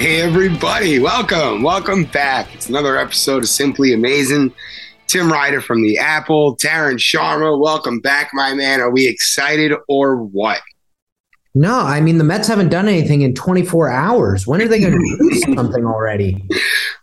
Hey, 0.00 0.22
everybody, 0.22 0.98
welcome. 0.98 1.62
Welcome 1.62 2.04
back. 2.04 2.54
It's 2.54 2.70
another 2.70 2.96
episode 2.96 3.42
of 3.42 3.50
Simply 3.50 3.92
Amazing. 3.92 4.50
Tim 5.08 5.30
Ryder 5.30 5.60
from 5.60 5.82
the 5.82 5.98
Apple, 5.98 6.56
Darren 6.56 6.94
Sharma, 6.94 7.60
welcome 7.60 8.00
back, 8.00 8.30
my 8.32 8.54
man. 8.54 8.80
Are 8.80 8.90
we 8.90 9.06
excited 9.06 9.74
or 9.88 10.16
what? 10.16 10.62
No, 11.54 11.80
I 11.80 12.00
mean, 12.00 12.16
the 12.16 12.24
Mets 12.24 12.48
haven't 12.48 12.70
done 12.70 12.88
anything 12.88 13.20
in 13.20 13.34
24 13.34 13.90
hours. 13.90 14.46
When 14.46 14.62
are 14.62 14.68
they 14.68 14.80
going 14.80 14.94
to 14.94 15.16
do 15.18 15.34
something 15.54 15.84
already? 15.84 16.48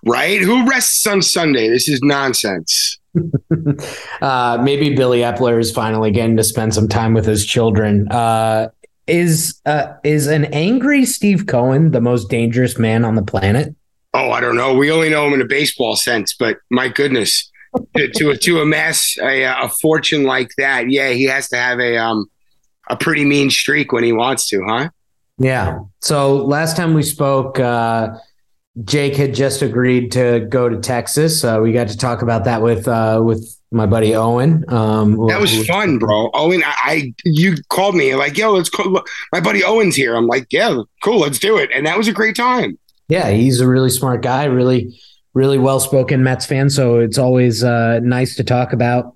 Right? 0.04 0.42
Who 0.42 0.68
rests 0.68 1.06
on 1.06 1.22
Sunday? 1.22 1.70
This 1.70 1.88
is 1.88 2.02
nonsense. 2.02 2.98
uh, 4.24 4.58
maybe 4.64 4.96
Billy 4.96 5.20
Eppler 5.20 5.60
is 5.60 5.72
finally 5.72 6.10
getting 6.10 6.36
to 6.38 6.44
spend 6.44 6.74
some 6.74 6.88
time 6.88 7.14
with 7.14 7.26
his 7.26 7.46
children. 7.46 8.08
Uh, 8.08 8.70
is 9.08 9.60
uh, 9.66 9.94
is 10.04 10.28
an 10.28 10.46
angry 10.46 11.06
Steve 11.06 11.48
Cohen 11.48 11.92
the 11.92 12.02
most 12.02 12.30
dangerous 12.30 12.78
man 12.78 13.06
on 13.06 13.16
the 13.16 13.24
planet? 13.24 13.76
Oh, 14.14 14.32
I 14.32 14.40
don't 14.40 14.56
know. 14.56 14.74
We 14.74 14.92
only 14.92 15.10
know 15.10 15.28
him 15.28 15.34
in 15.34 15.42
a 15.42 15.46
baseball 15.46 15.96
sense, 15.96 16.36
but 16.38 16.58
my 16.70 16.88
goodness, 16.90 17.52
to 17.96 18.08
to, 18.10 18.36
to 18.36 18.62
amass 18.62 19.18
a, 19.22 19.44
a 19.44 19.70
fortune 19.82 20.24
like 20.24 20.50
that, 20.58 20.90
yeah, 20.90 21.10
he 21.10 21.26
has 21.26 21.50
to 21.50 21.58
have 21.58 21.80
a 21.80 21.98
um 21.98 22.30
a 22.90 22.96
pretty 22.96 23.26
mean 23.26 23.50
streak 23.50 23.92
when 23.92 24.04
he 24.04 24.14
wants 24.14 24.48
to, 24.50 24.64
huh? 24.68 24.90
Yeah. 25.38 25.80
So 26.02 26.38
last 26.38 26.76
time 26.76 26.94
we 26.94 27.04
spoke, 27.04 27.60
uh, 27.60 28.18
Jake 28.84 29.16
had 29.16 29.34
just 29.34 29.62
agreed 29.62 30.12
to 30.14 30.48
go 30.50 30.70
to 30.70 30.78
Texas. 30.80 31.44
Uh, 31.44 31.60
we 31.62 31.72
got 31.72 31.90
to 31.90 31.98
talk 31.98 32.22
about 32.22 32.46
that 32.46 32.62
with 32.62 32.88
uh, 32.88 33.22
with 33.24 33.57
my 33.72 33.86
buddy 33.86 34.16
Owen. 34.16 34.64
Um, 34.70 35.28
that 35.28 35.42
was 35.42 35.54
who, 35.54 35.64
fun, 35.66 35.98
bro. 35.98 36.30
Owen, 36.34 36.64
I, 36.64 36.76
I, 36.84 37.14
you 37.26 37.56
called 37.70 37.96
me 37.96 38.16
like, 38.16 38.38
yo, 38.38 38.54
let's 38.54 38.70
go. 38.70 39.04
My 39.34 39.40
buddy 39.40 39.64
Owen's 39.64 39.96
here. 39.96 40.16
I'm 40.16 40.28
like, 40.28 40.48
yeah, 40.52 40.82
cool, 41.04 41.20
let's 41.20 41.40
do 41.40 41.58
it. 41.58 41.70
And 41.74 41.86
that 41.86 41.98
was 41.98 42.08
a 42.08 42.14
great 42.14 42.36
time. 42.36 42.78
Yeah, 43.10 43.30
he's 43.30 43.60
a 43.60 43.68
really 43.68 43.90
smart 43.90 44.22
guy, 44.22 44.46
really, 44.46 45.00
really 45.34 45.58
well 45.58 45.80
spoken 45.80 46.24
Mets 46.24 46.46
fan. 46.46 46.70
So 46.70 47.00
it's 47.00 47.18
always 47.18 47.64
uh, 47.64 48.00
nice 48.00 48.36
to 48.36 48.44
talk 48.44 48.74
about 48.74 49.16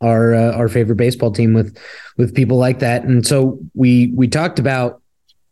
our 0.00 0.34
uh, 0.34 0.52
our 0.52 0.68
favorite 0.68 0.96
baseball 0.96 1.30
team 1.30 1.52
with 1.52 1.78
with 2.16 2.34
people 2.34 2.56
like 2.56 2.78
that. 2.80 3.04
And 3.04 3.26
so 3.26 3.58
we 3.74 4.12
we 4.14 4.28
talked 4.28 4.58
about 4.58 5.02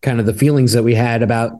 kind 0.03 0.21
of 0.21 0.27
the 0.27 0.35
feelings 0.35 0.73
that 0.73 0.83
we 0.83 0.95
had 0.95 1.23
about 1.23 1.53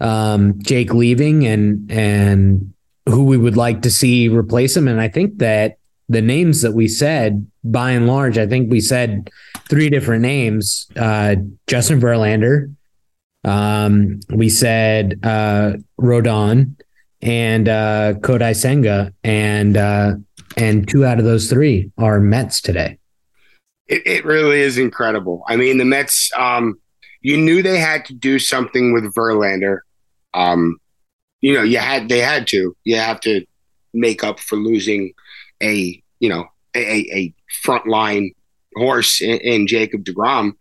um, 0.00 0.60
Jake 0.62 0.92
leaving 0.92 1.46
and 1.46 1.90
and 1.90 2.74
who 3.08 3.24
we 3.24 3.36
would 3.36 3.56
like 3.56 3.82
to 3.82 3.90
see 3.90 4.28
replace 4.28 4.76
him. 4.76 4.88
And 4.88 5.00
I 5.00 5.08
think 5.08 5.38
that 5.38 5.78
the 6.08 6.22
names 6.22 6.62
that 6.62 6.72
we 6.72 6.88
said, 6.88 7.50
by 7.64 7.92
and 7.92 8.06
large, 8.06 8.38
I 8.38 8.46
think 8.46 8.70
we 8.70 8.80
said 8.80 9.30
three 9.68 9.90
different 9.90 10.22
names. 10.22 10.86
Uh, 10.96 11.36
Justin 11.66 12.00
Verlander, 12.00 12.74
um, 13.44 14.20
we 14.30 14.48
said 14.48 15.20
uh, 15.22 15.72
Rodon, 16.00 16.76
and 17.22 17.68
uh, 17.68 18.14
Kodai 18.20 18.54
Senga, 18.54 19.12
and 19.24 19.76
uh, 19.76 20.14
and 20.56 20.88
two 20.88 21.04
out 21.04 21.18
of 21.18 21.24
those 21.24 21.50
three 21.50 21.90
are 21.98 22.20
Mets 22.20 22.60
today. 22.60 22.98
It, 23.88 24.06
it 24.06 24.24
really 24.24 24.60
is 24.60 24.78
incredible. 24.78 25.44
I 25.48 25.56
mean, 25.56 25.78
the 25.78 25.84
Mets. 25.84 26.30
Um, 26.36 26.80
you 27.22 27.36
knew 27.36 27.62
they 27.62 27.78
had 27.78 28.04
to 28.04 28.14
do 28.14 28.38
something 28.38 28.92
with 28.92 29.12
Verlander. 29.14 29.78
Um, 30.34 30.78
you 31.40 31.54
know, 31.54 31.62
you 31.62 31.78
had 31.78 32.08
they 32.08 32.20
had 32.20 32.46
to. 32.48 32.76
You 32.84 32.96
have 32.96 33.20
to 33.22 33.44
make 33.92 34.22
up 34.22 34.38
for 34.38 34.56
losing 34.56 35.12
a 35.62 36.02
you 36.20 36.28
know 36.28 36.46
a, 36.74 37.06
a 37.12 37.34
frontline 37.64 38.34
horse 38.74 39.20
in, 39.20 39.38
in 39.38 39.66
Jacob 39.66 40.04
Degrom, 40.04 40.52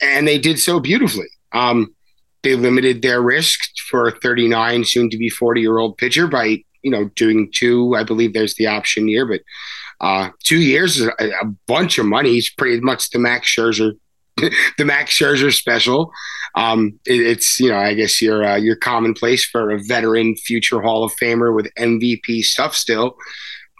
and 0.00 0.26
they 0.26 0.38
did 0.38 0.58
so 0.58 0.80
beautifully. 0.80 1.28
Um, 1.52 1.94
they 2.42 2.54
limited 2.54 3.02
their 3.02 3.20
risk 3.22 3.58
for 3.88 4.06
a 4.06 4.12
39, 4.12 4.84
soon 4.84 5.10
to 5.10 5.16
be 5.16 5.28
40 5.28 5.60
year 5.60 5.78
old 5.78 5.96
pitcher 5.98 6.26
by 6.26 6.62
you 6.82 6.90
know 6.90 7.10
doing 7.16 7.50
two. 7.52 7.94
I 7.96 8.04
believe 8.04 8.32
there's 8.32 8.54
the 8.54 8.66
option 8.66 9.08
year, 9.08 9.26
but 9.26 9.40
uh, 10.00 10.30
two 10.44 10.60
years 10.60 10.98
is 10.98 11.08
a, 11.18 11.30
a 11.42 11.46
bunch 11.66 11.98
of 11.98 12.06
money. 12.06 12.36
It's 12.36 12.50
pretty 12.50 12.80
much 12.80 13.10
the 13.10 13.18
Max 13.18 13.54
Scherzer 13.54 13.92
the 14.78 14.84
Max 14.84 15.18
Scherzer 15.18 15.52
special. 15.52 16.12
Um, 16.54 16.98
it, 17.06 17.20
it's 17.20 17.58
you 17.58 17.70
know 17.70 17.78
I 17.78 17.94
guess 17.94 18.20
your 18.20 18.44
uh, 18.44 18.56
your 18.56 18.76
commonplace 18.76 19.46
for 19.46 19.70
a 19.70 19.82
veteran 19.82 20.36
future 20.36 20.82
Hall 20.82 21.04
of 21.04 21.12
Famer 21.20 21.54
with 21.54 21.72
MVP 21.78 22.42
stuff 22.42 22.74
still 22.74 23.16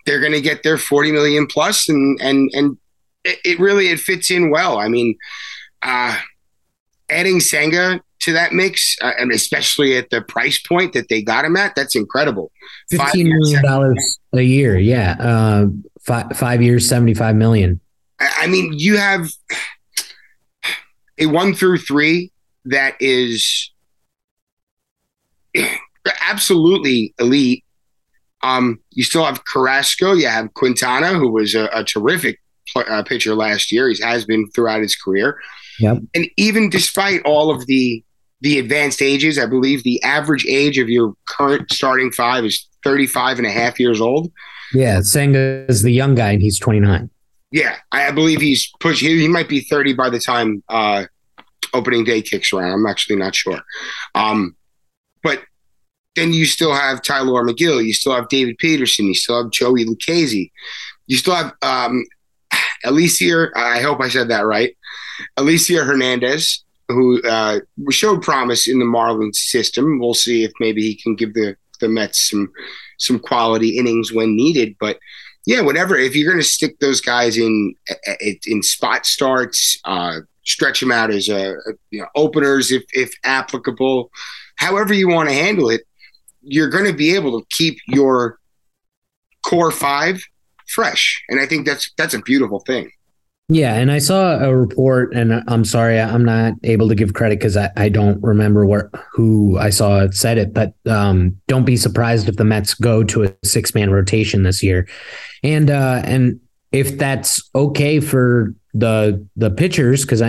they're 0.06 0.21
going 0.21 0.33
to 0.33 0.41
get 0.41 0.62
their 0.62 0.78
40 0.78 1.12
million 1.12 1.47
plus 1.47 1.89
and 1.89 2.19
and 2.22 2.50
and 2.55 2.78
it, 3.25 3.59
really 3.59 3.89
it 3.89 3.99
fits 3.99 4.31
in 4.31 4.50
well. 4.50 4.78
I 4.78 4.89
mean 4.89 5.19
uh 5.83 6.17
adding 7.11 7.41
senga 7.41 8.00
to 8.21 8.33
that 8.33 8.53
mix 8.53 8.97
uh, 9.03 9.12
and 9.19 9.33
especially 9.33 9.97
at 9.97 10.11
the 10.11 10.22
price 10.22 10.61
point 10.61 10.93
that 10.95 11.09
they 11.09 11.22
got 11.22 11.45
him 11.45 11.56
at 11.56 11.75
that's 11.75 11.97
incredible. 11.97 12.50
Fifteen 12.89 13.28
million 13.28 13.62
dollars 13.62 14.19
a 14.33 14.43
year 14.43 14.78
yeah. 14.78 15.16
Uh 15.19 15.66
five, 16.00 16.37
five 16.37 16.62
years 16.62 16.89
75 16.89 17.34
million. 17.37 17.81
I 18.21 18.47
mean 18.47 18.72
you 18.78 18.97
have 18.97 19.31
a 21.19 21.27
one 21.27 21.55
through 21.55 21.78
three 21.78 22.33
that 22.65 22.95
is 23.00 23.71
absolutely 26.28 27.15
elite 27.19 27.65
um, 28.43 28.81
you 28.91 29.05
still 29.05 29.25
have 29.25 29.45
Carrasco. 29.45 30.13
You 30.13 30.29
have 30.29 30.53
Quintana, 30.55 31.15
who 31.15 31.31
was 31.31 31.55
a, 31.55 31.69
a 31.73 31.85
terrific 31.85 32.41
uh, 32.75 33.03
pitcher 33.03 33.35
last 33.35 33.73
year. 33.73 33.89
He 33.89 34.03
has 34.03 34.25
been 34.25 34.51
throughout 34.51 34.83
his 34.83 34.97
career. 34.97 35.41
Yep. 35.79 35.99
And 36.15 36.29
even 36.37 36.71
despite 36.71 37.23
all 37.25 37.51
of 37.51 37.67
the 37.67 38.03
the 38.43 38.59
advanced 38.59 39.01
ages, 39.01 39.39
I 39.39 39.47
believe 39.47 39.83
the 39.83 40.03
average 40.03 40.45
age 40.47 40.79
of 40.79 40.91
your 40.91 41.15
current 41.27 41.73
starting 41.73 42.13
five 42.13 42.45
is 42.45 42.69
35 42.85 43.39
and 43.39 43.47
a 43.47 43.51
half 43.51 43.81
years 43.81 44.01
old. 44.01 44.31
Yeah, 44.75 45.01
Senga 45.01 45.65
is 45.69 45.83
the 45.83 45.91
young 45.91 46.15
guy, 46.15 46.33
and 46.33 46.43
he's 46.43 46.59
29. 46.59 47.09
Yeah, 47.51 47.77
I 47.93 48.11
believe 48.11 48.41
he's 48.41 48.71
push. 48.81 49.01
He, 49.01 49.21
he 49.21 49.29
might 49.29 49.49
be 49.49 49.61
30 49.61 49.95
by 49.95 50.11
the 50.11 50.19
time 50.19 50.63
uh, 50.69 51.05
opening 51.73 52.05
day 52.05 52.21
kicks 52.21 52.53
around. 52.53 52.73
I'm 52.73 52.87
actually 52.87 53.17
not 53.17 53.35
sure. 53.35 53.61
Um, 54.15 54.55
but 55.23 55.43
then 56.16 56.32
you 56.32 56.47
still 56.47 56.75
have 56.75 57.03
Tylor 57.03 57.44
Megill, 57.44 57.84
you 57.84 57.94
still 57.94 58.15
have 58.15 58.28
David 58.28 58.59
Peterson, 58.59 59.06
you 59.06 59.15
still 59.15 59.43
have 59.43 59.53
Joey 59.53 59.84
Lucchesi, 59.84 60.50
you 61.06 61.16
still 61.16 61.34
have 61.34 61.53
um, 61.62 62.04
Alicia. 62.84 63.49
I 63.54 63.81
hope 63.81 64.00
I 64.00 64.09
said 64.09 64.28
that 64.28 64.47
right. 64.47 64.77
Elieser 65.38 65.87
Hernandez, 65.87 66.65
who 66.88 67.22
uh, 67.22 67.60
showed 67.91 68.22
promise 68.22 68.69
in 68.69 68.78
the 68.78 68.84
Marlins 68.84 69.37
system. 69.37 69.99
We'll 69.99 70.15
see 70.15 70.44
if 70.44 70.53
maybe 70.60 70.82
he 70.82 70.94
can 70.94 71.15
give 71.15 71.34
the 71.34 71.56
the 71.81 71.88
Mets 71.88 72.31
some 72.31 72.50
some 72.98 73.19
quality 73.19 73.78
innings 73.78 74.12
when 74.12 74.37
needed. 74.37 74.77
But 74.81 74.98
yeah, 75.47 75.60
whatever. 75.60 75.97
If 75.97 76.16
you're 76.16 76.31
going 76.31 76.43
to 76.43 76.48
stick 76.48 76.78
those 76.81 77.00
guys 77.00 77.37
in 77.37 77.75
in 78.47 78.62
spot 78.62 79.06
starts, 79.06 79.78
uh, 79.84 80.21
stretch 80.44 80.81
them 80.81 80.93
out 80.93 81.10
as 81.10 81.28
you 81.28 81.56
know, 81.93 82.06
openers 82.15 82.71
if 82.71 82.84
if 82.93 83.12
applicable. 83.25 84.10
However 84.56 84.94
you 84.94 85.09
want 85.09 85.28
to 85.28 85.34
handle 85.34 85.69
it, 85.71 85.83
you're 86.47 86.71
going 86.71 86.84
to 86.84 86.93
be 86.93 87.15
able 87.15 87.41
to 87.41 87.47
keep 87.51 87.79
your 87.87 88.39
core 89.45 89.71
five 89.71 90.23
fresh, 90.69 91.23
and 91.29 91.41
I 91.41 91.47
think 91.47 91.67
that's 91.67 91.91
that's 91.97 92.15
a 92.15 92.21
beautiful 92.21 92.61
thing. 92.61 92.91
Yeah, 93.49 93.75
and 93.75 93.93
I 93.93 93.99
saw 93.99 94.39
a 94.41 94.55
report, 94.55 95.15
and 95.15 95.45
I'm 95.47 95.65
sorry, 95.65 96.01
I'm 96.01 96.25
not 96.25 96.55
able 96.65 96.89
to 96.89 96.97
give 96.97 97.15
credit 97.15 97.39
because 97.39 97.57
I, 97.57 97.71
I 97.77 97.89
don't 97.89 98.21
remember 98.21 98.67
where 98.67 98.91
who 99.12 99.57
I 99.57 99.71
saw 99.71 100.11
said 100.11 100.37
it, 100.37 100.53
but 100.53 100.75
um, 100.87 101.41
don't 101.47 101.65
be 101.65 101.77
surprised 101.77 102.29
if 102.29 102.37
the 102.37 102.45
Mets 102.45 102.75
go 102.75 103.05
to 103.05 103.25
a 103.25 103.34
six 103.45 103.73
man 103.73 103.91
rotation 103.91 104.43
this 104.43 104.65
year, 104.65 104.89
and 105.45 105.71
uh, 105.71 106.03
and 106.05 106.41
if 106.73 106.98
that's 106.98 107.48
okay 107.54 108.01
for 108.01 108.53
the 108.75 109.25
the 109.37 109.51
pitchers, 109.51 110.04
because 110.04 110.22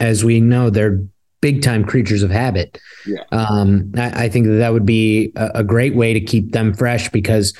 as 0.00 0.24
we 0.24 0.40
know, 0.40 0.68
they're 0.68 1.00
big 1.44 1.60
time 1.60 1.84
creatures 1.84 2.22
of 2.22 2.30
habit. 2.30 2.80
Yeah. 3.04 3.22
Um, 3.30 3.92
I, 3.98 4.24
I, 4.24 4.28
think 4.30 4.46
that 4.46 4.54
that 4.54 4.72
would 4.72 4.86
be 4.86 5.30
a, 5.36 5.50
a, 5.56 5.62
great 5.62 5.94
way 5.94 6.14
to 6.14 6.20
keep 6.22 6.52
them 6.52 6.72
fresh 6.72 7.10
because, 7.10 7.52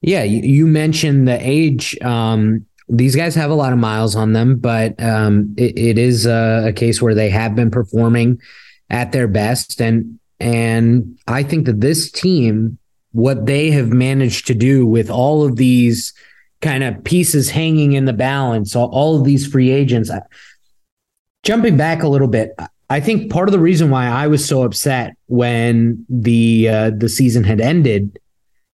yeah, 0.00 0.24
you, 0.24 0.40
you 0.40 0.66
mentioned 0.66 1.28
the 1.28 1.38
age. 1.40 1.96
Um, 2.02 2.66
these 2.88 3.14
guys 3.14 3.36
have 3.36 3.52
a 3.52 3.54
lot 3.54 3.72
of 3.72 3.78
miles 3.78 4.16
on 4.16 4.32
them, 4.32 4.56
but 4.56 5.00
um, 5.00 5.54
it, 5.56 5.78
it 5.78 5.96
is 5.96 6.26
a, 6.26 6.64
a, 6.66 6.72
case 6.72 7.00
where 7.00 7.14
they 7.14 7.30
have 7.30 7.54
been 7.54 7.70
performing 7.70 8.40
at 8.90 9.12
their 9.12 9.28
best, 9.28 9.80
and 9.80 10.18
and 10.40 11.16
I 11.28 11.44
think 11.44 11.66
that 11.66 11.80
this 11.80 12.10
team, 12.10 12.78
what 13.12 13.46
they 13.46 13.70
have 13.70 13.90
managed 13.90 14.48
to 14.48 14.54
do 14.54 14.84
with 14.84 15.08
all 15.08 15.44
of 15.44 15.54
these 15.54 16.12
kind 16.62 16.82
of 16.82 17.04
pieces 17.04 17.48
hanging 17.48 17.92
in 17.92 18.06
the 18.06 18.12
balance, 18.12 18.74
all, 18.74 18.90
all 18.90 19.16
of 19.16 19.24
these 19.24 19.46
free 19.46 19.70
agents. 19.70 20.10
Jumping 21.44 21.76
back 21.76 22.02
a 22.02 22.08
little 22.08 22.28
bit, 22.28 22.54
I 22.90 22.98
think 23.00 23.30
part 23.30 23.48
of 23.48 23.52
the 23.52 23.60
reason 23.60 23.90
why 23.90 24.06
I 24.06 24.26
was 24.26 24.44
so 24.44 24.64
upset 24.64 25.14
when 25.26 26.04
the 26.08 26.68
uh, 26.68 26.90
the 26.90 27.08
season 27.08 27.44
had 27.44 27.60
ended 27.60 28.18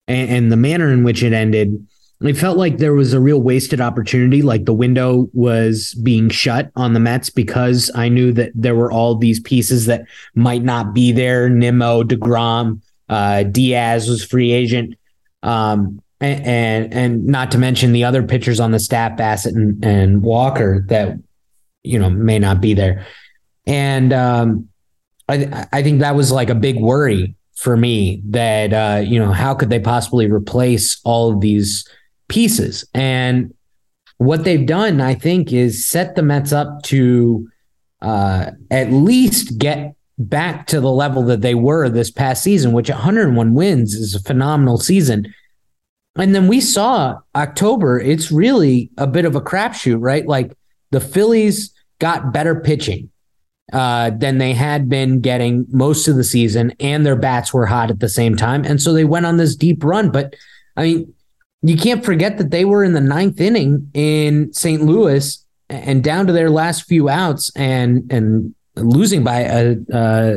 and, 0.07 0.31
and, 0.31 0.53
the 0.53 0.57
manner 0.57 0.93
in 0.93 1.03
which 1.03 1.23
it 1.23 1.33
ended 1.33 1.85
it 2.21 2.37
felt 2.37 2.57
like 2.57 2.79
there 2.79 2.95
was 2.95 3.13
a 3.13 3.21
real 3.21 3.41
wasted 3.41 3.81
opportunity. 3.81 4.41
Like 4.41 4.65
the 4.65 4.73
window 4.73 5.29
was 5.33 5.95
being 5.95 6.31
shut 6.31 6.71
on 6.77 6.95
the 6.95 7.01
Mets 7.01 7.29
because 7.29 7.91
I 7.95 8.09
knew 8.09 8.33
that 8.33 8.53
there 8.55 8.75
were 8.75 8.91
all 8.91 9.17
these 9.17 9.41
pieces 9.41 9.87
that 9.87 10.07
might 10.35 10.63
not 10.63 10.95
be 10.95 11.13
there. 11.13 11.49
Nimmo, 11.51 12.03
Degrom, 12.03 12.81
uh, 13.09 13.43
Diaz 13.43 14.09
was 14.09 14.25
free 14.25 14.53
agent, 14.53 14.95
um, 15.43 16.01
and, 16.21 16.47
and, 16.47 16.95
and 16.95 17.27
not 17.27 17.51
to 17.51 17.59
mention 17.59 17.93
the 17.93 18.05
other 18.05 18.23
pitchers 18.23 18.61
on 18.61 18.71
the 18.71 18.79
staff, 18.79 19.17
Bassett 19.19 19.55
and, 19.55 19.85
and 19.85 20.23
Walker, 20.23 20.85
that 20.89 21.19
you 21.83 21.99
know 21.99 22.09
may 22.09 22.39
not 22.39 22.61
be 22.61 22.73
there. 22.75 23.05
And 23.67 24.13
um, 24.13 24.69
I 25.29 25.67
I 25.73 25.83
think 25.83 26.01
that 26.01 26.15
was 26.15 26.31
like 26.31 26.51
a 26.51 26.55
big 26.55 26.77
worry 26.77 27.35
for 27.57 27.77
me 27.77 28.23
that 28.27 28.73
uh, 28.73 29.01
you 29.01 29.19
know 29.19 29.33
how 29.33 29.55
could 29.55 29.71
they 29.71 29.81
possibly 29.81 30.31
replace 30.31 31.01
all 31.05 31.33
of 31.33 31.41
these 31.41 31.89
pieces. 32.29 32.85
And 32.95 33.55
what 34.19 34.45
they've 34.45 34.67
done, 34.67 35.01
I 35.01 35.15
think, 35.15 35.53
is 35.53 35.87
set 35.87 36.15
the 36.15 36.23
Mets 36.23 36.53
up 36.53 36.83
to 36.85 37.49
uh, 38.01 38.51
at 38.71 38.93
least 38.93 39.59
get 39.59 39.95
back 40.19 40.67
to 40.69 40.81
the 40.81 40.91
level 40.91 41.23
that 41.25 41.41
they 41.41 41.55
were 41.55 41.89
this 41.89 42.11
past 42.11 42.43
season, 42.43 42.73
which 42.73 42.89
101 42.89 43.55
wins 43.55 43.95
is 43.95 44.15
a 44.15 44.23
phenomenal 44.23 44.79
season. 44.79 45.33
And 46.17 46.35
then 46.35 46.47
we 46.47 46.61
saw 46.61 47.19
October, 47.35 47.99
it's 47.99 48.31
really 48.31 48.91
a 48.97 49.07
bit 49.07 49.25
of 49.25 49.35
a 49.35 49.41
crapshoot, 49.41 49.99
right? 50.01 50.27
Like 50.27 50.57
the 50.93 51.01
Phillies 51.01 51.73
got 51.99 52.33
better 52.33 52.61
pitching 52.61 53.11
uh, 53.73 54.11
than 54.11 54.39
they 54.39 54.53
had 54.53 54.89
been 54.89 55.21
getting 55.21 55.67
most 55.71 56.07
of 56.07 56.17
the 56.17 56.25
season, 56.25 56.73
and 56.81 57.05
their 57.05 57.17
bats 57.17 57.55
were 57.55 57.67
hot 57.67 57.91
at 57.91 58.01
the 58.01 58.09
same 58.09 58.37
time. 58.37 58.65
And 58.65 58.81
so 58.81 58.93
they 58.93 59.05
went 59.05 59.27
on 59.27 59.37
this 59.37 59.57
deep 59.57 59.83
run. 59.83 60.11
But 60.11 60.37
I 60.77 60.83
mean, 60.83 61.15
you 61.63 61.77
can't 61.77 62.05
forget 62.05 62.39
that 62.39 62.51
they 62.51 62.65
were 62.65 62.85
in 62.85 62.93
the 62.93 63.01
ninth 63.01 63.41
inning 63.41 63.91
in 63.95 64.53
St. 64.53 64.83
Louis 64.83 65.45
and 65.71 66.05
down 66.05 66.27
to 66.27 66.33
their 66.33 66.51
last 66.51 66.85
few 66.85 67.09
outs 67.09 67.51
and 67.57 68.11
and 68.13 68.55
losing 68.77 69.25
by 69.25 69.41
a 69.41 69.77
uh, 69.93 70.37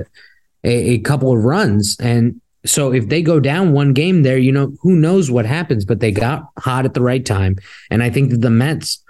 a, 0.64 0.94
a 0.94 1.00
couple 1.00 1.36
of 1.36 1.44
runs. 1.44 1.98
And 2.00 2.40
so 2.66 2.94
if 2.94 3.10
they 3.10 3.22
go 3.22 3.40
down 3.40 3.74
one 3.74 3.94
game 3.94 4.24
there, 4.24 4.38
you 4.38 4.52
know 4.52 4.74
who 4.82 4.96
knows 4.96 5.30
what 5.30 5.46
happens. 5.46 5.86
But 5.86 6.00
they 6.00 6.12
got 6.12 6.48
hot 6.58 6.86
at 6.86 6.94
the 6.94 7.02
right 7.02 7.26
time, 7.26 7.58
and 7.92 8.02
I 8.02 8.10
think 8.10 8.32
that 8.32 8.42
the 8.42 8.50
Mets 8.50 9.04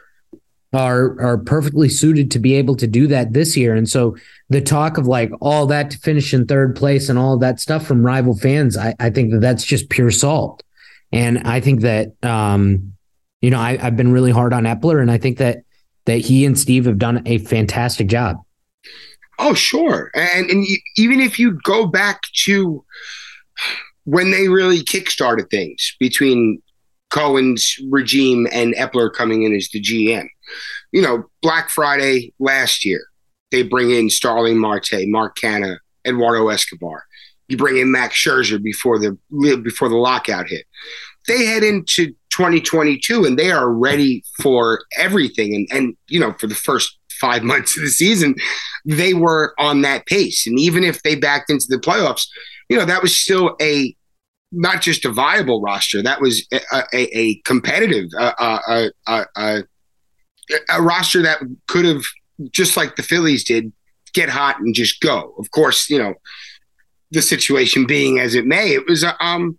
are 0.74 1.20
are 1.22 1.38
perfectly 1.38 1.90
suited 1.90 2.30
to 2.32 2.40
be 2.40 2.54
able 2.56 2.76
to 2.76 2.88
do 2.88 3.08
that 3.08 3.34
this 3.34 3.56
year. 3.56 3.76
And 3.76 3.90
so 3.90 4.16
the 4.50 4.62
talk 4.62 4.98
of 4.98 5.08
like 5.08 5.32
all 5.42 5.66
that 5.68 5.92
to 5.92 5.98
finish 6.00 6.34
in 6.34 6.46
third 6.46 6.76
place 6.76 7.10
and 7.10 7.18
all 7.18 7.38
that 7.38 7.60
stuff 7.60 7.86
from 7.86 8.06
rival 8.06 8.36
fans, 8.36 8.78
I, 8.78 8.94
I 9.00 9.10
think 9.10 9.32
that 9.32 9.40
that's 9.40 9.64
just 9.64 9.90
pure 9.90 10.12
salt. 10.12 10.64
And 11.12 11.40
I 11.40 11.62
think 11.62 11.82
that, 11.82 12.12
um, 12.24 12.94
you 13.42 13.50
know, 13.50 13.60
I, 13.60 13.78
I've 13.82 13.96
been 13.96 14.12
really 14.12 14.32
hard 14.32 14.54
on 14.54 14.64
Eppler, 14.64 15.02
and 15.02 15.10
I 15.10 15.18
think 15.18 15.38
that 15.38 15.60
that 16.06 16.18
he 16.18 16.46
and 16.46 16.58
Steve 16.58 16.86
have 16.86 16.98
done 16.98 17.22
a 17.26 17.38
fantastic 17.38 18.08
job. 18.08 18.38
Oh, 19.40 19.54
sure, 19.54 20.12
and 20.16 20.50
and 20.50 20.66
even 20.98 21.22
if 21.22 21.40
you 21.40 21.60
go 21.64 21.86
back 21.86 22.22
to 22.46 22.84
when 24.04 24.32
they 24.32 24.48
really 24.48 24.80
kickstarted 24.80 25.50
things 25.50 25.96
between 26.00 26.62
Cohen's 27.10 27.78
regime 27.90 28.48
and 28.52 28.74
Eppler 28.76 29.14
coming 29.14 29.44
in 29.44 29.56
as 29.56 29.70
the 29.70 29.82
GM, 29.82 30.28
you 30.92 31.02
know, 31.02 31.26
Black 31.42 31.70
Friday 31.70 32.34
last 32.40 32.86
year, 32.86 33.02
they 33.52 33.64
bring 33.64 33.92
in 33.92 34.10
Starling 34.10 34.58
Marte, 34.58 35.06
Mark 35.06 35.38
Canha, 35.38 35.78
Eduardo 36.06 36.50
Escobar. 36.50 37.04
You 37.48 37.58
bring 37.58 37.78
in 37.78 37.92
Max 37.92 38.16
Scherzer 38.16 38.62
before 38.62 39.00
the 39.00 39.18
before 39.64 39.90
the 39.90 39.96
lockout 39.96 40.50
hit. 40.50 40.66
They 41.28 41.46
head 41.46 41.64
into 41.64 42.14
2022 42.32 43.26
and 43.26 43.38
they 43.38 43.52
are 43.52 43.72
ready 43.72 44.24
for 44.42 44.84
everything. 44.98 45.56
And 45.56 45.68
and 45.72 45.98
you 46.08 46.20
know, 46.20 46.34
for 46.34 46.48
the 46.48 46.56
first 46.56 46.98
five 47.22 47.44
months 47.44 47.78
of 47.78 47.84
the 47.84 47.90
season, 47.90 48.36
they 48.86 49.14
were 49.14 49.54
on 49.58 49.82
that 49.82 50.06
pace. 50.06 50.46
And 50.46 50.60
even 50.60 50.84
if 50.84 51.04
they 51.04 51.16
backed 51.16 51.50
into 51.50 51.68
the 51.70 51.78
playoffs, 51.78 52.28
you 52.70 52.78
know, 52.78 52.86
that 52.86 53.02
was 53.02 53.16
still 53.16 53.56
a 53.62 53.96
not 54.52 54.82
just 54.82 55.06
a 55.06 55.12
viable 55.12 55.62
roster. 55.62 56.02
That 56.02 56.22
was 56.22 56.48
a, 56.54 56.60
a, 56.94 57.18
a 57.18 57.36
competitive, 57.42 58.10
uh, 58.18 58.34
uh, 58.38 58.90
uh, 59.36 59.62
a 60.70 60.82
roster 60.82 61.22
that 61.24 61.40
could 61.68 61.86
have, 61.86 62.04
just 62.52 62.78
like 62.78 62.96
the 62.96 63.04
Phillies 63.04 63.44
did, 63.44 63.72
get 64.14 64.30
hot 64.30 64.60
and 64.60 64.74
just 64.74 65.02
go. 65.02 65.34
Of 65.38 65.52
course, 65.52 65.90
you 65.90 66.00
know, 66.00 66.16
the 67.12 67.22
situation 67.22 67.86
being 67.86 68.20
as 68.20 68.36
it 68.36 68.46
may, 68.46 68.74
it 68.74 68.88
was 68.88 69.04
a, 69.04 69.24
um, 69.24 69.58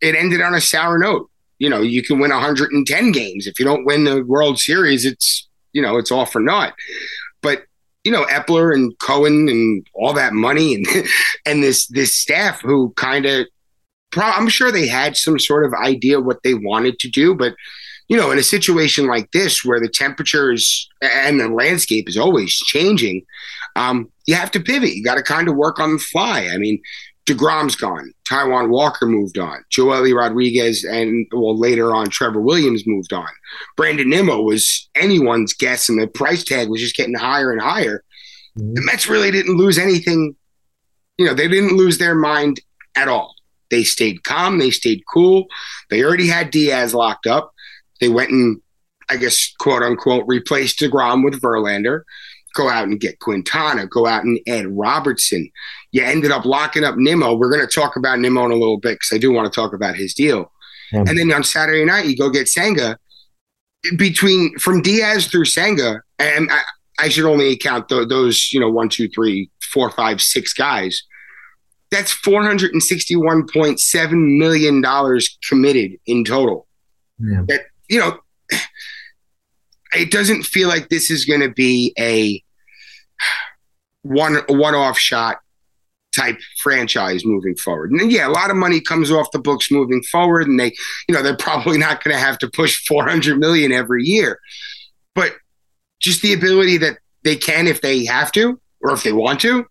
it 0.00 0.14
ended 0.14 0.40
on 0.40 0.54
a 0.54 0.60
sour 0.60 0.98
note. 0.98 1.30
You 1.58 1.70
know, 1.70 1.80
you 1.80 2.02
can 2.02 2.18
win 2.18 2.30
110 2.30 3.12
games 3.12 3.46
if 3.46 3.58
you 3.58 3.64
don't 3.64 3.84
win 3.84 4.04
the 4.04 4.24
World 4.24 4.58
Series. 4.58 5.04
It's 5.04 5.48
you 5.72 5.82
know, 5.82 5.96
it's 5.96 6.12
all 6.12 6.26
for 6.26 6.40
naught. 6.40 6.74
But 7.40 7.62
you 8.04 8.12
know, 8.12 8.24
Eppler 8.24 8.74
and 8.74 8.98
Cohen 8.98 9.48
and 9.48 9.86
all 9.94 10.12
that 10.14 10.32
money 10.32 10.74
and 10.74 10.86
and 11.46 11.62
this 11.62 11.86
this 11.86 12.14
staff 12.14 12.60
who 12.60 12.92
kind 12.96 13.26
of, 13.26 13.46
I'm 14.16 14.48
sure 14.48 14.70
they 14.70 14.86
had 14.86 15.16
some 15.16 15.38
sort 15.38 15.64
of 15.64 15.72
idea 15.74 16.20
what 16.20 16.42
they 16.42 16.54
wanted 16.54 16.98
to 17.00 17.08
do, 17.08 17.34
but 17.34 17.54
you 18.08 18.16
know, 18.16 18.30
in 18.30 18.38
a 18.38 18.42
situation 18.42 19.06
like 19.06 19.30
this 19.32 19.64
where 19.64 19.80
the 19.80 19.88
temperatures 19.88 20.88
and 21.00 21.40
the 21.40 21.48
landscape 21.48 22.08
is 22.08 22.16
always 22.16 22.54
changing, 22.54 23.24
um, 23.76 24.10
you 24.26 24.34
have 24.34 24.50
to 24.52 24.60
pivot. 24.60 24.94
You 24.94 25.02
got 25.04 25.16
to 25.16 25.22
kind 25.22 25.48
of 25.48 25.56
work 25.56 25.78
on 25.78 25.94
the 25.94 25.98
fly. 25.98 26.48
I 26.52 26.58
mean, 26.58 26.80
DeGrom's 27.26 27.76
gone. 27.76 28.12
Taijuan 28.28 28.68
Walker 28.68 29.06
moved 29.06 29.38
on. 29.38 29.64
Joely 29.72 30.14
Rodriguez 30.14 30.84
and, 30.84 31.26
well, 31.32 31.56
later 31.56 31.94
on, 31.94 32.08
Trevor 32.08 32.40
Williams 32.40 32.82
moved 32.86 33.12
on. 33.12 33.28
Brandon 33.76 34.08
Nimmo 34.10 34.42
was 34.42 34.88
anyone's 34.96 35.52
guess, 35.52 35.88
and 35.88 36.00
the 36.00 36.08
price 36.08 36.44
tag 36.44 36.68
was 36.68 36.80
just 36.80 36.96
getting 36.96 37.14
higher 37.14 37.52
and 37.52 37.62
higher. 37.62 38.02
Mm-hmm. 38.58 38.74
The 38.74 38.82
Mets 38.82 39.08
really 39.08 39.30
didn't 39.30 39.56
lose 39.56 39.78
anything. 39.78 40.34
You 41.16 41.26
know, 41.26 41.34
they 41.34 41.46
didn't 41.46 41.76
lose 41.76 41.98
their 41.98 42.14
mind 42.14 42.60
at 42.96 43.08
all. 43.08 43.34
They 43.70 43.84
stayed 43.84 44.24
calm. 44.24 44.58
They 44.58 44.70
stayed 44.70 45.02
cool. 45.12 45.46
They 45.90 46.02
already 46.02 46.26
had 46.26 46.50
Diaz 46.50 46.92
locked 46.92 47.26
up. 47.26 47.51
They 48.02 48.10
went 48.10 48.30
and, 48.30 48.60
I 49.08 49.16
guess, 49.16 49.54
quote 49.58 49.82
unquote, 49.82 50.24
replaced 50.26 50.80
DeGrom 50.80 51.24
with 51.24 51.40
Verlander 51.40 52.02
go 52.54 52.68
out 52.68 52.84
and 52.84 53.00
get 53.00 53.18
Quintana, 53.18 53.86
go 53.86 54.06
out 54.06 54.24
and 54.24 54.38
add 54.46 54.66
Robertson. 54.66 55.50
You 55.90 56.04
ended 56.04 56.30
up 56.30 56.44
locking 56.44 56.84
up 56.84 56.96
Nimmo. 56.96 57.34
We're 57.34 57.50
going 57.50 57.66
to 57.66 57.72
talk 57.72 57.96
about 57.96 58.18
Nimmo 58.18 58.44
in 58.44 58.50
a 58.50 58.56
little 58.56 58.78
bit 58.78 58.96
because 58.96 59.12
I 59.12 59.18
do 59.18 59.32
want 59.32 59.50
to 59.50 59.54
talk 59.54 59.72
about 59.72 59.96
his 59.96 60.14
deal. 60.14 60.52
Yeah. 60.92 61.00
And 61.00 61.18
then 61.18 61.32
on 61.32 61.44
Saturday 61.44 61.84
night, 61.84 62.06
you 62.06 62.16
go 62.16 62.30
get 62.30 62.48
Senga. 62.48 62.98
Between 63.96 64.56
from 64.58 64.80
Diaz 64.80 65.26
through 65.26 65.46
Senga, 65.46 66.02
and 66.18 66.52
I, 66.52 66.60
I 67.00 67.08
should 67.08 67.24
only 67.24 67.56
count 67.56 67.88
th- 67.88 68.08
those, 68.08 68.52
you 68.52 68.60
know, 68.60 68.70
one, 68.70 68.88
two, 68.88 69.08
three, 69.08 69.50
four, 69.72 69.90
five, 69.90 70.20
six 70.20 70.52
guys. 70.52 71.02
That's 71.90 72.12
four 72.12 72.42
hundred 72.42 72.74
and 72.74 72.82
sixty-one 72.82 73.48
point 73.52 73.80
seven 73.80 74.38
million 74.38 74.82
dollars 74.82 75.36
committed 75.48 75.92
in 76.06 76.24
total. 76.24 76.68
Yeah. 77.18 77.42
That 77.48 77.62
you 77.92 77.98
know, 77.98 78.18
it 79.94 80.10
doesn't 80.10 80.44
feel 80.44 80.68
like 80.68 80.88
this 80.88 81.10
is 81.10 81.26
going 81.26 81.40
to 81.40 81.50
be 81.50 81.92
a 81.98 82.42
one 84.00 84.38
one 84.48 84.74
off 84.74 84.98
shot 84.98 85.40
type 86.16 86.38
franchise 86.62 87.22
moving 87.24 87.54
forward. 87.54 87.90
And 87.90 88.10
yeah, 88.10 88.26
a 88.26 88.30
lot 88.30 88.50
of 88.50 88.56
money 88.56 88.80
comes 88.80 89.10
off 89.10 89.30
the 89.32 89.38
books 89.38 89.70
moving 89.70 90.02
forward, 90.04 90.48
and 90.48 90.58
they, 90.58 90.72
you 91.06 91.14
know, 91.14 91.22
they're 91.22 91.36
probably 91.36 91.76
not 91.76 92.02
going 92.02 92.14
to 92.16 92.20
have 92.20 92.38
to 92.38 92.48
push 92.48 92.82
400 92.86 93.38
million 93.38 93.72
every 93.72 94.04
year, 94.04 94.38
but 95.14 95.34
just 96.00 96.22
the 96.22 96.32
ability 96.32 96.78
that 96.78 96.96
they 97.24 97.36
can 97.36 97.66
if 97.66 97.82
they 97.82 98.06
have 98.06 98.32
to 98.32 98.58
or 98.80 98.92
if 98.92 99.02
they 99.02 99.12
want 99.12 99.40
to, 99.40 99.66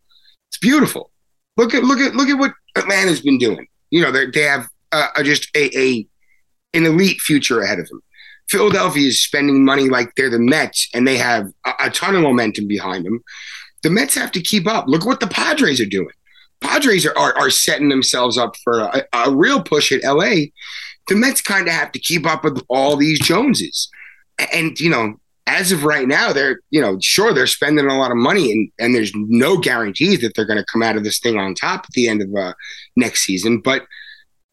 it's 0.49 0.59
beautiful. 0.59 1.09
Look 1.57 1.73
at 1.73 1.83
look 1.83 1.99
at 1.99 2.13
look 2.13 2.29
at 2.29 2.37
what 2.37 2.53
Atlanta's 2.77 3.21
been 3.21 3.39
doing. 3.39 3.67
You 3.89 4.03
know, 4.03 4.11
they 4.11 4.27
they 4.27 4.43
have 4.43 4.69
uh, 4.91 5.23
just 5.23 5.49
a, 5.55 5.75
a 5.75 6.07
an 6.73 6.85
elite 6.85 7.19
future 7.19 7.61
ahead 7.61 7.79
of 7.79 7.87
them. 7.89 8.01
Philadelphia 8.51 9.07
is 9.07 9.23
spending 9.23 9.63
money 9.63 9.87
like 9.87 10.13
they're 10.15 10.29
the 10.29 10.37
Mets 10.37 10.89
and 10.93 11.07
they 11.07 11.17
have 11.17 11.51
a, 11.65 11.71
a 11.85 11.89
ton 11.89 12.15
of 12.15 12.21
momentum 12.21 12.67
behind 12.67 13.05
them. 13.05 13.23
The 13.81 13.89
Mets 13.89 14.13
have 14.15 14.31
to 14.33 14.41
keep 14.41 14.67
up. 14.67 14.85
Look 14.87 15.05
what 15.05 15.21
the 15.21 15.27
Padres 15.27 15.79
are 15.79 15.85
doing. 15.85 16.11
Padres 16.59 17.05
are, 17.05 17.17
are, 17.17 17.35
are 17.37 17.49
setting 17.49 17.89
themselves 17.89 18.37
up 18.37 18.55
for 18.63 18.79
a, 18.81 19.03
a 19.13 19.31
real 19.33 19.63
push 19.63 19.91
at 19.91 20.03
LA. 20.03 20.51
The 21.07 21.15
Mets 21.15 21.41
kind 21.41 21.67
of 21.67 21.73
have 21.73 21.91
to 21.93 21.99
keep 21.99 22.27
up 22.27 22.43
with 22.43 22.61
all 22.69 22.97
these 22.97 23.19
Joneses. 23.19 23.89
And, 24.53 24.79
you 24.79 24.89
know, 24.89 25.15
as 25.47 25.71
of 25.71 25.83
right 25.83 26.07
now, 26.07 26.33
they're, 26.33 26.59
you 26.69 26.81
know, 26.81 26.97
sure, 27.01 27.33
they're 27.33 27.47
spending 27.47 27.87
a 27.87 27.97
lot 27.97 28.11
of 28.11 28.17
money 28.17 28.51
and, 28.51 28.71
and 28.79 28.93
there's 28.93 29.11
no 29.15 29.57
guarantees 29.57 30.21
that 30.21 30.33
they're 30.35 30.45
going 30.45 30.59
to 30.59 30.65
come 30.71 30.83
out 30.83 30.97
of 30.97 31.03
this 31.03 31.19
thing 31.19 31.37
on 31.37 31.55
top 31.55 31.85
at 31.85 31.91
the 31.93 32.07
end 32.07 32.21
of 32.21 32.35
uh, 32.35 32.53
next 32.95 33.21
season, 33.21 33.59
but 33.59 33.85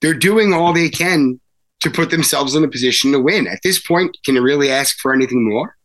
they're 0.00 0.14
doing 0.14 0.52
all 0.52 0.72
they 0.72 0.88
can 0.88 1.40
to 1.80 1.90
put 1.90 2.10
themselves 2.10 2.54
in 2.54 2.64
a 2.64 2.68
position 2.68 3.12
to 3.12 3.20
win. 3.20 3.46
At 3.46 3.60
this 3.62 3.80
point, 3.80 4.16
can 4.24 4.34
you 4.34 4.42
really 4.42 4.70
ask 4.70 4.98
for 4.98 5.14
anything 5.14 5.48
more? 5.48 5.76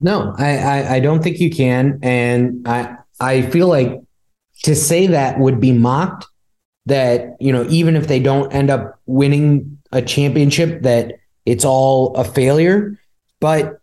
No, 0.00 0.34
I, 0.38 0.56
I, 0.56 0.94
I 0.94 1.00
don't 1.00 1.22
think 1.22 1.38
you 1.38 1.50
can, 1.50 2.00
and 2.02 2.66
I 2.66 2.96
I 3.20 3.42
feel 3.42 3.68
like 3.68 4.00
to 4.64 4.74
say 4.74 5.06
that 5.08 5.38
would 5.38 5.60
be 5.60 5.72
mocked. 5.72 6.26
That 6.86 7.36
you 7.38 7.52
know, 7.52 7.64
even 7.68 7.94
if 7.94 8.08
they 8.08 8.18
don't 8.18 8.52
end 8.52 8.68
up 8.68 8.98
winning 9.06 9.78
a 9.92 10.02
championship, 10.02 10.82
that 10.82 11.14
it's 11.46 11.64
all 11.64 12.16
a 12.16 12.24
failure. 12.24 12.98
But 13.38 13.78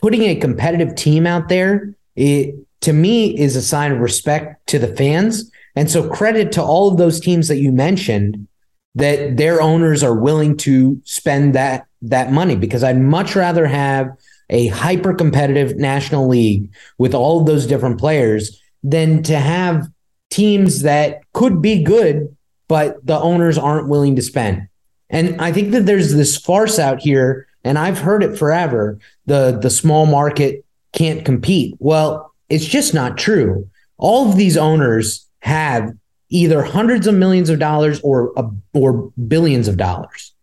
putting 0.00 0.22
a 0.22 0.36
competitive 0.36 0.94
team 0.94 1.26
out 1.26 1.48
there, 1.48 1.96
it 2.14 2.54
to 2.82 2.92
me 2.92 3.36
is 3.36 3.56
a 3.56 3.62
sign 3.62 3.90
of 3.90 3.98
respect 3.98 4.66
to 4.68 4.78
the 4.78 4.94
fans. 4.94 5.50
And 5.74 5.90
so 5.90 6.08
credit 6.08 6.52
to 6.52 6.62
all 6.62 6.90
of 6.90 6.98
those 6.98 7.18
teams 7.18 7.48
that 7.48 7.56
you 7.56 7.72
mentioned 7.72 8.46
that 8.94 9.36
their 9.36 9.62
owners 9.62 10.02
are 10.02 10.14
willing 10.14 10.56
to 10.58 11.00
spend 11.04 11.54
that 11.54 11.86
that 12.02 12.32
money 12.32 12.56
because 12.56 12.82
I'd 12.82 12.98
much 12.98 13.36
rather 13.36 13.66
have 13.66 14.10
a 14.50 14.66
hyper 14.68 15.14
competitive 15.14 15.76
national 15.76 16.28
league 16.28 16.70
with 16.98 17.14
all 17.14 17.40
of 17.40 17.46
those 17.46 17.66
different 17.66 17.98
players 17.98 18.60
than 18.82 19.22
to 19.22 19.38
have 19.38 19.88
teams 20.30 20.82
that 20.82 21.20
could 21.32 21.62
be 21.62 21.82
good 21.82 22.36
but 22.72 23.04
the 23.04 23.20
owners 23.20 23.58
aren't 23.58 23.88
willing 23.88 24.16
to 24.16 24.22
spend. 24.22 24.66
And 25.10 25.38
I 25.42 25.52
think 25.52 25.72
that 25.72 25.84
there's 25.84 26.14
this 26.14 26.38
farce 26.38 26.78
out 26.78 27.02
here 27.02 27.46
and 27.64 27.78
I've 27.78 27.98
heard 27.98 28.22
it 28.22 28.38
forever, 28.38 28.98
the 29.26 29.58
the 29.60 29.68
small 29.68 30.06
market 30.06 30.64
can't 30.92 31.22
compete. 31.22 31.76
Well, 31.80 32.32
it's 32.48 32.64
just 32.64 32.94
not 32.94 33.18
true. 33.18 33.68
All 33.98 34.30
of 34.30 34.38
these 34.38 34.56
owners 34.56 35.28
have 35.40 35.92
either 36.32 36.62
hundreds 36.62 37.06
of 37.06 37.14
millions 37.14 37.50
of 37.50 37.58
dollars 37.58 38.00
or 38.00 38.32
or 38.72 39.12
billions 39.28 39.68
of 39.68 39.76
dollars. 39.76 40.34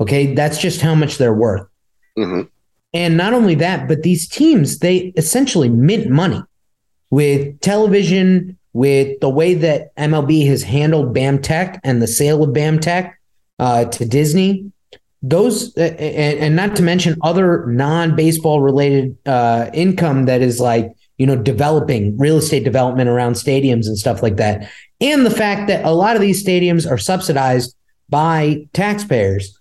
Okay, 0.00 0.34
that's 0.34 0.58
just 0.58 0.80
how 0.80 0.94
much 0.94 1.18
they're 1.18 1.32
worth. 1.32 1.66
Mm-hmm. 2.18 2.42
And 2.92 3.16
not 3.16 3.32
only 3.32 3.54
that, 3.56 3.88
but 3.88 4.02
these 4.02 4.28
teams 4.28 4.80
they 4.80 5.12
essentially 5.16 5.68
mint 5.68 6.10
money 6.10 6.42
with 7.10 7.60
television, 7.60 8.58
with 8.72 9.18
the 9.20 9.28
way 9.28 9.54
that 9.54 9.94
MLB 9.96 10.46
has 10.48 10.62
handled 10.62 11.14
BAM 11.14 11.40
Tech 11.40 11.80
and 11.84 12.02
the 12.02 12.06
sale 12.06 12.42
of 12.42 12.50
BAMTech 12.50 13.12
uh, 13.58 13.84
to 13.86 14.04
Disney. 14.04 14.70
Those 15.22 15.74
and, 15.76 15.98
and, 15.98 16.56
not 16.56 16.76
to 16.76 16.82
mention 16.82 17.16
other 17.22 17.66
non-baseball 17.66 18.60
related 18.60 19.16
uh, 19.26 19.70
income 19.72 20.26
that 20.26 20.42
is 20.42 20.60
like 20.60 20.92
you 21.18 21.26
know 21.26 21.36
developing 21.36 22.16
real 22.18 22.36
estate 22.36 22.64
development 22.64 23.08
around 23.08 23.34
stadiums 23.34 23.86
and 23.86 23.98
stuff 23.98 24.22
like 24.22 24.36
that 24.36 24.70
and 25.00 25.26
the 25.26 25.30
fact 25.30 25.68
that 25.68 25.84
a 25.84 25.90
lot 25.90 26.16
of 26.16 26.22
these 26.22 26.44
stadiums 26.44 26.90
are 26.90 26.98
subsidized 26.98 27.74
by 28.08 28.66
taxpayers. 28.72 29.58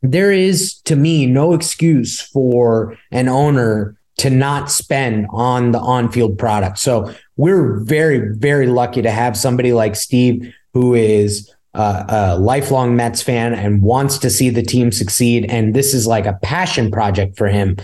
There 0.00 0.30
is, 0.30 0.80
to 0.82 0.94
me, 0.94 1.26
no 1.26 1.54
excuse 1.54 2.20
for 2.20 2.96
an 3.10 3.28
owner 3.28 3.96
to 4.18 4.30
not 4.30 4.70
spend 4.70 5.26
on 5.30 5.72
the 5.72 5.78
on 5.78 6.10
field 6.10 6.38
product. 6.38 6.78
So 6.78 7.12
we're 7.36 7.80
very, 7.80 8.36
very 8.36 8.66
lucky 8.66 9.02
to 9.02 9.10
have 9.10 9.36
somebody 9.36 9.72
like 9.72 9.96
Steve 9.96 10.54
who 10.72 10.94
is 10.94 11.52
a, 11.74 12.04
a 12.08 12.38
lifelong 12.38 12.94
Mets 12.94 13.22
fan 13.22 13.54
and 13.54 13.82
wants 13.82 14.18
to 14.18 14.30
see 14.30 14.50
the 14.50 14.62
team 14.62 14.92
succeed. 14.92 15.46
And 15.48 15.74
this 15.74 15.94
is 15.94 16.06
like 16.06 16.26
a 16.26 16.38
passion 16.42 16.90
project 16.90 17.36
for 17.36 17.48
him. 17.48 17.76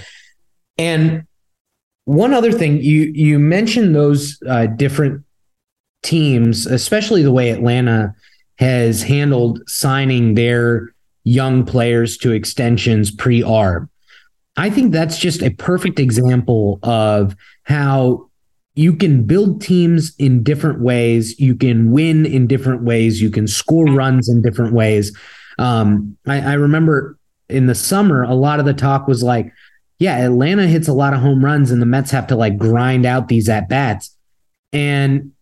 And 0.78 1.26
one 2.04 2.34
other 2.34 2.52
thing, 2.52 2.78
you 2.82 3.12
you 3.14 3.38
mentioned 3.38 3.94
those 3.94 4.38
uh, 4.48 4.66
different 4.66 5.24
teams, 6.02 6.66
especially 6.66 7.22
the 7.22 7.32
way 7.32 7.50
Atlanta 7.50 8.14
has 8.58 9.02
handled 9.02 9.60
signing 9.68 10.34
their 10.34 10.94
young 11.24 11.64
players 11.64 12.16
to 12.18 12.32
extensions 12.32 13.10
pre 13.10 13.42
ARB. 13.42 13.88
I 14.56 14.70
think 14.70 14.92
that's 14.92 15.18
just 15.18 15.42
a 15.42 15.50
perfect 15.50 15.98
example 15.98 16.78
of 16.82 17.34
how 17.64 18.28
you 18.76 18.94
can 18.94 19.24
build 19.24 19.60
teams 19.60 20.14
in 20.18 20.42
different 20.42 20.80
ways. 20.80 21.38
You 21.40 21.56
can 21.56 21.90
win 21.90 22.26
in 22.26 22.46
different 22.46 22.82
ways. 22.82 23.20
You 23.20 23.30
can 23.30 23.48
score 23.48 23.86
runs 23.86 24.28
in 24.28 24.42
different 24.42 24.72
ways. 24.72 25.16
Um, 25.58 26.16
I, 26.26 26.40
I 26.40 26.52
remember 26.54 27.18
in 27.48 27.66
the 27.66 27.74
summer, 27.74 28.22
a 28.22 28.34
lot 28.34 28.60
of 28.60 28.66
the 28.66 28.74
talk 28.74 29.08
was 29.08 29.22
like, 29.22 29.52
yeah, 29.98 30.18
Atlanta 30.18 30.66
hits 30.66 30.88
a 30.88 30.92
lot 30.92 31.14
of 31.14 31.20
home 31.20 31.44
runs 31.44 31.70
and 31.70 31.80
the 31.80 31.86
Mets 31.86 32.10
have 32.10 32.26
to 32.28 32.36
like 32.36 32.58
grind 32.58 33.06
out 33.06 33.28
these 33.28 33.48
at 33.48 33.68
bats. 33.68 34.16
And 34.72 35.32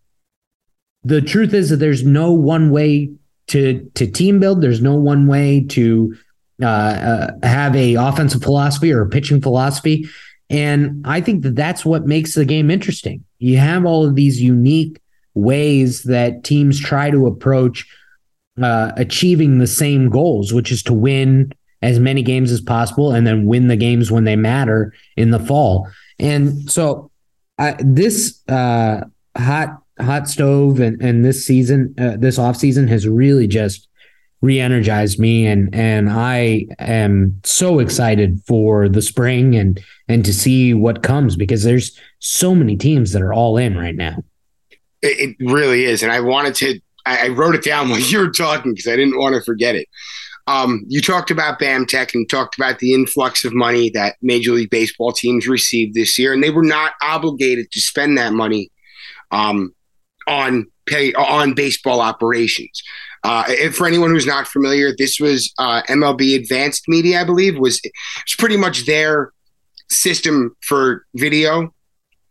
the 1.04 1.20
truth 1.20 1.54
is 1.54 1.70
that 1.70 1.76
there's 1.76 2.04
no 2.04 2.32
one 2.32 2.70
way 2.70 3.10
to 3.48 3.90
to 3.94 4.06
team 4.06 4.40
build. 4.40 4.60
There's 4.60 4.82
no 4.82 4.94
one 4.94 5.26
way 5.26 5.64
to 5.70 6.14
uh, 6.62 6.66
uh, 6.66 7.30
have 7.42 7.74
a 7.74 7.94
offensive 7.94 8.42
philosophy 8.42 8.92
or 8.92 9.02
a 9.02 9.08
pitching 9.08 9.40
philosophy, 9.40 10.06
and 10.48 11.04
I 11.06 11.20
think 11.20 11.42
that 11.42 11.56
that's 11.56 11.84
what 11.84 12.06
makes 12.06 12.34
the 12.34 12.44
game 12.44 12.70
interesting. 12.70 13.24
You 13.38 13.58
have 13.58 13.84
all 13.84 14.06
of 14.06 14.14
these 14.14 14.40
unique 14.40 15.00
ways 15.34 16.02
that 16.04 16.44
teams 16.44 16.78
try 16.78 17.10
to 17.10 17.26
approach 17.26 17.86
uh, 18.62 18.92
achieving 18.96 19.58
the 19.58 19.66
same 19.66 20.08
goals, 20.08 20.52
which 20.52 20.70
is 20.70 20.82
to 20.84 20.92
win 20.92 21.52
as 21.82 21.98
many 21.98 22.22
games 22.22 22.50
as 22.52 22.60
possible 22.60 23.12
and 23.12 23.26
then 23.26 23.46
win 23.46 23.68
the 23.68 23.76
games 23.76 24.10
when 24.10 24.24
they 24.24 24.36
matter 24.36 24.92
in 25.16 25.30
the 25.30 25.38
fall. 25.38 25.88
And 26.18 26.70
so, 26.70 27.10
this 27.80 28.40
uh, 28.48 29.02
hot 29.36 29.78
hot 30.00 30.28
stove 30.28 30.80
and, 30.80 31.00
and 31.02 31.24
this 31.24 31.46
season, 31.46 31.94
uh, 31.98 32.16
this 32.16 32.38
off 32.38 32.56
season 32.56 32.88
has 32.88 33.06
really 33.06 33.46
just 33.46 33.88
re-energized 34.40 35.20
me 35.20 35.46
and 35.46 35.72
and 35.72 36.10
I 36.10 36.66
am 36.80 37.40
so 37.44 37.78
excited 37.78 38.42
for 38.44 38.88
the 38.88 39.00
spring 39.00 39.54
and 39.54 39.80
and 40.08 40.24
to 40.24 40.34
see 40.34 40.74
what 40.74 41.04
comes 41.04 41.36
because 41.36 41.62
there's 41.62 41.96
so 42.18 42.54
many 42.54 42.76
teams 42.76 43.12
that 43.12 43.22
are 43.22 43.32
all 43.32 43.56
in 43.56 43.76
right 43.76 43.94
now. 43.94 44.22
It 45.00 45.36
really 45.40 45.84
is, 45.84 46.02
and 46.02 46.12
I 46.12 46.20
wanted 46.20 46.54
to. 46.56 46.80
I 47.04 47.28
wrote 47.28 47.56
it 47.56 47.64
down 47.64 47.88
while 47.88 47.98
you 47.98 48.20
were 48.20 48.30
talking 48.30 48.72
because 48.72 48.86
I 48.86 48.94
didn't 48.94 49.18
want 49.18 49.34
to 49.34 49.42
forget 49.42 49.74
it. 49.74 49.88
Um, 50.46 50.84
you 50.88 51.00
talked 51.00 51.30
about 51.30 51.58
BAM 51.58 51.86
Tech 51.86 52.14
and 52.14 52.28
talked 52.28 52.56
about 52.56 52.80
the 52.80 52.94
influx 52.94 53.44
of 53.44 53.54
money 53.54 53.90
that 53.90 54.16
Major 54.22 54.52
League 54.52 54.70
Baseball 54.70 55.12
teams 55.12 55.46
received 55.46 55.94
this 55.94 56.18
year, 56.18 56.32
and 56.32 56.42
they 56.42 56.50
were 56.50 56.64
not 56.64 56.94
obligated 57.02 57.70
to 57.70 57.80
spend 57.80 58.18
that 58.18 58.32
money 58.32 58.70
um, 59.30 59.72
on 60.26 60.66
pay 60.86 61.12
on 61.14 61.54
baseball 61.54 62.00
operations. 62.00 62.82
Uh, 63.24 63.44
for 63.72 63.86
anyone 63.86 64.10
who's 64.10 64.26
not 64.26 64.48
familiar, 64.48 64.92
this 64.96 65.20
was 65.20 65.52
uh, 65.58 65.82
MLB 65.88 66.34
Advanced 66.34 66.88
Media, 66.88 67.20
I 67.20 67.24
believe, 67.24 67.56
was 67.56 67.80
it's 67.84 68.34
pretty 68.36 68.56
much 68.56 68.84
their 68.84 69.32
system 69.88 70.56
for 70.62 71.06
video. 71.14 71.72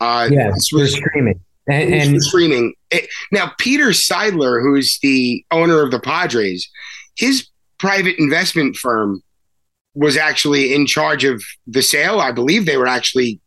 Uh, 0.01 0.27
yeah, 0.31 0.49
was 0.73 0.93
streaming 0.93 1.39
and, 1.67 1.93
and 1.93 2.23
streaming. 2.23 2.73
It, 2.89 3.07
now, 3.31 3.53
Peter 3.57 3.87
Seidler, 3.87 4.61
who's 4.61 4.99
the 5.01 5.45
owner 5.51 5.81
of 5.81 5.91
the 5.91 5.99
Padres, 5.99 6.69
his 7.15 7.47
private 7.81 8.15
investment 8.19 8.75
firm 8.75 9.23
was 9.95 10.15
actually 10.15 10.73
in 10.73 10.85
charge 10.85 11.25
of 11.25 11.43
the 11.65 11.81
sale. 11.81 12.19
I 12.19 12.31
believe 12.31 12.65
they 12.65 12.77
were 12.77 12.87
actually 12.87 13.41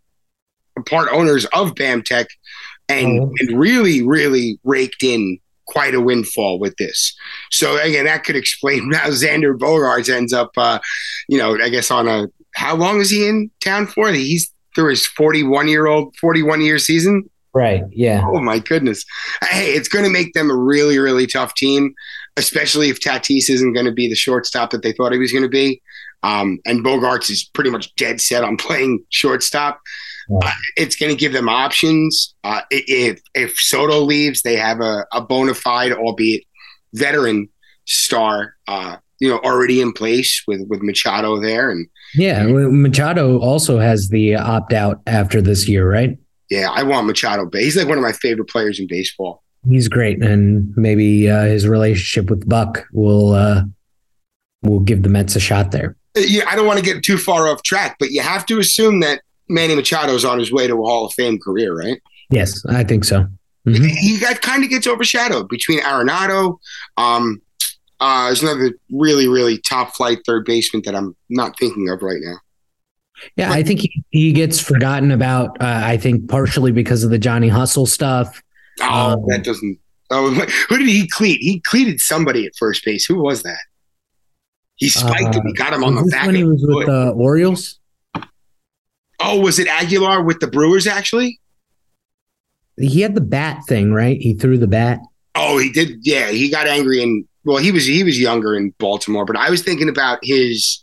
part 0.87 1.09
owners 1.13 1.45
of 1.55 1.77
BAMTech 1.77 2.27
and, 2.89 3.21
oh. 3.21 3.33
and 3.39 3.59
really, 3.59 4.03
really 4.03 4.59
raked 4.65 5.05
in 5.05 5.39
quite 5.69 5.95
a 5.95 6.01
windfall 6.01 6.59
with 6.59 6.77
this. 6.79 7.17
So 7.53 7.81
again, 7.81 8.07
that 8.07 8.25
could 8.25 8.35
explain 8.35 8.93
how 8.93 9.09
Xander 9.11 9.57
Bogaerts 9.57 10.13
ends 10.13 10.33
up, 10.33 10.51
uh, 10.57 10.81
you 11.29 11.39
know, 11.39 11.57
I 11.57 11.69
guess 11.69 11.93
on 11.93 12.09
a 12.09 12.27
how 12.57 12.75
long 12.75 13.01
is 13.01 13.11
he 13.11 13.29
in 13.29 13.51
town 13.61 13.87
for? 13.87 14.11
He's 14.11 14.53
through 14.75 14.91
his 14.91 15.07
41 15.07 15.69
year 15.69 15.87
old, 15.87 16.15
41 16.17 16.61
year 16.61 16.79
season. 16.79 17.31
Right. 17.55 17.85
Yeah. 17.93 18.25
Oh 18.27 18.41
my 18.41 18.59
goodness. 18.59 19.05
Hey, 19.45 19.73
it's 19.73 19.89
going 19.89 20.05
to 20.05 20.11
make 20.11 20.33
them 20.35 20.51
a 20.51 20.57
really, 20.57 20.99
really 20.99 21.29
tough 21.29 21.55
team, 21.55 21.95
especially 22.37 22.89
if 22.89 23.01
Tatis 23.01 23.49
isn't 23.49 23.73
going 23.73 23.87
to 23.87 23.93
be 23.93 24.09
the 24.09 24.15
shortstop 24.15 24.71
that 24.71 24.83
they 24.83 24.93
thought 24.93 25.13
he 25.13 25.19
was 25.19 25.33
going 25.33 25.45
to 25.45 25.49
be. 25.49 25.81
Um, 26.23 26.59
and 26.65 26.83
Bogaerts 26.83 27.31
is 27.31 27.45
pretty 27.45 27.71
much 27.71 27.95
dead 27.97 28.21
set 28.21 28.45
on 28.45 28.57
playing 28.59 29.05
shortstop. 29.11 29.81
Uh, 30.43 30.51
it's 30.77 30.97
going 30.97 31.13
to 31.13 31.19
give 31.19 31.35
them 31.35 31.51
options. 31.51 32.35
Uh, 32.45 32.63
if 32.71 33.21
if 33.35 33.59
Soto 33.59 34.01
leaves, 34.01 34.41
they 34.41 34.57
have 34.57 34.81
a, 34.81 35.05
a 35.13 35.21
bona 35.21 35.53
fide, 35.53 35.93
albeit 35.93 36.45
veteran 36.95 37.51
star, 37.85 38.55
uh, 38.67 38.97
you 39.21 39.29
know, 39.29 39.39
already 39.41 39.83
in 39.83 39.93
place 39.93 40.43
with 40.49 40.63
with 40.71 40.81
Machado 40.83 41.39
there, 41.41 41.71
and 41.71 41.87
yeah, 42.15 42.47
Machado 42.47 43.39
also 43.39 43.79
has 43.79 44.09
the 44.09 44.37
opt 44.37 44.73
out 44.73 45.03
after 45.07 45.43
this 45.43 45.69
year, 45.69 45.91
right? 45.91 46.17
Yeah, 46.49 46.71
I 46.71 46.85
want 46.85 47.07
Machado. 47.07 47.47
He's 47.53 47.77
like 47.77 47.89
one 47.89 47.99
of 47.99 48.03
my 48.03 48.13
favorite 48.13 48.49
players 48.49 48.81
in 48.81 48.87
baseball. 48.89 49.44
He's 49.69 49.89
great, 49.89 50.23
and 50.23 50.77
maybe 50.77 51.31
uh, 51.31 51.45
his 51.45 51.67
relationship 51.67 52.29
with 52.29 52.49
Buck 52.49 52.87
will 52.93 53.33
uh, 53.33 53.63
will 54.63 54.81
give 54.81 55.03
the 55.03 55.09
Mets 55.09 55.37
a 55.37 55.41
shot 55.41 55.71
there. 55.71 55.97
Uh, 56.17 56.21
yeah, 56.21 56.45
I 56.49 56.57
don't 56.57 56.67
want 56.67 56.79
to 56.79 56.85
get 56.85 57.03
too 57.03 57.17
far 57.17 57.49
off 57.49 57.63
track, 57.63 57.97
but 57.99 58.11
you 58.11 58.21
have 58.21 58.45
to 58.47 58.59
assume 58.59 59.01
that 59.01 59.23
Manny 59.49 59.75
Machado 59.75 60.15
is 60.15 60.25
on 60.25 60.39
his 60.39 60.53
way 60.53 60.67
to 60.67 60.75
a 60.75 60.87
Hall 60.87 61.07
of 61.07 61.13
Fame 61.15 61.39
career, 61.39 61.75
right? 61.75 62.01
Yes, 62.31 62.65
I 62.67 62.85
think 62.85 63.05
so. 63.05 63.27
Mm-hmm. 63.67 63.85
He 63.85 64.19
got, 64.21 64.43
kind 64.43 64.63
of 64.63 64.71
gets 64.71 64.87
overshadowed 64.87 65.49
between 65.49 65.81
Arenado. 65.81 66.59
Um, 66.97 67.41
uh, 68.01 68.27
there's 68.27 68.43
another 68.43 68.73
really, 68.91 69.29
really 69.29 69.59
top 69.59 69.95
flight 69.95 70.19
third 70.27 70.45
baseman 70.45 70.83
that 70.85 70.95
I'm 70.95 71.17
not 71.31 71.59
thinking 71.59 71.89
of 71.89 72.03
right 72.03 72.21
now. 72.21 72.37
Yeah, 73.37 73.53
I 73.53 73.63
think 73.63 73.81
he, 73.81 74.05
he 74.11 74.33
gets 74.33 74.61
forgotten 74.61 75.11
about. 75.11 75.51
Uh, 75.61 75.81
I 75.85 75.97
think 75.97 76.29
partially 76.29 76.73
because 76.73 77.05
of 77.05 77.11
the 77.11 77.19
Johnny 77.19 77.49
Hustle 77.49 77.87
stuff. 77.87 78.43
Oh, 78.81 79.13
um, 79.13 79.25
that 79.29 79.45
doesn't. 79.45 79.79
Oh, 80.11 80.31
who 80.69 80.79
did 80.79 80.89
he 80.89 81.09
cleat? 81.09 81.41
He 81.41 81.61
cleated 81.61 82.01
somebody 82.01 82.47
at 82.47 82.53
first 82.59 82.85
base. 82.85 83.05
Who 83.07 83.23
was 83.23 83.43
that? 83.43 83.61
He 84.77 84.89
spiked 84.89 85.37
uh, 85.37 85.41
him. 85.41 85.47
He 85.47 85.53
got 85.55 85.73
him 85.73 85.85
on 85.85 85.95
the 85.95 86.05
back. 86.05 86.27
When 86.27 86.35
he 86.35 86.45
was 86.45 86.65
with 86.67 86.87
the 86.87 87.11
Orioles. 87.11 87.79
Oh, 89.21 89.41
was 89.41 89.59
it 89.59 89.69
Aguilar 89.69 90.23
with 90.23 90.41
the 90.41 90.49
Brewers? 90.49 90.87
Actually, 90.87 91.41
he 92.77 93.01
had 93.01 93.15
the 93.15 93.21
bat 93.21 93.63
thing, 93.69 93.93
right? 93.93 94.21
He 94.21 94.35
threw 94.35 94.59
the 94.59 94.67
bat. 94.67 94.99
Oh, 95.35 95.59
he 95.59 95.71
did. 95.71 95.99
Yeah, 96.03 96.31
he 96.31 96.51
got 96.51 96.67
angry 96.67 97.03
and 97.03 97.25
well, 97.45 97.59
he 97.59 97.71
was 97.71 97.85
he 97.85 98.03
was 98.03 98.19
younger 98.19 98.55
in 98.57 98.71
Baltimore, 98.79 99.25
but 99.25 99.37
I 99.37 99.51
was 99.51 99.63
thinking 99.63 99.89
about 99.89 100.19
his. 100.23 100.83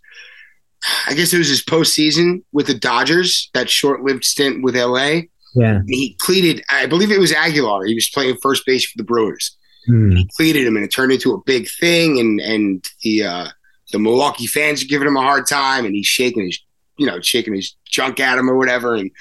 I 1.08 1.14
guess 1.14 1.32
it 1.32 1.38
was 1.38 1.50
his 1.50 1.64
postseason 1.64 2.44
with 2.52 2.66
the 2.66 2.74
Dodgers, 2.74 3.52
that 3.54 3.70
short-lived 3.70 4.26
stint 4.26 4.64
with 4.64 4.76
LA. 4.76 5.22
Yeah, 5.53 5.81
he 5.88 6.15
cleated. 6.20 6.63
I 6.70 6.86
believe 6.86 7.12
it 7.12 7.20
was 7.20 7.34
Aguilar. 7.34 7.86
He 7.86 7.96
was 7.96 8.10
playing 8.10 8.38
first 8.41 8.65
base 8.65 8.86
for 8.86 8.98
the 8.98 9.03
Brewers. 9.03 9.58
Hmm. 9.86 10.12
He 10.12 10.29
cleated 10.38 10.65
him, 10.65 10.75
and 10.75 10.86
it 10.86 10.89
turned 10.89 11.12
into 11.12 11.34
a 11.34 11.41
big 11.46 11.67
thing. 11.79 12.20
And 12.20 12.39
and 12.39 12.86
the 13.03 13.24
uh, 13.24 13.48
the 13.91 14.00
Milwaukee 14.00 14.48
fans 14.48 14.84
are 14.84 14.88
giving 14.88 15.08
him 15.08 15.17
a 15.17 15.22
hard 15.22 15.48
time, 15.48 15.86
and 15.86 15.93
he's 15.93 16.08
shaking 16.08 16.46
his, 16.46 16.60
you 16.98 17.05
know, 17.05 17.20
shaking 17.20 17.53
his 17.53 17.75
junk 17.86 18.20
at 18.20 18.38
him 18.38 18.50
or 18.50 18.58
whatever. 18.58 18.96
And 18.96 19.12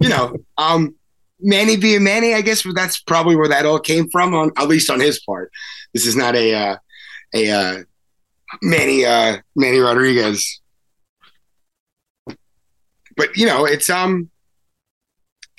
you 0.00 0.08
know, 0.08 0.36
um, 0.58 0.94
Manny 1.40 1.76
via 1.76 2.00
Manny, 2.00 2.34
I 2.34 2.42
guess 2.42 2.64
that's 2.74 3.00
probably 3.00 3.36
where 3.36 3.48
that 3.48 3.66
all 3.66 3.80
came 3.80 4.08
from, 4.10 4.34
on 4.34 4.52
at 4.56 4.68
least 4.68 4.90
on 4.90 5.00
his 5.00 5.20
part. 5.20 5.50
This 5.92 6.06
is 6.06 6.16
not 6.16 6.36
a 6.36 6.54
uh, 6.54 6.76
a 7.34 7.50
uh, 7.50 7.82
Manny 8.62 9.04
uh, 9.04 9.38
Manny 9.56 9.78
Rodriguez, 9.78 10.60
but 13.16 13.36
you 13.36 13.46
know, 13.46 13.64
it's 13.64 13.90
um, 13.90 14.30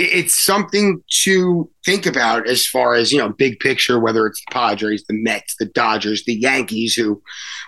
it's 0.02 0.38
something 0.38 1.04
to 1.24 1.70
think 1.86 2.06
about 2.06 2.48
as 2.48 2.66
far 2.66 2.96
as 2.96 3.12
you 3.12 3.18
know, 3.18 3.30
big 3.30 3.60
picture. 3.60 4.00
Whether 4.00 4.26
it's 4.28 4.42
the 4.48 4.54
Padres, 4.54 5.04
the 5.08 5.22
Mets, 5.22 5.56
the 5.60 5.66
Dodgers, 5.66 6.24
the 6.26 6.36
Yankees, 6.36 6.96
who 6.96 7.22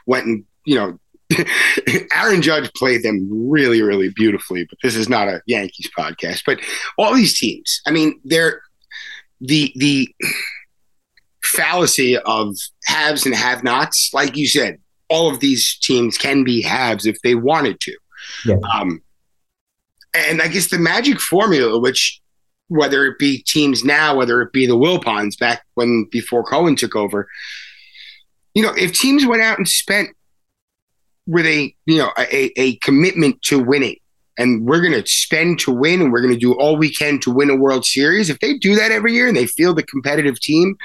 went 0.05 0.25
and 0.25 0.43
you 0.65 0.75
know 0.75 0.99
Aaron 2.13 2.41
Judge 2.41 2.71
played 2.73 3.03
them 3.03 3.27
really, 3.31 3.81
really 3.81 4.09
beautifully, 4.09 4.65
but 4.65 4.77
this 4.83 4.95
is 4.95 5.09
not 5.09 5.27
a 5.27 5.41
Yankees 5.47 5.89
podcast. 5.97 6.43
But 6.45 6.59
all 6.97 7.13
these 7.13 7.37
teams, 7.37 7.81
I 7.87 7.91
mean, 7.91 8.19
they're 8.23 8.61
the 9.41 9.71
the 9.75 10.13
fallacy 11.43 12.17
of 12.17 12.55
haves 12.85 13.25
and 13.25 13.35
have 13.35 13.63
nots. 13.63 14.11
Like 14.13 14.35
you 14.35 14.47
said, 14.47 14.79
all 15.09 15.31
of 15.31 15.39
these 15.39 15.77
teams 15.79 16.17
can 16.17 16.43
be 16.43 16.61
haves 16.61 17.05
if 17.05 17.17
they 17.21 17.35
wanted 17.35 17.79
to. 17.81 17.97
Yeah. 18.45 18.55
Um, 18.73 19.01
and 20.13 20.41
I 20.41 20.47
guess 20.47 20.69
the 20.69 20.77
magic 20.77 21.19
formula, 21.19 21.79
which 21.79 22.21
whether 22.73 23.05
it 23.05 23.19
be 23.19 23.43
teams 23.43 23.83
now, 23.83 24.15
whether 24.15 24.41
it 24.41 24.51
be 24.53 24.65
the 24.65 24.77
Wilpons 24.77 25.37
back 25.37 25.63
when 25.75 26.07
before 26.11 26.43
Cohen 26.43 26.75
took 26.75 26.95
over, 26.95 27.27
you 28.53 28.63
know, 28.63 28.73
if 28.77 28.93
teams 28.93 29.25
went 29.25 29.41
out 29.41 29.57
and 29.57 29.67
spent 29.67 30.09
with 31.25 31.45
a 31.45 31.73
you 31.85 31.97
know 31.97 32.11
a, 32.17 32.51
a 32.59 32.75
commitment 32.77 33.41
to 33.43 33.63
winning 33.63 33.95
and 34.37 34.65
we're 34.65 34.81
going 34.81 34.91
to 34.91 35.07
spend 35.07 35.59
to 35.59 35.71
win 35.71 36.01
and 36.01 36.11
we're 36.11 36.21
going 36.21 36.33
to 36.33 36.39
do 36.39 36.53
all 36.53 36.75
we 36.75 36.93
can 36.93 37.19
to 37.19 37.31
win 37.31 37.49
a 37.49 37.55
world 37.55 37.85
series 37.85 38.29
if 38.29 38.39
they 38.39 38.57
do 38.57 38.75
that 38.75 38.91
every 38.91 39.13
year 39.13 39.27
and 39.27 39.37
they 39.37 39.47
feel 39.47 39.73
the 39.73 39.83
competitive 39.83 40.37
team 40.41 40.75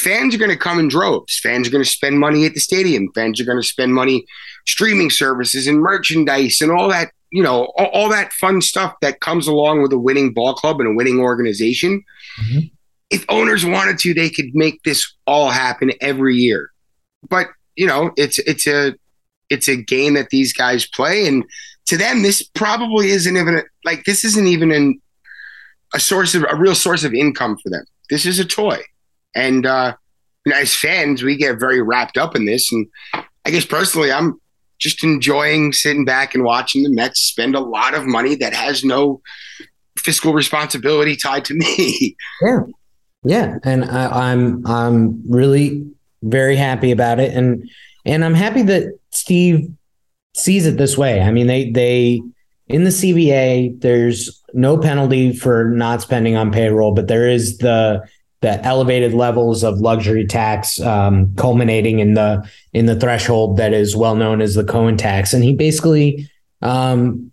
fans 0.00 0.34
are 0.34 0.38
going 0.38 0.50
to 0.50 0.56
come 0.56 0.78
in 0.78 0.88
droves. 0.88 1.38
Fans 1.38 1.68
are 1.68 1.70
going 1.70 1.84
to 1.84 1.90
spend 1.90 2.18
money 2.18 2.46
at 2.46 2.54
the 2.54 2.60
stadium. 2.60 3.08
Fans 3.14 3.40
are 3.40 3.44
going 3.44 3.60
to 3.60 3.66
spend 3.66 3.94
money 3.94 4.24
streaming 4.66 5.10
services 5.10 5.66
and 5.66 5.80
merchandise 5.80 6.60
and 6.60 6.70
all 6.70 6.88
that 6.88 7.12
you 7.30 7.42
know 7.42 7.72
all, 7.76 7.86
all 7.86 8.08
that 8.08 8.32
fun 8.32 8.60
stuff 8.60 8.94
that 9.02 9.20
comes 9.20 9.46
along 9.46 9.82
with 9.82 9.92
a 9.92 9.98
winning 9.98 10.32
ball 10.32 10.54
club 10.54 10.80
and 10.80 10.88
a 10.88 10.94
winning 10.94 11.20
organization 11.20 12.02
mm-hmm. 12.42 12.60
if 13.10 13.24
owners 13.28 13.64
wanted 13.64 13.98
to 13.98 14.14
they 14.14 14.30
could 14.30 14.54
make 14.54 14.82
this 14.82 15.14
all 15.26 15.50
happen 15.50 15.92
every 16.00 16.36
year 16.36 16.70
but 17.28 17.48
you 17.76 17.86
know 17.86 18.10
it's 18.16 18.38
it's 18.40 18.66
a 18.66 18.94
it's 19.50 19.68
a 19.68 19.76
game 19.76 20.14
that 20.14 20.30
these 20.30 20.52
guys 20.52 20.86
play, 20.86 21.26
and 21.26 21.44
to 21.86 21.96
them, 21.96 22.22
this 22.22 22.42
probably 22.54 23.10
isn't 23.10 23.36
even 23.36 23.56
a, 23.56 23.62
like 23.84 24.04
this 24.04 24.24
isn't 24.24 24.46
even 24.46 24.70
an, 24.70 25.00
a 25.92 26.00
source 26.00 26.34
of 26.34 26.44
a 26.48 26.56
real 26.56 26.76
source 26.76 27.04
of 27.04 27.12
income 27.12 27.58
for 27.58 27.68
them. 27.68 27.84
This 28.08 28.24
is 28.24 28.38
a 28.38 28.44
toy, 28.44 28.80
and 29.34 29.66
uh, 29.66 29.94
you 30.46 30.52
know, 30.52 30.58
as 30.58 30.74
fans, 30.74 31.22
we 31.22 31.36
get 31.36 31.58
very 31.58 31.82
wrapped 31.82 32.16
up 32.16 32.34
in 32.36 32.46
this. 32.46 32.72
And 32.72 32.86
I 33.44 33.50
guess 33.50 33.66
personally, 33.66 34.12
I'm 34.12 34.40
just 34.80 35.04
enjoying 35.04 35.72
sitting 35.72 36.04
back 36.04 36.34
and 36.34 36.42
watching 36.42 36.82
the 36.82 36.90
Mets 36.90 37.20
spend 37.20 37.54
a 37.54 37.60
lot 37.60 37.94
of 37.94 38.06
money 38.06 38.34
that 38.36 38.54
has 38.54 38.82
no 38.82 39.20
fiscal 39.98 40.32
responsibility 40.32 41.16
tied 41.16 41.44
to 41.46 41.54
me. 41.54 42.16
Yeah, 42.42 42.60
yeah, 43.22 43.58
and 43.64 43.84
I, 43.84 44.30
I'm 44.30 44.66
I'm 44.66 45.22
really 45.30 45.86
very 46.22 46.56
happy 46.56 46.90
about 46.90 47.20
it, 47.20 47.34
and 47.34 47.68
and 48.06 48.24
I'm 48.24 48.32
happy 48.32 48.62
that 48.62 48.98
Steve 49.10 49.70
sees 50.34 50.66
it 50.66 50.78
this 50.78 50.96
way. 50.96 51.20
I 51.20 51.30
mean, 51.30 51.46
they 51.46 51.70
they 51.70 52.22
in 52.68 52.84
the 52.84 52.90
CBA, 52.90 53.80
there's 53.80 54.42
no 54.54 54.78
penalty 54.78 55.34
for 55.34 55.64
not 55.64 56.00
spending 56.00 56.36
on 56.36 56.50
payroll, 56.50 56.94
but 56.94 57.08
there 57.08 57.28
is 57.28 57.58
the 57.58 58.08
the 58.40 58.64
elevated 58.64 59.12
levels 59.12 59.62
of 59.62 59.80
luxury 59.80 60.26
tax 60.26 60.80
um, 60.80 61.34
culminating 61.36 61.98
in 61.98 62.14
the 62.14 62.48
in 62.72 62.86
the 62.86 62.98
threshold 62.98 63.58
that 63.58 63.72
is 63.72 63.94
well 63.94 64.16
known 64.16 64.40
as 64.40 64.54
the 64.54 64.64
Cohen 64.64 64.96
tax. 64.96 65.34
And 65.34 65.44
he 65.44 65.54
basically 65.54 66.30
um, 66.62 67.30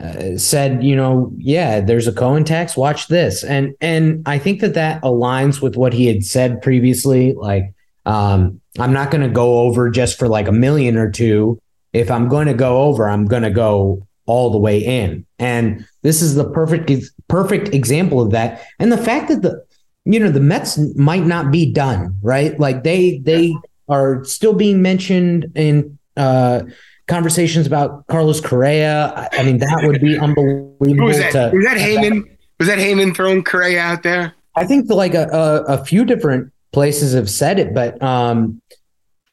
uh, 0.00 0.36
said, 0.38 0.82
you 0.82 0.96
know, 0.96 1.32
yeah, 1.36 1.80
there's 1.80 2.06
a 2.06 2.12
Cohen 2.12 2.44
tax. 2.44 2.76
Watch 2.76 3.08
this, 3.08 3.44
and 3.44 3.74
and 3.80 4.22
I 4.26 4.38
think 4.38 4.60
that 4.60 4.74
that 4.74 5.02
aligns 5.02 5.60
with 5.60 5.76
what 5.76 5.92
he 5.92 6.06
had 6.06 6.24
said 6.24 6.62
previously, 6.62 7.34
like 7.34 7.74
um, 8.06 8.60
I'm 8.78 8.92
not 8.92 9.10
going 9.10 9.22
to 9.22 9.32
go 9.32 9.60
over 9.60 9.90
just 9.90 10.18
for 10.18 10.28
like 10.28 10.48
a 10.48 10.52
million 10.52 10.96
or 10.96 11.10
two. 11.10 11.60
If 11.92 12.10
I'm 12.10 12.28
going 12.28 12.46
to 12.46 12.54
go 12.54 12.82
over, 12.82 13.08
I'm 13.08 13.26
going 13.26 13.42
to 13.42 13.50
go 13.50 14.06
all 14.26 14.50
the 14.50 14.58
way 14.58 14.78
in. 14.78 15.26
And 15.38 15.86
this 16.02 16.22
is 16.22 16.34
the 16.34 16.48
perfect 16.50 16.90
perfect 17.28 17.74
example 17.74 18.20
of 18.20 18.30
that. 18.30 18.64
And 18.78 18.90
the 18.90 18.98
fact 18.98 19.28
that 19.28 19.42
the 19.42 19.62
you 20.08 20.18
know 20.18 20.30
the 20.30 20.40
Mets 20.40 20.78
might 20.96 21.26
not 21.26 21.50
be 21.50 21.70
done, 21.70 22.16
right? 22.22 22.58
Like 22.58 22.82
they 22.82 23.18
they 23.18 23.54
are 23.88 24.24
still 24.24 24.54
being 24.54 24.80
mentioned 24.80 25.52
in 25.54 25.98
uh 26.16 26.62
conversations 27.06 27.66
about 27.66 28.06
Carlos 28.06 28.40
Correa. 28.40 29.28
I 29.32 29.42
mean, 29.42 29.58
that 29.58 29.82
would 29.84 30.00
be 30.00 30.18
unbelievable. 30.26 31.06
was 31.06 31.18
that? 31.18 31.32
To, 31.32 31.50
was 31.54 31.64
that 31.64 31.76
Heyman? 31.76 32.24
Was 32.58 32.68
that 32.68 32.78
Heyman 32.78 33.14
throwing 33.14 33.44
Correa 33.44 33.80
out 33.80 34.02
there? 34.02 34.34
I 34.56 34.64
think 34.64 34.90
like 34.90 35.14
a, 35.14 35.28
a, 35.28 35.74
a 35.74 35.84
few 35.84 36.04
different 36.04 36.52
places 36.72 37.14
have 37.14 37.30
said 37.30 37.58
it, 37.58 37.74
but 37.74 38.02
um, 38.02 38.60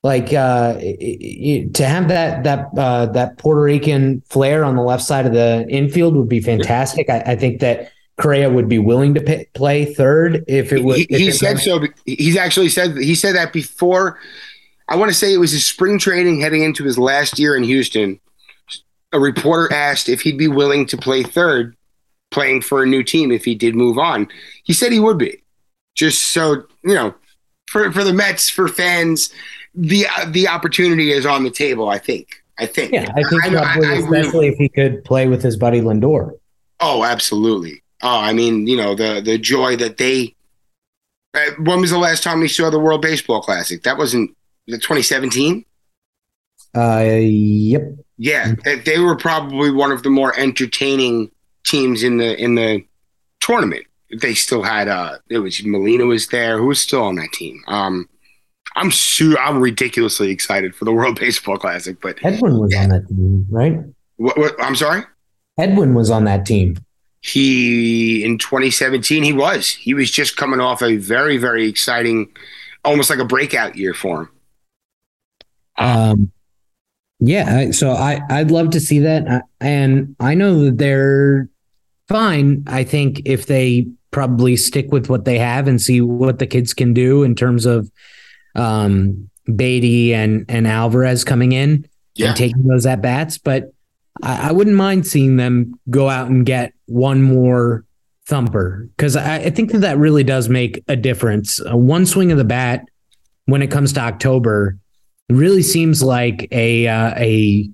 like 0.04 0.34
uh, 0.34 0.74
to 0.74 1.86
have 1.86 2.10
that 2.10 2.44
that 2.44 2.68
uh, 2.78 3.08
that 3.08 3.38
Puerto 3.38 3.62
Rican 3.62 4.22
flair 4.28 4.64
on 4.66 4.76
the 4.76 4.84
left 4.84 5.04
side 5.04 5.26
of 5.26 5.34
the 5.34 5.66
infield 5.70 6.16
would 6.16 6.30
be 6.30 6.42
fantastic. 6.42 7.10
I, 7.10 7.24
I 7.26 7.36
think 7.36 7.62
that 7.62 7.92
Correa 8.18 8.50
would 8.50 8.70
be 8.70 8.80
willing 8.80 9.14
to 9.16 9.22
pay, 9.22 9.48
play 9.54 9.94
third 9.94 10.46
if 10.48 10.72
it 10.72 10.84
was. 10.84 10.98
He, 10.98 11.08
he 11.10 11.32
said 11.32 11.60
so. 11.60 11.82
He's 12.06 12.38
actually 12.38 12.70
said 12.70 12.98
he 12.98 13.16
said 13.16 13.36
that 13.36 13.52
before. 13.52 14.20
I 14.88 14.96
want 14.96 15.10
to 15.10 15.18
say 15.18 15.34
it 15.34 15.38
was 15.38 15.52
his 15.52 15.66
spring 15.66 16.00
training 16.00 16.40
heading 16.40 16.64
into 16.64 16.84
his 16.84 16.98
last 16.98 17.40
year 17.40 17.56
in 17.56 17.64
Houston. 17.64 18.20
A 19.12 19.20
reporter 19.20 19.74
asked 19.74 20.10
if 20.10 20.22
he'd 20.22 20.38
be 20.38 20.48
willing 20.48 20.86
to 20.88 20.98
play 20.98 21.24
third, 21.24 21.76
playing 22.32 22.62
for 22.62 22.84
a 22.84 22.86
new 22.86 23.04
team 23.04 23.32
if 23.32 23.44
he 23.44 23.56
did 23.56 23.76
move 23.76 23.98
on. 23.98 24.28
He 24.64 24.74
said 24.74 24.92
he 24.92 25.00
would 25.00 25.18
be, 25.18 25.44
just 25.94 26.22
so 26.22 26.64
you 26.84 26.94
know 26.94 27.14
for 27.70 27.92
for 27.92 28.04
the 28.04 28.14
Mets 28.14 28.50
for 28.50 28.68
fans, 28.68 29.30
the 29.74 30.08
uh, 30.08 30.26
the 30.30 30.48
opportunity 30.48 31.12
is 31.12 31.26
on 31.26 31.44
the 31.44 31.52
table. 31.52 31.90
I 31.90 31.98
think. 31.98 32.42
I 32.58 32.66
think. 32.66 32.94
Yeah, 32.94 33.12
I 33.14 33.24
think 33.24 33.44
I, 33.44 33.50
probably, 33.50 33.88
I, 33.88 33.92
I, 33.92 33.96
especially 33.96 34.48
if 34.48 34.58
he 34.58 34.70
could 34.70 35.04
play 35.04 35.28
with 35.28 35.44
his 35.44 35.58
buddy 35.58 35.82
Lindor. 35.82 36.32
Oh, 36.80 37.04
absolutely. 37.04 37.84
Oh, 38.06 38.20
I 38.20 38.34
mean, 38.34 38.68
you 38.68 38.78
know 38.78 38.94
the 38.94 39.20
the 39.20 39.38
joy 39.38 39.76
that 39.78 39.98
they. 39.98 40.36
Uh, 41.34 41.52
when 41.60 41.82
was 41.82 41.90
the 41.90 41.98
last 41.98 42.24
time 42.24 42.40
we 42.40 42.48
saw 42.48 42.70
the 42.70 42.80
World 42.80 43.02
Baseball 43.02 43.42
Classic? 43.42 43.82
That 43.84 43.98
wasn't 43.98 44.36
the 44.68 44.78
2017. 44.78 45.66
Uh, 46.78 47.04
yep. 47.04 47.82
Yeah, 48.18 48.54
they, 48.64 48.76
they 48.76 49.00
were 49.00 49.16
probably 49.16 49.72
one 49.72 49.92
of 49.92 50.04
the 50.04 50.10
more 50.10 50.38
entertaining 50.38 51.32
teams 51.66 52.04
in 52.04 52.18
the 52.18 52.42
in 52.42 52.56
the 52.56 52.86
tournament 53.42 53.86
they 54.22 54.34
still 54.34 54.64
had 54.64 54.88
uh 54.88 55.18
it 55.30 55.40
was 55.40 55.64
Molina 55.66 56.06
was 56.06 56.28
there. 56.28 56.58
Who 56.58 56.68
was 56.68 56.82
still 56.82 57.02
on 57.02 57.16
that 57.16 57.32
team? 57.34 57.64
Um 57.68 58.08
I'm 58.76 58.92
su- 58.92 59.38
I'm 59.38 59.60
ridiculously 59.60 60.32
excited 60.32 60.76
for 60.76 60.86
the 60.86 60.94
World 60.94 61.20
Baseball 61.20 61.58
Classic, 61.58 62.00
but 62.02 62.18
Edwin 62.24 62.60
was 62.60 62.74
on 62.76 62.90
that 62.90 63.08
team, 63.08 63.48
right? 63.50 63.80
What, 64.18 64.38
what 64.38 64.56
I'm 64.64 64.76
sorry? 64.76 65.04
Edwin 65.58 65.94
was 65.94 66.12
on 66.12 66.26
that 66.26 66.46
team. 66.46 66.78
He 67.26 68.24
in 68.24 68.38
2017 68.38 69.24
he 69.24 69.34
was. 69.34 69.70
He 69.70 69.94
was 69.94 70.12
just 70.12 70.38
coming 70.38 70.60
off 70.60 70.82
a 70.82 70.98
very 70.98 71.38
very 71.38 71.68
exciting 71.68 72.30
almost 72.84 73.10
like 73.10 73.20
a 73.20 73.26
breakout 73.26 73.76
year 73.76 73.94
for 73.94 74.22
him. 74.22 74.30
Um 75.78 76.32
yeah, 77.20 77.72
so 77.72 77.92
I 77.92 78.22
I'd 78.30 78.52
love 78.52 78.70
to 78.72 78.80
see 78.80 79.00
that 79.00 79.44
and 79.60 80.16
I 80.20 80.36
know 80.36 80.66
that 80.66 80.78
they're 80.78 81.50
fine. 82.08 82.64
I 82.68 82.84
think 82.84 83.22
if 83.26 83.48
they 83.48 83.88
probably 84.12 84.56
stick 84.56 84.92
with 84.92 85.10
what 85.10 85.26
they 85.26 85.38
have 85.38 85.68
and 85.68 85.82
see 85.82 86.00
what 86.02 86.40
the 86.40 86.48
kids 86.48 86.74
can 86.74 86.94
do 86.94 87.24
in 87.24 87.36
terms 87.36 87.66
of 87.66 87.92
um, 88.56 89.30
Baty 89.54 90.14
and 90.14 90.46
and 90.48 90.66
Alvarez 90.66 91.24
coming 91.24 91.52
in. 91.52 91.86
yeah. 92.16 92.28
and 92.28 92.38
taking 92.38 92.66
those 92.66 92.86
at 92.86 93.02
bats. 93.02 93.38
But 93.38 93.74
I, 94.24 94.50
I, 94.50 94.52
wouldn't 94.54 94.78
mind 94.78 95.06
seeing 95.06 95.36
them 95.36 95.78
go 95.90 96.10
out 96.10 96.30
and 96.30 96.46
get 96.46 96.72
one 96.86 97.22
more 97.22 97.86
thumper 98.28 98.90
because 98.96 99.16
I, 99.16 99.36
I, 99.36 99.50
think 99.52 99.72
that 99.72 99.80
that 99.80 99.98
really 99.98 100.24
does 100.24 100.50
make 100.50 100.84
a 100.88 100.96
difference. 100.96 101.60
Uh, 101.62 101.78
one 101.78 102.06
swing 102.06 102.32
of 102.32 102.38
the 102.38 102.44
bat 102.44 102.88
when 103.46 103.62
it 103.62 103.70
comes 103.70 103.94
to 103.94 104.02
October 104.02 104.78
really 105.30 105.62
seems 105.62 106.04
like 106.04 106.48
a 106.52 106.88
uh, 106.88 107.14
a 107.18 107.70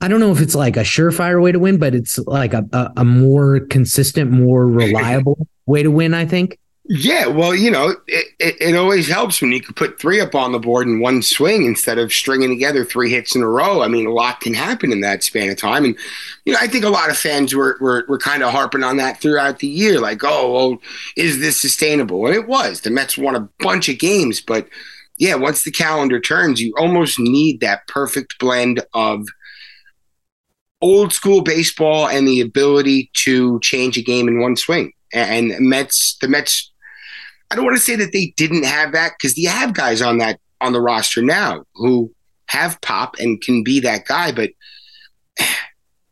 I 0.00 0.08
don't 0.08 0.20
know 0.20 0.32
if 0.32 0.40
it's 0.40 0.54
like 0.54 0.76
a 0.76 0.80
surefire 0.80 1.42
way 1.42 1.52
to 1.52 1.58
win, 1.58 1.78
but 1.78 1.94
it's 1.94 2.18
like 2.18 2.54
a, 2.54 2.66
a, 2.72 2.92
a 2.98 3.04
more 3.04 3.60
consistent, 3.60 4.30
more 4.30 4.66
reliable 4.68 5.46
way 5.66 5.82
to 5.82 5.90
win, 5.90 6.14
I 6.14 6.24
think. 6.26 6.58
Yeah, 6.92 7.28
well, 7.28 7.54
you 7.54 7.70
know, 7.70 7.94
it, 8.08 8.26
it, 8.40 8.56
it, 8.60 8.74
always 8.74 9.06
helps 9.06 9.40
when 9.40 9.52
you 9.52 9.62
can 9.62 9.74
put 9.74 10.00
three 10.00 10.20
up 10.20 10.34
on 10.34 10.50
the 10.50 10.58
board 10.58 10.88
in 10.88 10.98
one 10.98 11.22
swing 11.22 11.64
instead 11.64 11.98
of 11.98 12.12
stringing 12.12 12.48
together 12.48 12.84
three 12.84 13.08
hits 13.08 13.36
in 13.36 13.42
a 13.42 13.48
row. 13.48 13.82
I 13.82 13.86
mean, 13.86 14.08
a 14.08 14.12
lot 14.12 14.40
can 14.40 14.54
happen 14.54 14.90
in 14.90 15.00
that 15.02 15.22
span 15.22 15.50
of 15.50 15.56
time. 15.56 15.84
And, 15.84 15.96
you 16.44 16.52
know, 16.52 16.58
I 16.60 16.66
think 16.66 16.84
a 16.84 16.88
lot 16.88 17.08
of 17.08 17.16
fans 17.16 17.54
were, 17.54 17.78
were, 17.80 18.04
were 18.08 18.18
kind 18.18 18.42
of 18.42 18.50
harping 18.50 18.82
on 18.82 18.96
that 18.96 19.20
throughout 19.20 19.60
the 19.60 19.68
year. 19.68 20.00
Like, 20.00 20.22
oh, 20.24 20.52
well, 20.52 20.78
is 21.16 21.38
this 21.38 21.60
sustainable? 21.60 22.26
And 22.26 22.34
it 22.34 22.48
was. 22.48 22.80
The 22.80 22.90
Mets 22.90 23.16
won 23.16 23.36
a 23.36 23.48
bunch 23.60 23.88
of 23.88 24.00
games. 24.00 24.40
But, 24.40 24.66
yeah, 25.16 25.36
once 25.36 25.62
the 25.62 25.70
calendar 25.70 26.18
turns, 26.18 26.60
you 26.60 26.74
almost 26.76 27.20
need 27.20 27.60
that 27.60 27.86
perfect 27.86 28.36
blend 28.40 28.84
of 28.94 29.28
old 30.80 31.12
school 31.12 31.42
baseball 31.42 32.08
and 32.08 32.26
the 32.26 32.40
ability 32.40 33.12
to 33.18 33.60
change 33.60 33.96
a 33.96 34.02
game 34.02 34.26
in 34.26 34.40
one 34.40 34.56
swing. 34.56 34.92
And 35.12 35.54
Mets, 35.60 36.16
the 36.20 36.26
Mets 36.26 36.69
I 37.50 37.56
don't 37.56 37.64
want 37.64 37.76
to 37.76 37.82
say 37.82 37.96
that 37.96 38.12
they 38.12 38.32
didn't 38.36 38.64
have 38.64 38.92
that 38.92 39.12
because 39.18 39.36
you 39.36 39.48
have 39.48 39.74
guys 39.74 40.00
on 40.00 40.18
that 40.18 40.38
on 40.60 40.72
the 40.72 40.80
roster 40.80 41.22
now 41.22 41.64
who 41.74 42.12
have 42.46 42.80
pop 42.80 43.16
and 43.18 43.40
can 43.40 43.64
be 43.64 43.80
that 43.80 44.04
guy, 44.04 44.32
but 44.32 44.50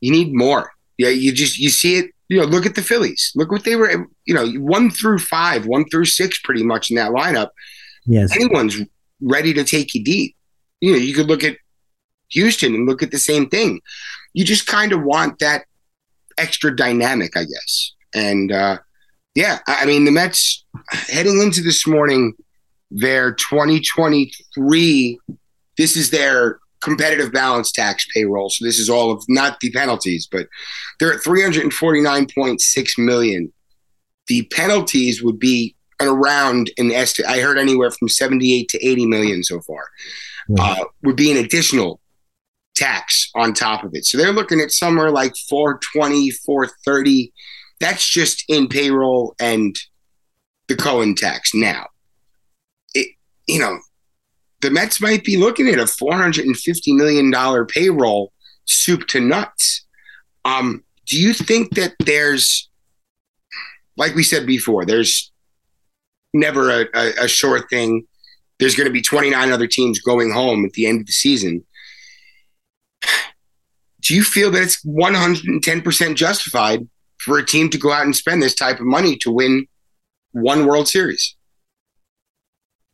you 0.01 0.11
need 0.11 0.35
more. 0.35 0.72
Yeah, 0.96 1.11
you 1.11 1.33
just 1.33 1.59
you 1.59 1.70
see 1.70 1.98
it. 1.98 2.11
You 2.29 2.40
know, 2.40 2.44
look 2.44 2.66
at 2.66 2.74
the 2.74 2.83
Phillies. 2.83 3.33
Look 3.35 3.51
what 3.51 3.64
they 3.64 3.77
were. 3.77 4.07
You 4.27 4.35
know, 4.35 4.46
one 4.61 4.90
through 4.90 5.18
five, 5.18 5.66
one 5.66 5.88
through 5.88 6.07
six, 6.07 6.40
pretty 6.40 6.62
much 6.62 6.90
in 6.90 6.96
that 6.96 7.12
lineup. 7.12 7.51
Yes, 8.05 8.35
anyone's 8.35 8.81
ready 9.20 9.55
to 9.55 9.64
take 9.64 9.94
you 9.94 10.03
deep. 10.03 10.37
You 10.81 10.92
know, 10.92 10.98
you 10.98 11.14
could 11.14 11.27
look 11.27 11.44
at 11.44 11.57
Houston 12.31 12.74
and 12.74 12.87
look 12.87 13.03
at 13.03 13.11
the 13.11 13.18
same 13.18 13.48
thing. 13.48 13.81
You 14.35 14.44
just 14.44 14.66
kind 14.66 14.92
of 14.92 15.03
want 15.03 15.38
that 15.38 15.64
extra 16.37 16.74
dynamic, 16.74 17.37
I 17.37 17.44
guess. 17.44 17.92
And 18.14 18.53
uh, 18.53 18.79
yeah, 19.38 19.61
I 19.68 19.87
mean, 19.87 20.05
the 20.05 20.11
Mets 20.11 20.64
heading 20.90 21.40
into 21.40 21.62
this 21.62 21.87
morning, 21.87 22.35
their 22.90 23.35
2023, 23.35 25.20
this 25.77 25.96
is 25.96 26.11
their 26.11 26.59
competitive 26.81 27.31
balance 27.31 27.70
tax 27.70 28.05
payroll. 28.12 28.51
So 28.51 28.64
this 28.64 28.81
is 28.81 28.90
all 28.90 29.12
of 29.12 29.22
not 29.29 29.61
the 29.61 29.70
penalties, 29.70 30.27
but 30.29 30.48
they're 30.98 31.14
at 31.14 31.20
349.6 31.20 32.98
million. 32.98 33.53
The 34.27 34.42
penalties 34.46 35.22
would 35.22 35.38
be 35.38 35.77
around 36.01 36.72
an 36.77 36.90
estimate. 36.90 37.31
I 37.31 37.38
heard 37.38 37.59
anywhere 37.59 37.92
from 37.92 38.09
78 38.09 38.68
to 38.70 38.85
80 38.85 39.07
million 39.07 39.44
so 39.44 39.61
far. 39.61 39.85
Mm-hmm. 40.51 40.83
Uh, 40.83 40.85
would 41.05 41.14
be 41.14 41.31
an 41.31 41.37
additional 41.37 42.01
tax 42.74 43.31
on 43.37 43.53
top 43.53 43.85
of 43.85 43.94
it. 43.94 44.05
So 44.05 44.18
they're 44.18 44.33
looking 44.33 44.61
at 44.61 44.72
somewhere 44.72 45.12
like 45.12 45.37
420, 45.48 46.33
430. 46.33 47.33
That's 47.80 48.08
just 48.08 48.44
in 48.48 48.68
payroll 48.68 49.34
and 49.38 49.76
the 50.68 50.76
Cohen 50.76 51.14
tax 51.14 51.54
now. 51.54 51.86
It, 52.94 53.08
you 53.46 53.58
know, 53.58 53.78
the 54.60 54.70
Mets 54.70 55.00
might 55.00 55.24
be 55.24 55.36
looking 55.36 55.68
at 55.68 55.78
a 55.78 55.84
$450 55.84 56.96
million 56.96 57.66
payroll 57.66 58.32
soup 58.64 59.06
to 59.08 59.20
nuts. 59.20 59.86
Um, 60.44 60.84
do 61.06 61.18
you 61.18 61.32
think 61.32 61.74
that 61.76 61.94
there's, 62.00 62.68
like 63.96 64.14
we 64.14 64.22
said 64.22 64.46
before, 64.46 64.84
there's 64.84 65.32
never 66.34 66.70
a, 66.70 66.86
a, 66.94 67.24
a 67.24 67.28
sure 67.28 67.66
thing. 67.68 68.06
There's 68.58 68.74
going 68.74 68.88
to 68.88 68.92
be 68.92 69.02
29 69.02 69.52
other 69.52 69.66
teams 69.66 70.00
going 70.00 70.32
home 70.32 70.64
at 70.64 70.72
the 70.72 70.86
end 70.86 71.00
of 71.00 71.06
the 71.06 71.12
season. 71.12 71.64
Do 74.00 74.14
you 74.14 74.24
feel 74.24 74.50
that 74.50 74.62
it's 74.62 74.84
110% 74.84 76.14
justified 76.14 76.88
for 77.28 77.38
a 77.38 77.46
team 77.46 77.70
to 77.70 77.78
go 77.78 77.92
out 77.92 78.04
and 78.04 78.16
spend 78.16 78.42
this 78.42 78.54
type 78.54 78.80
of 78.80 78.86
money 78.86 79.16
to 79.18 79.30
win 79.30 79.68
one 80.32 80.66
World 80.66 80.88
Series. 80.88 81.36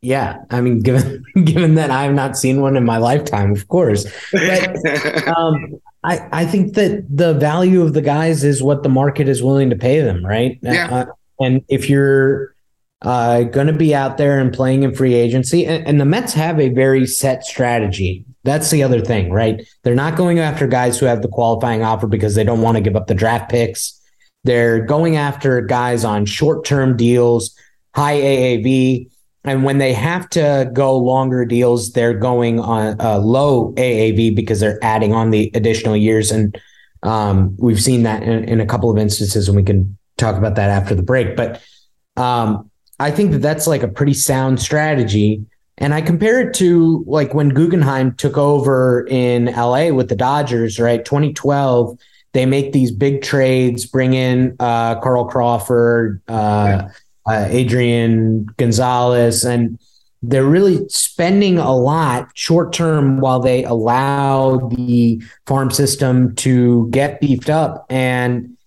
Yeah, 0.01 0.43
I 0.51 0.61
mean, 0.61 0.81
given 0.81 1.23
given 1.43 1.75
that 1.75 1.89
I 1.89 2.03
have 2.03 2.13
not 2.13 2.37
seen 2.37 2.61
one 2.61 2.77
in 2.77 2.85
my 2.85 2.97
lifetime, 2.97 3.51
of 3.51 3.67
course. 3.67 4.05
But 4.31 5.27
um, 5.35 5.81
I 6.03 6.27
I 6.31 6.45
think 6.45 6.75
that 6.75 7.05
the 7.09 7.33
value 7.33 7.81
of 7.81 7.93
the 7.93 8.03
guys 8.03 8.43
is 8.43 8.61
what 8.61 8.83
the 8.83 8.89
market 8.89 9.27
is 9.27 9.41
willing 9.41 9.71
to 9.71 9.75
pay 9.75 10.01
them, 10.01 10.23
right? 10.23 10.59
Yeah. 10.61 10.89
Uh, 10.91 11.05
and 11.39 11.63
if 11.67 11.89
you're 11.89 12.55
uh, 13.01 13.43
going 13.43 13.67
to 13.67 13.73
be 13.73 13.95
out 13.95 14.17
there 14.17 14.39
and 14.39 14.53
playing 14.53 14.83
in 14.83 14.93
free 14.93 15.15
agency, 15.15 15.65
and, 15.65 15.85
and 15.87 15.99
the 15.99 16.05
Mets 16.05 16.33
have 16.33 16.59
a 16.59 16.69
very 16.69 17.05
set 17.07 17.43
strategy. 17.43 18.25
That's 18.43 18.69
the 18.69 18.83
other 18.83 19.01
thing, 19.01 19.31
right? 19.31 19.67
They're 19.83 19.95
not 19.95 20.15
going 20.15 20.39
after 20.39 20.67
guys 20.67 20.99
who 20.99 21.07
have 21.07 21.23
the 21.23 21.27
qualifying 21.27 21.83
offer 21.83 22.05
because 22.05 22.35
they 22.35 22.43
don't 22.43 22.61
want 22.61 22.77
to 22.77 22.81
give 22.81 22.95
up 22.95 23.07
the 23.07 23.15
draft 23.15 23.49
picks 23.49 23.99
they're 24.45 24.85
going 24.85 25.17
after 25.17 25.59
guys 25.61 26.05
on 26.05 26.25
short 26.25 26.65
term 26.65 26.95
deals, 26.95 27.57
high 27.95 28.17
AAV. 28.17 29.09
And 29.43 29.63
when 29.63 29.79
they 29.79 29.93
have 29.93 30.29
to 30.31 30.69
go 30.71 30.97
longer 30.97 31.45
deals, 31.45 31.91
they're 31.91 32.13
going 32.13 32.59
on 32.59 32.95
a 32.99 33.19
low 33.19 33.73
AAV 33.73 34.35
because 34.35 34.59
they're 34.59 34.79
adding 34.83 35.13
on 35.13 35.31
the 35.31 35.51
additional 35.53 35.97
years. 35.97 36.31
And 36.31 36.59
um, 37.03 37.55
we've 37.57 37.81
seen 37.81 38.03
that 38.03 38.23
in, 38.23 38.43
in, 38.45 38.61
a 38.61 38.65
couple 38.65 38.89
of 38.89 38.97
instances, 38.97 39.47
and 39.47 39.55
we 39.55 39.63
can 39.63 39.97
talk 40.17 40.35
about 40.35 40.55
that 40.55 40.69
after 40.69 40.95
the 40.95 41.03
break. 41.03 41.35
But 41.35 41.61
um, 42.15 42.71
I 42.99 43.11
think 43.11 43.31
that 43.31 43.39
that's 43.39 43.67
like 43.67 43.83
a 43.83 43.87
pretty 43.87 44.13
sound 44.13 44.59
strategy. 44.59 45.43
And 45.77 45.93
I 45.93 46.01
compare 46.01 46.39
it 46.47 46.53
to 46.55 47.03
like 47.07 47.33
when 47.33 47.49
Guggenheim 47.49 48.15
took 48.15 48.37
over 48.37 49.05
in 49.07 49.45
LA 49.45 49.89
with 49.89 50.09
the 50.09 50.15
Dodgers, 50.15 50.79
right? 50.79 51.03
2012 51.03 51.99
they 52.35 52.45
make 52.45 52.73
these 52.73 52.91
big 52.91 53.21
trades, 53.21 53.85
bring 53.85 54.13
in 54.13 54.57
uh, 54.59 54.99
Carl 54.99 55.23
Crawford, 55.23 56.21
uh, 56.27 56.89
uh, 57.25 57.47
Adrian 57.49 58.45
Gonzalez, 58.57 59.45
and 59.45 59.79
they're 60.21 60.43
really 60.43 60.85
spending 60.89 61.57
a 61.57 61.73
lot 61.73 62.27
short 62.33 62.73
term 62.73 63.21
while 63.21 63.39
they 63.39 63.63
allow 63.63 64.57
the 64.67 65.23
farm 65.47 65.71
system 65.71 66.35
to 66.35 66.89
get 66.91 67.21
beefed 67.21 67.49
up. 67.49 67.85
And 67.89 68.57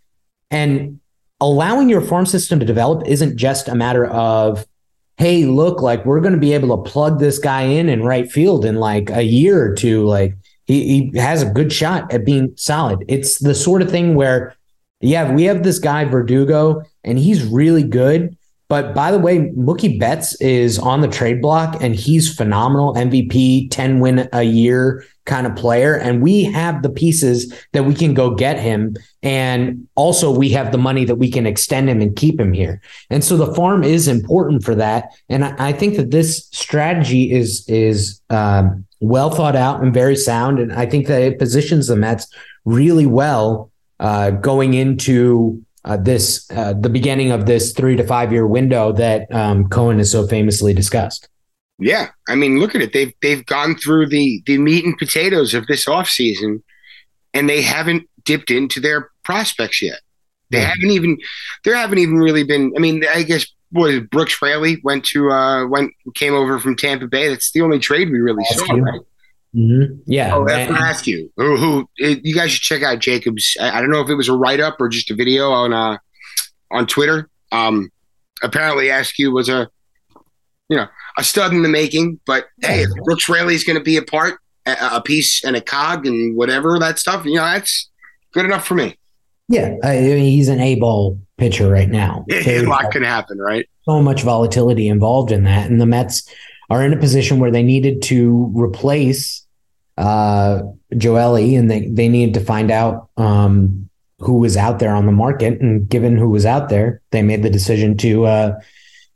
and 0.51 0.99
allowing 1.39 1.91
your 1.91 2.01
farm 2.01 2.25
system 2.25 2.59
to 2.61 2.65
develop 2.65 3.07
isn't 3.07 3.37
just 3.37 3.69
a 3.69 3.75
matter 3.75 4.07
of 4.07 4.67
hey 5.19 5.45
look 5.45 5.83
like 5.83 6.07
we're 6.07 6.21
going 6.21 6.33
to 6.33 6.41
be 6.41 6.55
able 6.55 6.75
to 6.75 6.91
plug 6.91 7.19
this 7.19 7.39
guy 7.39 7.63
in 7.63 7.91
in 7.91 8.03
right 8.03 8.33
field 8.33 8.65
in 8.65 8.77
like 8.77 9.11
a 9.11 9.23
year 9.23 9.63
or 9.63 9.75
two 9.75 10.07
like 10.07 10.35
he, 10.69 11.11
he 11.13 11.19
has 11.19 11.43
a 11.43 11.51
good 11.51 11.73
shot 11.73 12.13
at 12.13 12.25
being 12.25 12.53
solid. 12.57 13.05
It's 13.09 13.41
the 13.41 13.55
sort 13.55 13.83
of 13.83 13.91
thing 13.91 14.15
where, 14.15 14.55
yeah, 15.01 15.33
we 15.33 15.45
have 15.45 15.65
this 15.65 15.81
guy 15.81 16.05
Verdugo, 16.05 16.83
and 17.03 17.19
he's 17.19 17.43
really 17.45 17.83
good. 17.83 18.37
But 18.69 18.95
by 18.95 19.11
the 19.11 19.19
way, 19.19 19.39
Mookie 19.39 19.99
Betts 19.99 20.39
is 20.43 20.79
on 20.79 21.01
the 21.01 21.09
trade 21.09 21.41
block, 21.41 21.79
and 21.81 21.95
he's 21.95 22.35
phenomenal 22.35 22.95
MVP, 22.95 23.71
10 23.71 23.99
win 23.99 24.29
a 24.33 24.43
year 24.43 25.05
kind 25.25 25.47
of 25.47 25.57
player. 25.57 25.95
And 25.95 26.23
we 26.23 26.45
have 26.45 26.83
the 26.83 26.91
pieces 26.91 27.53
that 27.73 27.85
we 27.85 27.95
can 27.95 28.13
go 28.13 28.35
get 28.35 28.59
him. 28.59 28.95
And 29.23 29.89
also, 29.95 30.31
we 30.31 30.51
have 30.51 30.71
the 30.71 30.79
money 30.79 31.07
that 31.07 31.17
we 31.17 31.31
can 31.31 31.47
extend 31.47 31.89
him 31.89 32.03
and 32.03 32.15
keep 32.15 32.39
him 32.39 32.53
here. 32.53 32.83
And 33.09 33.25
so 33.25 33.39
the 33.39 33.55
farm 33.55 33.85
is 33.85 34.07
important 34.07 34.65
for 34.65 34.75
that. 34.75 35.13
And 35.31 35.45
I, 35.45 35.73
think 35.73 35.97
that 35.97 36.11
this 36.11 36.49
strategy 36.53 37.31
is, 37.33 37.65
is, 37.69 38.21
um, 38.29 38.85
well 39.01 39.31
thought 39.31 39.57
out 39.57 39.83
and 39.83 39.95
very 39.95 40.17
sound. 40.17 40.59
And 40.59 40.73
I 40.73 40.87
think 40.87 41.07
that 41.07 41.23
it 41.23 41.39
positions 41.39 41.87
the 41.87 41.97
Mets 41.97 42.27
really 42.65 43.07
well 43.07 43.71
uh, 44.01 44.31
going 44.31 44.75
into 44.75 45.65
uh, 45.85 45.97
this 45.97 46.51
uh, 46.51 46.75
the 46.75 46.89
beginning 46.89 47.31
of 47.31 47.47
this 47.47 47.73
three 47.73 47.97
to 47.97 48.05
five 48.05 48.33
year 48.33 48.47
window 48.47 48.93
that 48.93 49.33
um, 49.33 49.69
Cohen 49.69 49.99
has 49.99 50.11
so 50.11 50.27
famously 50.27 50.75
discussed. 50.75 51.29
Yeah, 51.79 52.09
I 52.29 52.35
mean, 52.35 52.59
look 52.59 52.75
at 52.75 52.83
it. 52.83 52.93
They've 52.93 53.13
they've 53.23 53.45
gone 53.47 53.77
through 53.77 54.09
the 54.09 54.43
the 54.47 54.59
meat 54.59 54.85
and 54.85 54.99
potatoes 54.99 55.55
of 55.55 55.67
this 55.67 55.87
off 55.87 56.09
season, 56.09 56.63
and 57.33 57.49
they 57.49 57.63
haven't 57.63 58.09
dipped 58.25 58.51
into 58.51 58.81
their 58.81 59.11
prospects 59.23 59.81
yet. 59.81 60.01
They 60.51 60.59
yeah. 60.59 60.73
haven't 60.75 60.91
even 60.91 61.19
there 61.65 61.77
haven't 61.77 61.99
even 61.99 62.17
really 62.17 62.45
been. 62.45 62.73
I 62.77 62.81
mean, 62.81 63.05
I 63.15 63.23
guess 63.23 63.47
was 63.73 64.01
Brooks 64.11 64.41
Raley 64.41 64.81
went 64.83 65.05
to 65.07 65.31
uh 65.31 65.67
went 65.67 65.93
came 66.15 66.35
over 66.35 66.59
from 66.59 66.77
Tampa 66.77 67.07
Bay. 67.07 67.29
That's 67.29 67.53
the 67.53 67.61
only 67.61 67.79
trade 67.79 68.11
we 68.11 68.19
really 68.19 68.45
saw, 68.45 68.75
right? 68.75 69.01
Mm-hmm. 69.55 70.01
Yeah. 70.07 70.35
Oh, 70.35 70.45
that's 70.47 70.71
what 70.71 70.81
I 70.81 70.89
ask 70.89 71.07
you. 71.07 71.33
Who, 71.37 71.57
who 71.57 71.91
it, 71.97 72.25
you 72.25 72.35
guys 72.35 72.53
should 72.53 72.63
check 72.63 72.83
out 72.83 72.99
Jacobs. 72.99 73.57
I, 73.61 73.79
I, 73.79 73.81
don't 73.81 73.91
know 73.91 74.03
if 74.03 74.11
it 74.11 74.15
was 74.15 74.29
a 74.29 74.35
write 74.35 74.61
up 74.61 74.77
or 74.79 74.89
just 74.89 75.11
a 75.11 75.15
video 75.15 75.51
on 75.51 75.73
uh 75.73 75.97
on 76.71 76.87
Twitter. 76.87 77.31
Um, 77.51 77.91
apparently, 78.43 78.91
Askew 78.91 79.33
was 79.33 79.49
a 79.49 79.69
you 80.69 80.77
know 80.77 80.87
a 81.17 81.25
stud 81.25 81.53
in 81.53 81.63
the 81.63 81.69
making. 81.69 82.21
But 82.27 82.47
hey, 82.61 82.83
if 82.83 82.91
Brooks 83.05 83.29
Raley 83.29 83.55
is 83.55 83.65
going 83.65 83.79
to 83.79 83.85
be 83.85 83.97
a 83.97 84.03
part 84.03 84.39
a, 84.69 84.97
a 84.97 85.01
piece 85.01 85.45
and 85.45 85.57
a 85.57 85.61
cog 85.61 86.07
and 86.07 86.37
whatever 86.37 86.79
that 86.79 86.99
stuff. 86.99 87.25
You 87.25 87.37
know, 87.37 87.45
that's 87.45 87.89
good 88.33 88.45
enough 88.45 88.67
for 88.67 88.75
me. 88.75 88.97
Yeah, 89.49 89.77
I 89.83 90.01
mean, 90.01 90.19
he's 90.19 90.49
an 90.49 90.61
A 90.61 90.75
ball 90.75 91.19
pitcher 91.39 91.71
right 91.71 91.89
now. 91.89 92.27
a 92.31 92.67
lot 92.67 92.91
can 92.93 93.03
happen, 93.03 93.39
right? 93.39 93.67
So 93.85 94.03
much 94.03 94.23
volatility 94.23 94.89
involved 94.89 95.33
in 95.33 95.45
that, 95.45 95.71
and 95.71 95.81
the 95.81 95.87
Mets 95.87 96.31
are 96.71 96.85
in 96.85 96.93
a 96.93 96.99
position 96.99 97.39
where 97.39 97.51
they 97.51 97.63
needed 97.63 98.03
to 98.03 98.53
replace 98.55 99.47
uh, 99.97 100.63
and 100.91 101.71
they 101.71 101.89
they 101.89 102.09
needed 102.09 102.35
to 102.35 102.41
find 102.41 102.71
out 102.71 103.11
um, 103.17 103.89
who 104.21 104.39
was 104.39 104.57
out 104.57 104.79
there 104.79 104.95
on 104.95 105.07
the 105.07 105.13
market. 105.13 105.61
And 105.61 105.89
given 105.89 106.17
who 106.17 106.31
was 106.31 106.47
out 106.47 106.69
there, 106.69 107.03
they 107.11 107.23
made 107.23 107.43
the 107.43 107.51
decision 107.51 107.97
to 107.99 108.27
uh, 108.27 108.61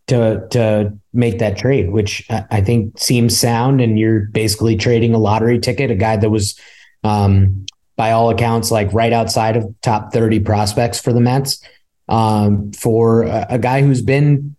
to 0.08 0.46
to 0.50 0.98
make 1.12 1.38
that 1.38 1.56
trade, 1.56 1.90
which 1.90 2.26
I 2.30 2.60
think 2.60 2.98
seems 2.98 3.36
sound. 3.38 3.80
And 3.80 3.98
you're 3.98 4.26
basically 4.26 4.76
trading 4.76 5.14
a 5.14 5.18
lottery 5.18 5.58
ticket, 5.58 5.90
a 5.90 5.94
guy 5.94 6.16
that 6.16 6.30
was, 6.30 6.58
um, 7.04 7.66
by 7.96 8.12
all 8.12 8.30
accounts, 8.30 8.70
like 8.70 8.92
right 8.92 9.12
outside 9.12 9.56
of 9.56 9.74
top 9.82 10.12
thirty 10.12 10.40
prospects 10.40 11.00
for 11.00 11.12
the 11.12 11.20
Mets, 11.20 11.62
um, 12.08 12.72
for 12.72 13.22
a, 13.22 13.46
a, 13.50 13.58
guy 13.58 13.82
who's 13.82 14.02
been 14.02 14.56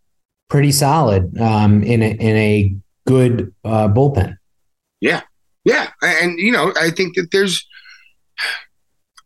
pretty 0.49 0.71
solid 0.71 1.37
um, 1.39 1.83
in 1.83 2.01
a 2.01 2.11
in 2.11 2.37
a 2.37 2.75
good 3.07 3.53
uh, 3.63 3.87
bullpen. 3.87 4.37
Yeah, 5.01 5.21
yeah, 5.65 5.89
and 6.01 6.37
you 6.39 6.51
know, 6.51 6.73
I 6.79 6.89
think 6.89 7.15
that 7.15 7.31
there's. 7.31 7.65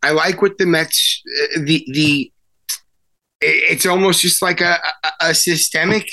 I 0.02 0.12
like 0.12 0.42
what 0.42 0.58
the 0.58 0.66
Mets 0.66 1.22
uh, 1.56 1.60
the 1.64 1.86
the. 1.92 2.32
It's 3.40 3.86
almost 3.86 4.20
just 4.20 4.42
like 4.42 4.60
a, 4.60 4.78
a, 5.20 5.32
systemic 5.32 6.10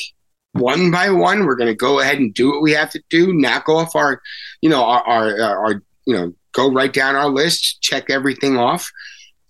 one 0.52 0.92
by 0.92 1.10
one. 1.10 1.46
We're 1.46 1.56
going 1.56 1.72
to 1.72 1.76
go 1.76 2.00
ahead 2.00 2.20
and 2.20 2.32
do 2.32 2.52
what 2.52 2.62
we 2.62 2.72
have 2.74 2.92
to 2.92 3.02
do. 3.10 3.34
Knock 3.34 3.68
off 3.68 3.96
our, 3.96 4.22
you 4.62 4.70
know, 4.70 4.84
our, 4.84 5.04
our, 5.08 5.66
our 5.66 5.82
you 6.06 6.16
know, 6.16 6.34
go 6.52 6.72
right 6.72 6.94
down 6.94 7.16
our 7.16 7.30
list, 7.30 7.82
check 7.82 8.10
everything 8.10 8.58
off. 8.58 8.92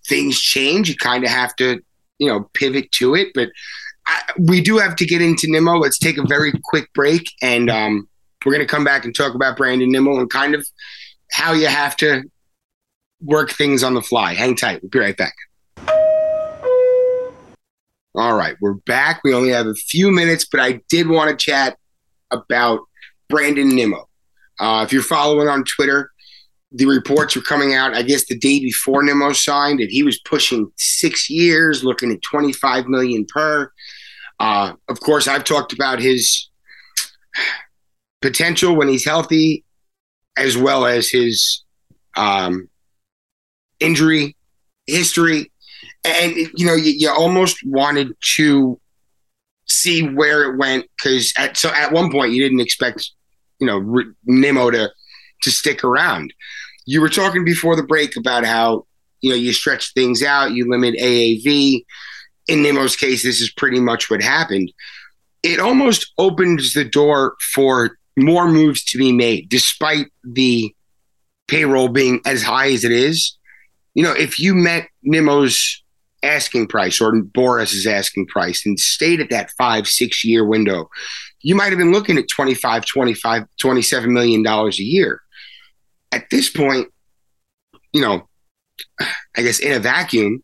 Things 0.06 0.40
change. 0.40 0.88
You 0.88 0.96
kind 0.96 1.22
of 1.24 1.30
have 1.30 1.54
to, 1.56 1.80
you 2.18 2.28
know, 2.28 2.48
pivot 2.54 2.90
to 2.92 3.14
it. 3.14 3.28
But 3.34 3.50
I, 4.06 4.22
we 4.38 4.60
do 4.60 4.78
have 4.78 4.96
to 4.96 5.06
get 5.06 5.22
into 5.22 5.50
Nimmo. 5.50 5.76
Let's 5.76 5.98
take 5.98 6.18
a 6.18 6.26
very 6.26 6.52
quick 6.64 6.92
break 6.94 7.28
and 7.42 7.70
um, 7.70 8.08
we're 8.44 8.52
going 8.52 8.66
to 8.66 8.70
come 8.70 8.84
back 8.84 9.04
and 9.04 9.14
talk 9.14 9.34
about 9.34 9.56
Brandon 9.56 9.90
Nimmo 9.90 10.18
and 10.18 10.30
kind 10.30 10.54
of 10.54 10.66
how 11.32 11.52
you 11.52 11.66
have 11.66 11.96
to 11.96 12.22
work 13.20 13.50
things 13.50 13.82
on 13.82 13.94
the 13.94 14.02
fly. 14.02 14.34
Hang 14.34 14.54
tight. 14.54 14.80
We'll 14.82 14.90
be 14.90 14.98
right 14.98 15.16
back. 15.16 15.34
All 18.18 18.34
right, 18.34 18.56
we're 18.62 18.74
back. 18.74 19.20
We 19.24 19.34
only 19.34 19.50
have 19.50 19.66
a 19.66 19.74
few 19.74 20.10
minutes, 20.10 20.46
but 20.50 20.58
I 20.58 20.80
did 20.88 21.06
want 21.06 21.28
to 21.30 21.36
chat 21.36 21.76
about 22.30 22.80
Brandon 23.28 23.68
Nimmo. 23.68 24.08
Uh, 24.58 24.82
if 24.86 24.92
you're 24.92 25.02
following 25.02 25.48
on 25.48 25.64
Twitter, 25.64 26.10
the 26.72 26.86
reports 26.86 27.36
were 27.36 27.42
coming 27.42 27.74
out, 27.74 27.94
I 27.94 28.02
guess, 28.02 28.24
the 28.26 28.38
day 28.38 28.60
before 28.60 29.02
Nimmo 29.02 29.32
signed, 29.32 29.80
and 29.80 29.90
he 29.90 30.02
was 30.02 30.18
pushing 30.20 30.70
six 30.76 31.28
years, 31.28 31.84
looking 31.84 32.10
at 32.10 32.22
25 32.22 32.86
million 32.86 33.26
per. 33.26 33.70
Uh, 34.38 34.74
of 34.88 35.00
course, 35.00 35.28
I've 35.28 35.44
talked 35.44 35.72
about 35.72 36.00
his 36.00 36.48
potential 38.20 38.76
when 38.76 38.88
he's 38.88 39.04
healthy, 39.04 39.64
as 40.36 40.56
well 40.56 40.86
as 40.86 41.08
his 41.08 41.64
um, 42.16 42.68
injury 43.80 44.36
history. 44.86 45.50
And, 46.04 46.36
you 46.36 46.66
know, 46.66 46.74
you, 46.74 46.92
you 46.92 47.10
almost 47.10 47.58
wanted 47.64 48.12
to 48.36 48.80
see 49.66 50.02
where 50.02 50.44
it 50.44 50.58
went 50.58 50.86
because 50.96 51.32
at 51.36 51.56
so 51.56 51.70
at 51.70 51.92
one 51.92 52.10
point 52.10 52.32
you 52.32 52.42
didn't 52.42 52.60
expect, 52.60 53.10
you 53.58 53.66
know, 53.66 53.78
R- 53.78 54.70
to 54.70 54.90
to 55.42 55.50
stick 55.50 55.84
around. 55.84 56.32
You 56.86 57.00
were 57.00 57.08
talking 57.08 57.44
before 57.44 57.76
the 57.76 57.82
break 57.82 58.16
about 58.16 58.44
how 58.44 58.86
you 59.20 59.30
know 59.30 59.36
you 59.36 59.52
stretch 59.52 59.92
things 59.92 60.22
out, 60.22 60.52
you 60.52 60.70
limit 60.70 60.94
AAV. 60.94 61.84
In 62.48 62.62
Nimmo's 62.62 62.96
case, 62.96 63.22
this 63.22 63.40
is 63.40 63.50
pretty 63.50 63.80
much 63.80 64.10
what 64.10 64.22
happened. 64.22 64.72
It 65.42 65.58
almost 65.58 66.12
opens 66.18 66.72
the 66.72 66.84
door 66.84 67.36
for 67.52 67.98
more 68.16 68.48
moves 68.48 68.84
to 68.84 68.98
be 68.98 69.12
made, 69.12 69.48
despite 69.48 70.06
the 70.24 70.74
payroll 71.48 71.88
being 71.88 72.20
as 72.24 72.42
high 72.42 72.70
as 72.70 72.84
it 72.84 72.92
is. 72.92 73.36
You 73.94 74.02
know, 74.02 74.12
if 74.12 74.38
you 74.38 74.54
met 74.54 74.88
Nimmo's 75.02 75.82
asking 76.22 76.66
price 76.66 77.00
or 77.00 77.12
Boras's 77.22 77.86
asking 77.86 78.26
price 78.26 78.64
and 78.66 78.78
stayed 78.78 79.20
at 79.20 79.30
that 79.30 79.50
five, 79.58 79.86
six 79.86 80.24
year 80.24 80.44
window, 80.44 80.88
you 81.40 81.54
might 81.54 81.68
have 81.68 81.78
been 81.78 81.92
looking 81.92 82.18
at 82.18 82.28
25, 82.28 82.84
25, 82.86 83.44
27 83.60 84.12
million 84.12 84.42
dollars 84.42 84.80
a 84.80 84.84
year. 84.84 85.20
At 86.12 86.30
this 86.30 86.50
point, 86.50 86.88
you 87.92 88.00
know, 88.00 88.28
I 89.00 89.42
guess 89.42 89.58
in 89.58 89.72
a 89.72 89.78
vacuum, 89.78 90.42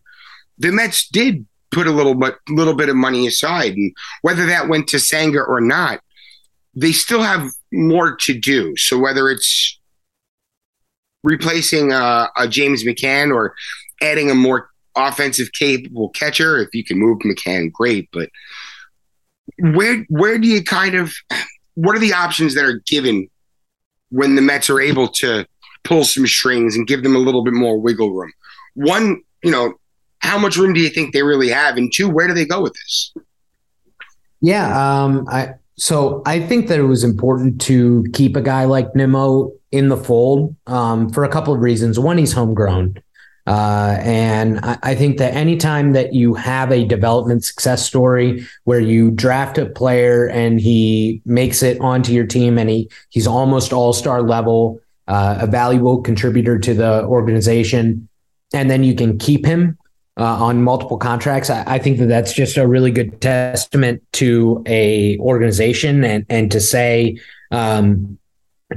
the 0.58 0.70
Mets 0.70 1.08
did 1.08 1.46
put 1.72 1.86
a 1.86 1.90
little 1.90 2.14
bit 2.14 2.36
little 2.48 2.74
bit 2.74 2.88
of 2.88 2.96
money 2.96 3.26
aside. 3.26 3.72
And 3.74 3.92
whether 4.20 4.46
that 4.46 4.68
went 4.68 4.88
to 4.88 5.00
Senga 5.00 5.40
or 5.40 5.60
not, 5.60 6.00
they 6.74 6.92
still 6.92 7.22
have 7.22 7.50
more 7.72 8.14
to 8.16 8.38
do. 8.38 8.76
So 8.76 8.98
whether 8.98 9.30
it's 9.30 9.78
replacing 11.24 11.92
a, 11.92 12.28
a 12.36 12.48
James 12.48 12.84
McCann 12.84 13.34
or 13.34 13.54
adding 14.00 14.30
a 14.30 14.34
more 14.34 14.68
offensive 14.94 15.52
capable 15.52 16.10
catcher, 16.10 16.58
if 16.58 16.74
you 16.74 16.84
can 16.84 16.98
move 16.98 17.18
McCann, 17.20 17.72
great. 17.72 18.08
But 18.12 18.28
where 19.58 20.04
where 20.08 20.38
do 20.38 20.46
you 20.46 20.62
kind 20.62 20.94
of 20.94 21.14
what 21.74 21.96
are 21.96 22.00
the 22.00 22.12
options 22.12 22.54
that 22.54 22.64
are 22.64 22.82
given 22.86 23.28
when 24.10 24.34
the 24.34 24.42
Mets 24.42 24.68
are 24.68 24.80
able 24.80 25.08
to 25.08 25.46
pull 25.84 26.04
some 26.04 26.26
strings 26.26 26.76
and 26.76 26.86
give 26.86 27.02
them 27.02 27.16
a 27.16 27.18
little 27.18 27.42
bit 27.42 27.54
more 27.54 27.78
wiggle 27.78 28.12
room? 28.12 28.32
One, 28.74 29.22
you 29.42 29.50
know, 29.50 29.74
how 30.22 30.38
much 30.38 30.56
room 30.56 30.72
do 30.72 30.80
you 30.80 30.88
think 30.88 31.12
they 31.12 31.22
really 31.22 31.48
have? 31.48 31.76
And 31.76 31.92
two, 31.92 32.08
where 32.08 32.28
do 32.28 32.34
they 32.34 32.46
go 32.46 32.62
with 32.62 32.74
this? 32.74 33.12
Yeah, 34.40 35.02
um, 35.02 35.26
I 35.28 35.54
so 35.76 36.22
I 36.26 36.40
think 36.40 36.68
that 36.68 36.78
it 36.78 36.84
was 36.84 37.04
important 37.04 37.60
to 37.62 38.04
keep 38.12 38.36
a 38.36 38.40
guy 38.40 38.64
like 38.64 38.94
Nimmo 38.94 39.52
in 39.70 39.88
the 39.88 39.96
fold 39.96 40.54
um, 40.66 41.10
for 41.10 41.24
a 41.24 41.28
couple 41.28 41.54
of 41.54 41.60
reasons. 41.60 41.98
One, 41.98 42.18
he's 42.18 42.32
homegrown. 42.32 43.02
Uh, 43.44 43.96
and 44.00 44.60
I, 44.60 44.78
I, 44.84 44.94
think 44.94 45.18
that 45.18 45.34
anytime 45.34 45.94
that 45.94 46.14
you 46.14 46.34
have 46.34 46.70
a 46.70 46.84
development 46.84 47.42
success 47.42 47.84
story 47.84 48.46
where 48.62 48.78
you 48.78 49.10
draft 49.10 49.58
a 49.58 49.66
player 49.66 50.28
and 50.28 50.60
he 50.60 51.20
makes 51.24 51.60
it 51.60 51.80
onto 51.80 52.12
your 52.12 52.24
team 52.24 52.56
and 52.56 52.70
he 52.70 52.88
he's 53.10 53.26
almost 53.26 53.72
all 53.72 53.92
star 53.92 54.22
level, 54.22 54.80
uh, 55.08 55.38
a 55.40 55.48
valuable 55.48 56.00
contributor 56.02 56.56
to 56.56 56.72
the 56.72 57.02
organization, 57.06 58.08
and 58.54 58.70
then 58.70 58.84
you 58.84 58.94
can 58.94 59.18
keep 59.18 59.44
him 59.44 59.76
uh, 60.16 60.44
on 60.44 60.62
multiple 60.62 60.98
contracts. 60.98 61.50
I, 61.50 61.64
I, 61.66 61.78
think 61.78 61.98
that 61.98 62.06
that's 62.06 62.32
just 62.32 62.56
a 62.56 62.66
really 62.66 62.90
good 62.90 63.20
testament 63.20 64.02
to 64.14 64.62
a 64.66 65.18
organization 65.18 66.04
and 66.04 66.26
and 66.28 66.50
to 66.52 66.60
say 66.60 67.18
um, 67.50 68.18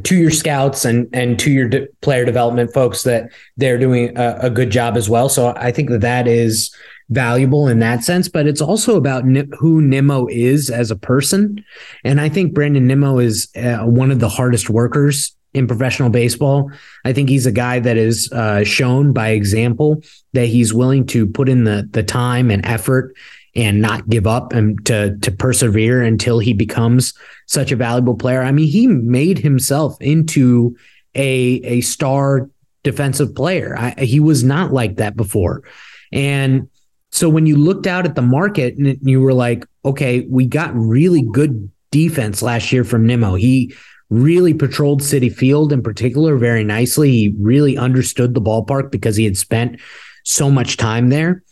to 0.03 0.15
your 0.15 0.31
scouts 0.31 0.85
and 0.85 1.09
and 1.13 1.37
to 1.39 1.51
your 1.51 1.67
de- 1.67 1.87
player 2.01 2.25
development 2.25 2.73
folks 2.73 3.03
that 3.03 3.31
they're 3.57 3.77
doing 3.77 4.17
a, 4.17 4.37
a, 4.43 4.49
good 4.49 4.69
job 4.69 4.95
as 4.95 5.09
well. 5.09 5.27
So 5.27 5.53
I 5.57 5.71
think 5.71 5.89
that 5.89 6.01
that 6.01 6.27
is 6.27 6.73
valuable 7.09 7.67
in 7.67 7.79
that 7.79 8.03
sense, 8.03 8.27
but 8.27 8.47
it's 8.47 8.61
also 8.61 8.95
about 8.95 9.25
who 9.59 9.81
Nimmo 9.81 10.27
is 10.27 10.69
as 10.69 10.89
a 10.89 10.95
person. 10.95 11.63
And 12.03 12.19
I 12.19 12.29
think 12.29 12.53
Brandon 12.53 12.87
Nimmo 12.87 13.19
is 13.19 13.49
uh, 13.55 13.79
one 13.79 14.09
of 14.09 14.19
the 14.19 14.29
hardest 14.29 14.69
workers 14.69 15.35
in 15.55 15.67
professional 15.67 16.09
baseball. 16.09 16.69
I 17.05 17.13
think 17.13 17.29
he's 17.29 17.45
a 17.45 17.51
guy 17.51 17.79
that 17.79 17.97
is 17.97 18.31
uh, 18.31 18.63
shown 18.63 19.13
by 19.13 19.29
example 19.29 20.03
that 20.33 20.47
he's 20.47 20.73
willing 20.73 21.05
to 21.07 21.25
put 21.25 21.49
in 21.49 21.63
the 21.63 21.87
the 21.89 22.03
time 22.03 22.51
and 22.51 22.65
effort 22.65 23.15
and 23.55 23.81
not 23.81 24.09
give 24.09 24.27
up 24.27 24.51
and 24.51 24.85
to 24.85 25.17
to 25.21 25.31
persevere 25.31 26.03
until 26.03 26.39
he 26.39 26.53
becomes 26.53 27.13
such 27.47 27.71
a 27.71 27.75
valuable 27.75 28.15
player. 28.15 28.41
I 28.41 28.51
mean, 28.51 28.67
he 28.67 28.85
made 28.85 29.39
himself 29.39 29.99
into 30.01 30.75
a 31.15 31.61
a 31.63 31.81
star 31.81 32.49
defensive 32.83 33.33
player. 33.33 33.75
I, 33.77 33.91
he 33.97 34.19
was 34.19 34.43
not 34.43 34.73
like 34.73 34.97
that 34.97 35.15
before, 35.15 35.63
and 36.11 36.69
so 37.11 37.29
when 37.29 37.45
you 37.45 37.55
looked 37.55 37.87
out 37.87 38.05
at 38.05 38.15
the 38.15 38.21
market 38.21 38.77
and 38.77 38.97
you 39.01 39.21
were 39.21 39.33
like, 39.33 39.65
okay, 39.85 40.27
we 40.29 40.45
got 40.45 40.75
really 40.75 41.21
good 41.21 41.71
defense 41.89 42.41
last 42.41 42.73
year 42.73 42.83
from 42.83 43.07
Nimmo. 43.07 43.35
He 43.35 43.73
really 44.09 44.53
patrolled 44.53 45.01
Citi 45.01 45.33
Field 45.33 45.73
in 45.73 45.81
particular 45.81 46.37
very 46.37 46.63
nicely. 46.63 47.11
He 47.11 47.35
really 47.39 47.77
understood 47.77 48.33
the 48.33 48.41
ballpark 48.41 48.91
because 48.91 49.15
he 49.15 49.25
had 49.25 49.37
spent 49.37 49.79
so 50.23 50.49
much 50.49 50.77
time 50.77 51.09
there. 51.09 51.43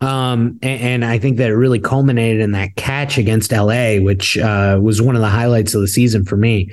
Um, 0.00 0.58
and, 0.62 0.80
and, 0.80 1.04
I 1.04 1.18
think 1.18 1.36
that 1.36 1.50
it 1.50 1.54
really 1.54 1.78
culminated 1.78 2.40
in 2.40 2.50
that 2.52 2.74
catch 2.74 3.16
against 3.16 3.52
LA, 3.52 3.98
which 3.98 4.36
uh, 4.36 4.78
was 4.82 5.00
one 5.00 5.14
of 5.14 5.20
the 5.20 5.28
highlights 5.28 5.72
of 5.72 5.80
the 5.80 5.86
season 5.86 6.24
for 6.24 6.36
me. 6.36 6.72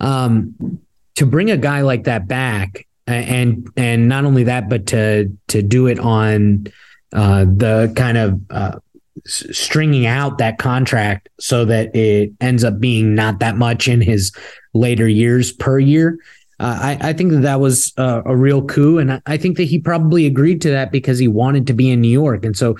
Um, 0.00 0.80
to 1.14 1.26
bring 1.26 1.52
a 1.52 1.56
guy 1.56 1.82
like 1.82 2.04
that 2.04 2.26
back, 2.26 2.86
and 3.06 3.68
and 3.76 4.08
not 4.08 4.24
only 4.24 4.44
that, 4.44 4.68
but 4.68 4.86
to 4.88 5.36
to 5.48 5.62
do 5.62 5.86
it 5.86 6.00
on 6.00 6.66
uh, 7.12 7.44
the 7.44 7.92
kind 7.94 8.18
of 8.18 8.40
uh, 8.50 8.78
stringing 9.24 10.06
out 10.06 10.38
that 10.38 10.58
contract 10.58 11.28
so 11.38 11.64
that 11.64 11.94
it 11.94 12.32
ends 12.40 12.64
up 12.64 12.80
being 12.80 13.14
not 13.14 13.38
that 13.38 13.56
much 13.56 13.86
in 13.86 14.00
his 14.00 14.32
later 14.74 15.08
years 15.08 15.52
per 15.52 15.78
year. 15.78 16.18
Uh, 16.60 16.78
I, 16.80 17.08
I, 17.08 17.12
think 17.12 17.32
that 17.32 17.42
that 17.42 17.60
was 17.60 17.92
uh, 17.96 18.22
a 18.24 18.36
real 18.36 18.64
coup, 18.64 18.98
and 18.98 19.14
I, 19.14 19.22
I 19.26 19.36
think 19.36 19.56
that 19.56 19.64
he 19.64 19.80
probably 19.80 20.26
agreed 20.26 20.60
to 20.62 20.70
that 20.70 20.92
because 20.92 21.18
he 21.18 21.26
wanted 21.26 21.66
to 21.66 21.72
be 21.72 21.90
in 21.90 22.00
New 22.00 22.08
York, 22.08 22.44
and 22.44 22.56
so 22.56 22.76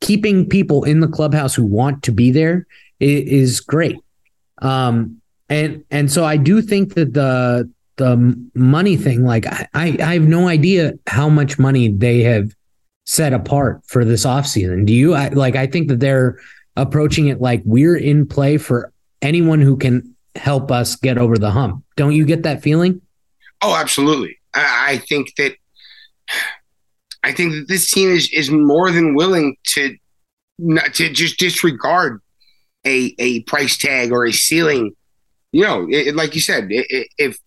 keeping 0.00 0.48
people 0.48 0.84
in 0.84 1.00
the 1.00 1.08
clubhouse 1.08 1.54
who 1.54 1.64
want 1.64 2.02
to 2.02 2.12
be 2.12 2.30
there 2.30 2.66
is, 2.98 3.52
is 3.52 3.60
great. 3.60 3.98
Um, 4.62 5.20
and 5.48 5.84
and 5.90 6.10
so 6.10 6.24
I 6.24 6.36
do 6.36 6.62
think 6.62 6.94
that 6.94 7.14
the 7.14 7.70
the 7.96 8.48
money 8.54 8.96
thing, 8.96 9.24
like 9.24 9.46
I, 9.46 9.68
I 9.74 10.14
have 10.14 10.26
no 10.26 10.48
idea 10.48 10.94
how 11.06 11.28
much 11.28 11.58
money 11.58 11.88
they 11.88 12.22
have 12.22 12.54
set 13.04 13.32
apart 13.32 13.82
for 13.86 14.04
this 14.04 14.24
offseason. 14.24 14.86
Do 14.86 14.94
you 14.94 15.14
I, 15.14 15.28
like? 15.28 15.56
I 15.56 15.66
think 15.66 15.88
that 15.88 16.00
they're 16.00 16.38
approaching 16.76 17.28
it 17.28 17.40
like 17.40 17.62
we're 17.64 17.96
in 17.96 18.26
play 18.26 18.56
for 18.56 18.92
anyone 19.22 19.60
who 19.60 19.76
can 19.76 20.09
help 20.36 20.70
us 20.70 20.96
get 20.96 21.18
over 21.18 21.36
the 21.36 21.50
hump. 21.50 21.84
Don't 21.96 22.12
you 22.12 22.24
get 22.24 22.42
that 22.44 22.62
feeling? 22.62 23.00
Oh, 23.62 23.74
absolutely. 23.74 24.38
I, 24.54 24.92
I 24.92 24.98
think 24.98 25.34
that 25.36 25.54
I 27.22 27.32
think 27.32 27.52
that 27.52 27.68
this 27.68 27.90
team 27.90 28.10
is 28.10 28.30
is 28.32 28.50
more 28.50 28.90
than 28.90 29.14
willing 29.14 29.56
to 29.74 29.96
not 30.58 30.94
to 30.94 31.10
just 31.10 31.38
disregard 31.38 32.20
a 32.86 33.14
a 33.18 33.42
price 33.42 33.76
tag 33.76 34.12
or 34.12 34.26
a 34.26 34.32
ceiling. 34.32 34.94
You 35.52 35.62
know, 35.62 35.86
it, 35.90 36.14
like 36.14 36.34
you 36.34 36.40
said, 36.40 36.68
it, 36.70 37.08
if 37.18 37.38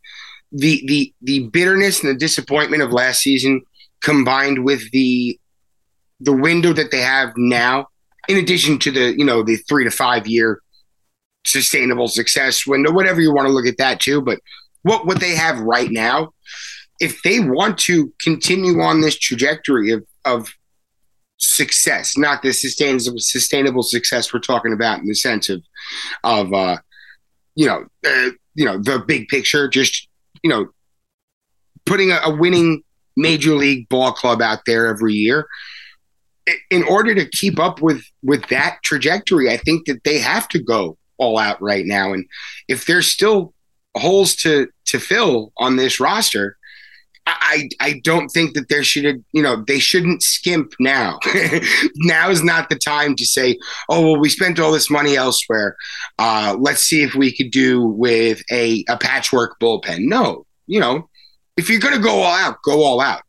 the 0.51 0.83
the 0.87 1.13
the 1.21 1.47
bitterness 1.49 2.03
and 2.03 2.13
the 2.13 2.17
disappointment 2.17 2.83
of 2.83 2.91
last 2.91 3.21
season 3.21 3.61
combined 4.01 4.63
with 4.63 4.91
the 4.91 5.39
the 6.19 6.33
window 6.33 6.73
that 6.73 6.91
they 6.91 7.01
have 7.01 7.33
now, 7.35 7.87
in 8.27 8.37
addition 8.37 8.77
to 8.79 8.91
the 8.91 9.17
you 9.17 9.25
know 9.25 9.41
the 9.41 9.55
three 9.55 9.83
to 9.83 9.91
five 9.91 10.27
year 10.27 10.61
sustainable 11.45 12.07
success 12.07 12.65
window, 12.65 12.91
whatever 12.91 13.21
you 13.21 13.33
want 13.33 13.47
to 13.47 13.53
look 13.53 13.65
at 13.65 13.77
that 13.77 13.99
too. 13.99 14.21
But 14.21 14.39
what 14.83 15.05
what 15.05 15.19
they 15.19 15.35
have 15.35 15.59
right 15.59 15.91
now, 15.91 16.33
if 16.99 17.21
they 17.23 17.39
want 17.39 17.77
to 17.79 18.13
continue 18.21 18.81
on 18.81 19.01
this 19.01 19.17
trajectory 19.17 19.91
of 19.91 20.05
of 20.25 20.49
success, 21.37 22.17
not 22.17 22.41
the 22.41 22.53
sustainable 22.53 23.19
sustainable 23.19 23.83
success 23.83 24.33
we're 24.33 24.39
talking 24.39 24.73
about 24.73 24.99
in 24.99 25.07
the 25.07 25.15
sense 25.15 25.49
of 25.49 25.63
of 26.23 26.53
uh, 26.53 26.77
you 27.55 27.65
know 27.65 27.85
uh, 28.05 28.29
you 28.55 28.65
know 28.65 28.77
the 28.77 28.99
big 28.99 29.27
picture, 29.27 29.67
just 29.67 30.07
you 30.43 30.49
know 30.49 30.67
putting 31.85 32.11
a, 32.11 32.19
a 32.23 32.35
winning 32.35 32.83
major 33.15 33.55
league 33.55 33.87
ball 33.89 34.11
club 34.11 34.41
out 34.41 34.61
there 34.65 34.87
every 34.87 35.13
year 35.13 35.47
in 36.69 36.83
order 36.83 37.15
to 37.15 37.25
keep 37.29 37.59
up 37.59 37.81
with 37.81 38.03
with 38.21 38.47
that 38.49 38.79
trajectory, 38.83 39.49
I 39.49 39.57
think 39.57 39.85
that 39.85 40.03
they 40.03 40.19
have 40.19 40.47
to 40.49 40.59
go 40.59 40.97
all 41.17 41.37
out 41.37 41.61
right 41.61 41.85
now. 41.85 42.13
And 42.13 42.25
if 42.67 42.85
there's 42.85 43.07
still 43.07 43.53
holes 43.95 44.35
to 44.37 44.67
to 44.85 44.99
fill 44.99 45.53
on 45.57 45.75
this 45.75 45.99
roster, 45.99 46.57
I 47.25 47.69
I 47.79 48.01
don't 48.03 48.29
think 48.29 48.53
that 48.53 48.69
there 48.69 48.83
should 48.83 49.23
you 49.31 49.41
know 49.41 49.63
they 49.67 49.79
shouldn't 49.79 50.23
skimp 50.23 50.73
now. 50.79 51.19
now 51.97 52.29
is 52.29 52.43
not 52.43 52.69
the 52.69 52.75
time 52.75 53.15
to 53.15 53.25
say, 53.25 53.57
oh 53.89 54.01
well, 54.01 54.19
we 54.19 54.29
spent 54.29 54.59
all 54.59 54.71
this 54.71 54.89
money 54.89 55.15
elsewhere. 55.15 55.75
Uh, 56.19 56.55
let's 56.59 56.81
see 56.81 57.03
if 57.03 57.15
we 57.15 57.35
could 57.35 57.51
do 57.51 57.81
with 57.81 58.41
a 58.51 58.83
a 58.89 58.97
patchwork 58.97 59.59
bullpen. 59.59 60.01
No, 60.01 60.45
you 60.67 60.79
know, 60.79 61.09
if 61.55 61.69
you're 61.69 61.79
gonna 61.79 61.99
go 61.99 62.21
all 62.21 62.33
out, 62.33 62.57
go 62.63 62.83
all 62.83 62.99
out. 62.99 63.21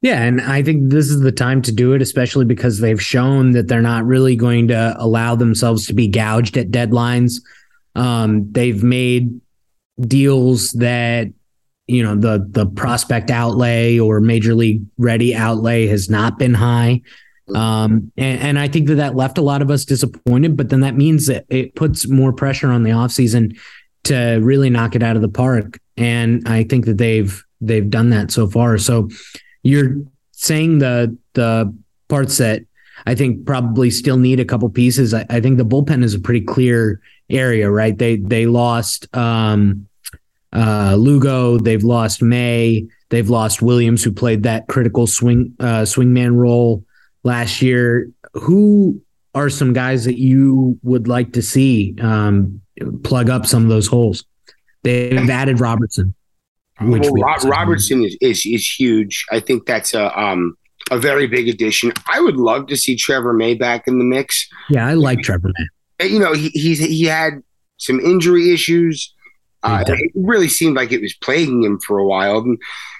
Yeah, 0.00 0.22
and 0.22 0.40
I 0.40 0.62
think 0.62 0.90
this 0.90 1.10
is 1.10 1.20
the 1.20 1.32
time 1.32 1.60
to 1.62 1.72
do 1.72 1.92
it, 1.92 2.02
especially 2.02 2.44
because 2.44 2.78
they've 2.78 3.02
shown 3.02 3.52
that 3.52 3.66
they're 3.66 3.82
not 3.82 4.06
really 4.06 4.36
going 4.36 4.68
to 4.68 4.94
allow 4.96 5.34
themselves 5.34 5.86
to 5.88 5.92
be 5.92 6.06
gouged 6.06 6.56
at 6.56 6.70
deadlines. 6.70 7.42
Um, 7.96 8.50
they've 8.52 8.82
made 8.82 9.40
deals 10.00 10.70
that 10.72 11.28
you 11.88 12.02
know 12.04 12.14
the 12.14 12.46
the 12.48 12.66
prospect 12.66 13.30
outlay 13.30 13.98
or 13.98 14.20
major 14.20 14.54
league 14.54 14.84
ready 14.98 15.34
outlay 15.34 15.86
has 15.88 16.08
not 16.08 16.38
been 16.38 16.54
high. 16.54 17.02
Um, 17.54 18.12
and, 18.18 18.40
and, 18.40 18.58
I 18.58 18.68
think 18.68 18.88
that 18.88 18.96
that 18.96 19.16
left 19.16 19.38
a 19.38 19.42
lot 19.42 19.62
of 19.62 19.70
us 19.70 19.86
disappointed, 19.86 20.54
but 20.54 20.68
then 20.68 20.80
that 20.80 20.96
means 20.96 21.28
that 21.28 21.46
it 21.48 21.74
puts 21.74 22.06
more 22.06 22.30
pressure 22.30 22.70
on 22.70 22.82
the 22.82 22.90
offseason 22.90 23.58
to 24.04 24.38
really 24.42 24.68
knock 24.68 24.94
it 24.94 25.02
out 25.02 25.16
of 25.16 25.22
the 25.22 25.30
park. 25.30 25.80
And 25.96 26.46
I 26.46 26.64
think 26.64 26.84
that 26.84 26.98
they've 26.98 27.42
they've 27.62 27.88
done 27.88 28.10
that 28.10 28.30
so 28.30 28.48
far. 28.48 28.76
So 28.76 29.08
you're 29.68 29.96
saying 30.32 30.78
the 30.78 31.16
the 31.34 31.74
parts 32.08 32.38
that 32.38 32.62
I 33.06 33.14
think 33.14 33.46
probably 33.46 33.90
still 33.90 34.16
need 34.16 34.40
a 34.40 34.44
couple 34.44 34.68
pieces. 34.70 35.14
I, 35.14 35.26
I, 35.30 35.40
think 35.40 35.58
the 35.58 35.64
bullpen 35.64 36.02
is 36.02 36.14
a 36.14 36.18
pretty 36.18 36.40
clear 36.40 37.00
area, 37.30 37.70
right? 37.70 37.96
They 37.96 38.16
they 38.16 38.46
lost 38.46 39.14
um, 39.16 39.86
uh, 40.52 40.96
Lugo, 40.98 41.58
they've 41.58 41.84
lost 41.84 42.22
May, 42.22 42.86
they've 43.10 43.28
lost 43.28 43.62
Williams, 43.62 44.02
who 44.02 44.12
played 44.12 44.42
that 44.44 44.66
critical 44.66 45.06
swing 45.06 45.54
uh, 45.60 45.82
swingman 45.82 46.34
role 46.34 46.84
last 47.22 47.62
year. 47.62 48.10
Who 48.34 49.00
are 49.34 49.50
some 49.50 49.72
guys 49.72 50.04
that 50.04 50.18
you 50.18 50.78
would 50.82 51.08
like 51.08 51.34
to 51.34 51.42
see 51.42 51.94
um, 52.00 52.60
plug 53.04 53.30
up 53.30 53.46
some 53.46 53.62
of 53.62 53.68
those 53.68 53.86
holes? 53.86 54.24
They've 54.82 55.28
added 55.28 55.60
Robertson. 55.60 56.14
Which 56.80 57.06
well, 57.10 57.36
Robertson 57.44 58.04
is, 58.04 58.16
is, 58.20 58.46
is 58.46 58.78
huge. 58.78 59.24
I 59.32 59.40
think 59.40 59.66
that's 59.66 59.94
a 59.94 60.16
um 60.18 60.56
a 60.90 60.98
very 60.98 61.26
big 61.26 61.48
addition. 61.48 61.92
I 62.10 62.20
would 62.20 62.36
love 62.36 62.66
to 62.68 62.76
see 62.76 62.96
Trevor 62.96 63.32
May 63.32 63.54
back 63.54 63.86
in 63.86 63.98
the 63.98 64.04
mix. 64.04 64.48
Yeah, 64.70 64.86
I 64.86 64.94
like 64.94 65.20
Trevor 65.20 65.50
May. 65.58 66.06
You 66.06 66.18
know, 66.20 66.32
he 66.34 66.48
he, 66.50 66.74
he 66.74 67.04
had 67.04 67.42
some 67.78 68.00
injury 68.00 68.52
issues. 68.52 69.12
Uh, 69.64 69.84
it 69.86 70.12
really 70.14 70.48
seemed 70.48 70.76
like 70.76 70.92
it 70.92 71.02
was 71.02 71.14
plaguing 71.14 71.64
him 71.64 71.80
for 71.80 71.98
a 71.98 72.06
while. 72.06 72.38
And 72.38 72.58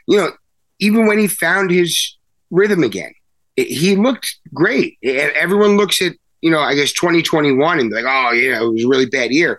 you 0.08 0.18
know, 0.18 0.32
even 0.80 1.06
when 1.06 1.18
he 1.18 1.28
found 1.28 1.70
his 1.70 2.16
rhythm 2.50 2.82
again, 2.82 3.12
it, 3.56 3.68
he 3.68 3.94
looked 3.94 4.36
great. 4.52 4.98
And 5.04 5.32
Everyone 5.32 5.76
looks 5.76 6.02
at 6.02 6.14
you 6.40 6.50
know, 6.50 6.60
I 6.60 6.74
guess 6.74 6.92
2021 6.92 7.80
and 7.80 7.92
like, 7.92 8.04
oh 8.06 8.32
yeah, 8.32 8.60
it 8.60 8.64
was 8.64 8.84
a 8.84 8.88
really 8.88 9.06
bad 9.06 9.30
year. 9.30 9.58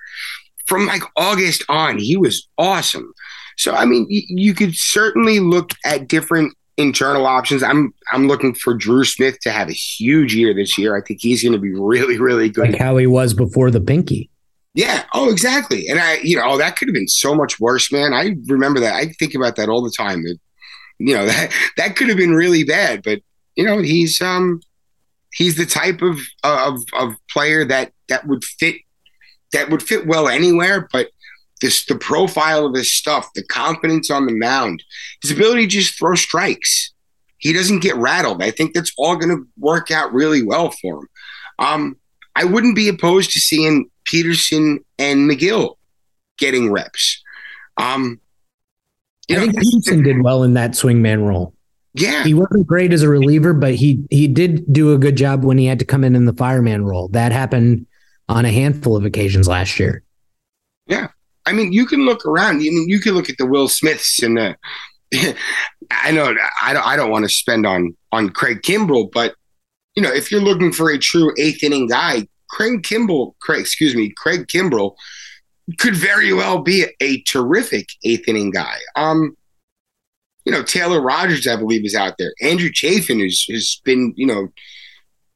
From 0.68 0.86
like 0.86 1.04
August 1.16 1.64
on, 1.68 1.98
he 1.98 2.16
was 2.16 2.48
awesome. 2.58 3.14
So 3.60 3.74
I 3.74 3.86
mean, 3.86 4.08
you, 4.10 4.24
you 4.28 4.54
could 4.54 4.76
certainly 4.76 5.40
look 5.40 5.72
at 5.86 6.08
different 6.08 6.56
internal 6.78 7.28
options. 7.28 7.62
I'm 7.62 7.94
I'm 8.12 8.28
looking 8.28 8.56
for 8.56 8.74
Drew 8.74 9.04
Smith 9.04 9.38
to 9.42 9.52
have 9.52 9.70
a 9.70 9.74
huge 9.74 10.34
year 10.34 10.54
this 10.54 10.78
year. 10.78 10.98
I 10.98 11.02
think 11.02 11.20
he's 11.22 11.44
going 11.44 11.54
to 11.54 11.60
be 11.60 11.74
really 11.74 12.18
really 12.18 12.50
good. 12.50 12.72
Like 12.72 12.80
how 12.80 12.98
he 12.98 13.06
was 13.06 13.34
before 13.34 13.70
the 13.70 13.82
pinky. 13.82 14.30
Yeah. 14.76 15.04
Oh, 15.14 15.30
exactly. 15.30 15.90
And 15.90 16.00
I, 16.00 16.20
you 16.20 16.38
know, 16.38 16.44
oh, 16.46 16.58
that 16.58 16.78
could 16.78 16.88
have 16.88 16.94
been 16.94 17.08
so 17.08 17.36
much 17.36 17.60
worse, 17.60 17.92
man. 17.92 18.14
I 18.14 18.36
remember 18.46 18.80
that. 18.80 18.94
I 18.94 19.08
think 19.20 19.36
about 19.36 19.56
that 19.56 19.68
all 19.68 19.82
the 19.82 19.92
time. 19.92 20.24
That, 20.24 20.38
you 21.00 21.14
know, 21.14 21.26
that 21.28 21.52
that 21.76 21.96
could 21.96 22.08
have 22.08 22.18
been 22.18 22.36
really 22.36 22.64
bad. 22.64 23.02
But 23.04 23.20
you 23.58 23.66
know, 23.66 23.80
he's 23.80 24.22
um, 24.22 24.62
he's 25.34 25.58
the 25.58 25.66
type 25.66 26.02
of 26.02 26.20
of 26.44 26.80
of 26.94 27.16
player 27.30 27.66
that 27.66 27.92
that 28.08 28.26
would 28.26 28.46
fit 28.46 28.78
that 29.52 29.70
would 29.70 29.84
fit 29.84 30.08
well 30.08 30.30
anywhere. 30.30 30.88
But 30.94 31.10
this 31.62 31.86
the 31.86 31.96
profile 31.96 32.66
of 32.66 32.76
his 32.76 32.92
stuff, 32.92 33.30
the 33.34 33.44
confidence 33.44 34.10
on 34.10 34.26
the 34.26 34.34
mound, 34.34 34.84
his 35.22 35.32
ability 35.32 35.64
to 35.64 35.68
just 35.68 35.98
throw 35.98 36.16
strikes. 36.16 36.94
He 37.38 37.54
doesn't 37.54 37.80
get 37.80 37.96
rattled. 37.96 38.44
I 38.44 38.52
think 38.52 38.74
that's 38.74 38.92
all 38.98 39.16
going 39.16 39.36
to 39.36 39.48
work 39.58 39.92
out 39.92 40.14
really 40.14 40.44
well 40.44 40.72
for 40.72 41.00
him. 41.00 41.08
Um, 41.60 41.98
I 42.36 42.44
wouldn't 42.44 42.76
be 42.76 42.90
opposed 42.90 43.32
to 43.32 43.40
seeing 43.40 43.90
Peterson 44.06 44.80
and 44.98 45.30
Megill 45.30 45.76
getting 46.38 46.72
reps. 46.72 47.22
Um, 47.78 48.20
I 49.30 49.36
know, 49.36 49.40
think 49.42 49.60
Peterson 49.60 50.04
did 50.04 50.24
well 50.24 50.44
in 50.44 50.54
that 50.56 50.72
swingman 50.72 51.28
role. 51.28 51.54
Yeah, 51.94 52.24
he 52.24 52.34
wasn't 52.34 52.68
great 52.68 52.94
as 52.94 53.02
a 53.02 53.10
reliever, 53.10 53.54
but 53.54 53.76
he 53.76 54.06
he 54.10 54.28
did 54.28 54.72
do 54.72 54.94
a 54.94 54.98
good 54.98 55.18
job 55.18 55.44
when 55.44 55.58
he 55.58 55.66
had 55.66 55.80
to 55.80 55.86
come 55.86 56.04
in 56.04 56.16
in 56.16 56.26
the 56.26 56.34
fireman 56.34 56.86
role. 56.86 57.08
That 57.10 57.32
happened 57.32 57.88
on 58.28 58.46
a 58.46 58.52
handful 58.52 58.96
of 58.96 59.06
occasions 59.06 59.48
last 59.48 59.80
year. 59.80 60.04
Yeah, 60.86 61.10
I 61.50 61.54
mean, 61.54 61.74
you 61.74 61.86
can 61.86 62.06
look 62.06 62.26
around. 62.26 62.58
I 62.58 62.60
mean, 62.60 62.88
you 62.88 63.00
can 63.00 63.14
look 63.14 63.30
at 63.30 63.38
the 63.38 63.46
Will 63.46 63.68
Smiths 63.68 64.22
and 64.22 64.38
the. 64.38 64.56
I 65.92 66.12
know 66.12 66.36
I 66.62 66.74
don't. 66.74 66.86
I 66.86 66.96
don't 66.96 67.10
want 67.10 67.26
to 67.26 67.30
spend 67.30 67.66
on 67.66 67.96
on 68.12 68.30
Craig 68.30 68.62
Kimbrel, 68.62 69.12
but 69.12 69.34
you 69.96 70.04
know, 70.04 70.14
if 70.14 70.32
you're 70.32 70.42
looking 70.42 70.72
for 70.72 70.92
a 70.92 71.00
true 71.00 71.34
eighth 71.38 71.64
inning 71.64 71.88
guy, 71.88 72.28
Craig 72.50 72.84
Kimbrel, 72.84 73.34
Craig, 73.42 73.62
excuse 73.62 73.96
me, 73.96 74.14
Craig 74.16 74.46
Kimbrel 74.48 74.96
could 75.80 75.96
very 75.96 76.32
well 76.34 76.60
be 76.60 76.86
a 77.02 77.22
terrific 77.24 77.88
eighth 78.04 78.28
inning 78.28 78.52
guy. 78.52 78.76
Um, 78.96 79.36
you 80.46 80.52
know, 80.52 80.64
Taylor 80.64 81.02
Rogers, 81.02 81.48
I 81.48 81.56
believe, 81.56 81.86
is 81.86 81.96
out 81.96 82.16
there. 82.18 82.34
Andrew 82.42 82.70
Chafin 82.72 83.20
has, 83.20 83.46
has 83.50 83.82
been, 83.84 84.14
you 84.16 84.26
know, 84.26 84.48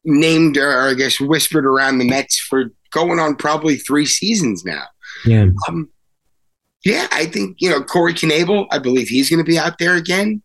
named 0.06 0.58
or 0.58 0.90
I 0.90 0.94
guess 0.94 1.20
whispered 1.20 1.66
around 1.66 1.98
the 1.98 2.10
Mets 2.10 2.40
for 2.40 2.66
going 2.92 3.20
on 3.20 3.36
probably 3.36 3.78
three 3.78 4.06
seasons 4.06 4.64
now. 4.66 4.86
Yeah. 5.26 5.48
Um, 5.68 5.90
yeah, 6.84 7.08
I 7.12 7.26
think, 7.26 7.58
you 7.60 7.70
know, 7.70 7.82
Corey 7.82 8.14
Knebel, 8.14 8.68
I 8.72 8.80
believe 8.80 9.08
he's 9.08 9.30
going 9.30 9.44
to 9.44 9.50
be 9.50 9.58
out 9.58 9.78
there 9.78 9.96
again. 9.96 10.42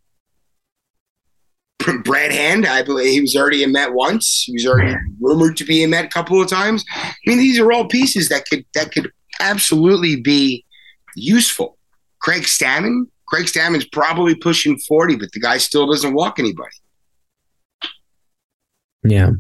Brad 2.04 2.32
Hand, 2.32 2.66
I 2.66 2.82
believe 2.82 3.12
he 3.12 3.20
was 3.20 3.36
already 3.36 3.62
in 3.62 3.72
Met 3.72 3.92
once. 3.92 4.44
He 4.46 4.52
was 4.52 4.66
already 4.66 4.94
rumored 5.20 5.56
to 5.56 5.64
be 5.64 5.82
in 5.82 5.90
Met 5.90 6.04
a 6.04 6.08
couple 6.08 6.40
of 6.40 6.48
times. 6.48 6.84
I 6.92 7.14
mean, 7.26 7.38
these 7.38 7.58
are 7.58 7.72
all 7.72 7.86
pieces 7.86 8.28
that 8.28 8.44
could 8.46 8.64
that 8.74 8.92
could 8.92 9.10
absolutely 9.40 10.16
be 10.16 10.64
useful. 11.14 11.78
Craig 12.20 12.42
Stammen, 12.42 13.06
Craig 13.26 13.46
Stammen's 13.46 13.86
probably 13.86 14.34
pushing 14.34 14.78
40, 14.78 15.16
but 15.16 15.32
the 15.32 15.40
guy 15.40 15.58
still 15.58 15.86
doesn't 15.86 16.14
walk 16.14 16.38
anybody. 16.38 16.68
Yeah. 19.04 19.30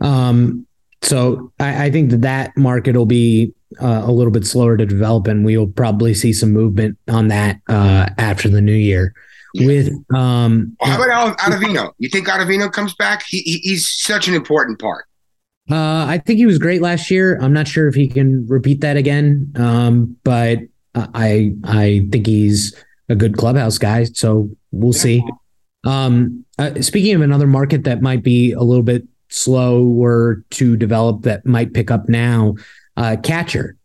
Um, 0.00 0.66
so 1.02 1.52
I, 1.60 1.86
I 1.86 1.90
think 1.90 2.10
that 2.10 2.22
that 2.22 2.56
market 2.56 2.96
will 2.96 3.06
be 3.06 3.54
uh, 3.80 4.02
a 4.04 4.12
little 4.12 4.32
bit 4.32 4.46
slower 4.46 4.76
to 4.76 4.86
develop, 4.86 5.26
and 5.26 5.44
we 5.44 5.56
will 5.56 5.68
probably 5.68 6.14
see 6.14 6.32
some 6.32 6.52
movement 6.52 6.98
on 7.08 7.28
that 7.28 7.60
uh, 7.68 8.08
after 8.18 8.48
the 8.48 8.60
new 8.60 8.72
year. 8.72 9.14
Yeah. 9.54 9.66
With 9.66 10.14
um, 10.14 10.76
how 10.80 11.02
about 11.02 11.38
Ottavino? 11.38 11.92
You 11.98 12.08
think 12.08 12.28
Ottavino 12.28 12.72
comes 12.72 12.94
back? 12.94 13.24
He, 13.26 13.40
he, 13.40 13.58
he's 13.58 13.88
such 13.88 14.28
an 14.28 14.34
important 14.34 14.78
part. 14.78 15.06
Uh, 15.70 16.04
I 16.06 16.18
think 16.18 16.38
he 16.38 16.46
was 16.46 16.58
great 16.58 16.82
last 16.82 17.10
year. 17.10 17.38
I'm 17.40 17.52
not 17.52 17.68
sure 17.68 17.86
if 17.88 17.94
he 17.94 18.08
can 18.08 18.46
repeat 18.46 18.80
that 18.80 18.96
again, 18.96 19.52
um, 19.56 20.16
but 20.24 20.58
I 20.94 21.52
I 21.64 22.08
think 22.10 22.26
he's 22.26 22.74
a 23.08 23.14
good 23.14 23.36
clubhouse 23.36 23.78
guy. 23.78 24.04
So 24.04 24.50
we'll 24.70 24.92
see. 24.92 25.22
Um, 25.84 26.44
uh, 26.58 26.80
speaking 26.82 27.14
of 27.14 27.20
another 27.20 27.46
market 27.46 27.84
that 27.84 28.02
might 28.02 28.22
be 28.22 28.52
a 28.52 28.60
little 28.60 28.82
bit 28.82 29.04
slower 29.30 30.44
to 30.50 30.76
develop, 30.76 31.22
that 31.22 31.46
might 31.46 31.72
pick 31.72 31.90
up 31.90 32.08
now, 32.08 32.54
uh, 32.96 33.16
catcher. 33.22 33.76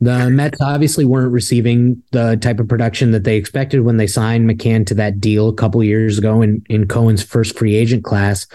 The 0.00 0.28
Mets 0.28 0.60
obviously 0.60 1.06
weren't 1.06 1.32
receiving 1.32 2.02
the 2.12 2.36
type 2.36 2.60
of 2.60 2.68
production 2.68 3.12
that 3.12 3.24
they 3.24 3.36
expected 3.36 3.80
when 3.80 3.96
they 3.96 4.06
signed 4.06 4.48
McCann 4.48 4.86
to 4.88 4.94
that 4.94 5.20
deal 5.20 5.48
a 5.48 5.54
couple 5.54 5.82
years 5.82 6.18
ago 6.18 6.42
in, 6.42 6.62
in 6.68 6.86
Cohen's 6.86 7.22
first 7.22 7.58
free 7.58 7.74
agent 7.74 8.04
class. 8.04 8.46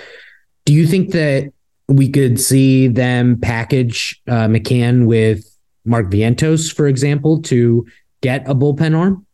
Do 0.66 0.74
you 0.74 0.86
think 0.86 1.12
that 1.14 1.52
we 1.88 2.10
could 2.10 2.39
see 2.39 2.88
them 2.88 3.39
package 3.39 4.22
uh, 4.28 4.47
McCann 4.47 5.08
with 5.08 5.43
Mark 5.84 6.12
Vientos, 6.12 6.72
for 6.72 6.88
example, 6.88 7.41
to 7.43 7.88
get 8.22 8.47
a 8.47 8.54
bullpen 8.54 8.95
arm? 8.95 9.26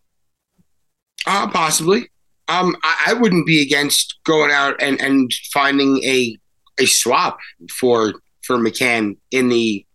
Uh, 1.25 1.49
possibly. 1.49 2.09
Um, 2.47 2.77
I, 2.83 3.07
I 3.07 3.13
wouldn't 3.13 3.45
be 3.45 3.61
against 3.61 4.17
going 4.23 4.51
out 4.51 4.81
and, 4.81 5.01
and 5.01 5.29
finding 5.51 6.01
a 6.05 6.37
a 6.79 6.85
swap 6.85 7.39
for 7.69 8.13
for 8.43 8.57
McCann 8.57 9.17
in 9.31 9.49
the 9.49 9.85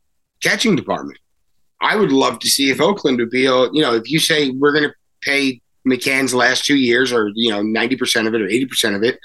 catching 0.43 0.77
department. 0.77 1.19
I 1.81 1.97
would 1.97 2.13
love 2.13 2.39
to 2.41 2.49
see 2.49 2.71
if 2.71 2.81
Oakland 2.81 3.19
would 3.19 3.31
be, 3.31 3.47
able, 3.47 3.75
you 3.75 3.83
know, 3.83 3.95
if 3.95 4.11
you 4.11 4.21
say 4.21 4.51
we're 4.51 4.73
going 4.73 4.89
to 4.89 4.95
pay 5.23 5.61
McCann's 5.87 6.33
last 6.33 6.65
two 6.65 6.77
years, 6.77 7.13
or 7.13 7.31
you 7.35 7.51
know, 7.51 7.63
ninety 7.63 7.97
percent 7.97 8.29
of 8.29 8.35
it 8.35 8.41
or 8.41 8.47
eighty 8.47 8.67
percent 8.67 8.95
of 8.95 9.03
it, 9.03 9.19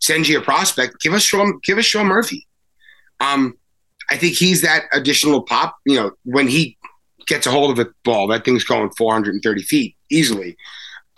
send 0.00 0.28
you 0.28 0.38
a 0.38 0.42
prospect. 0.42 1.00
Give 1.00 1.14
us 1.14 1.22
Sean, 1.22 1.58
give 1.64 1.78
us 1.78 1.86
Sean 1.86 2.06
Murphy. 2.06 2.46
Um, 3.20 3.54
I 4.10 4.16
think 4.16 4.34
he's 4.34 4.60
that 4.62 4.84
additional 4.92 5.42
pop. 5.42 5.76
You 5.86 5.96
know, 5.96 6.10
when 6.24 6.48
he 6.48 6.76
gets 7.26 7.46
a 7.46 7.50
hold 7.50 7.70
of 7.70 7.84
a 7.84 7.90
ball, 8.04 8.26
that 8.28 8.44
thing's 8.44 8.64
going 8.64 8.90
430 8.90 9.62
feet 9.62 9.96
easily. 10.10 10.56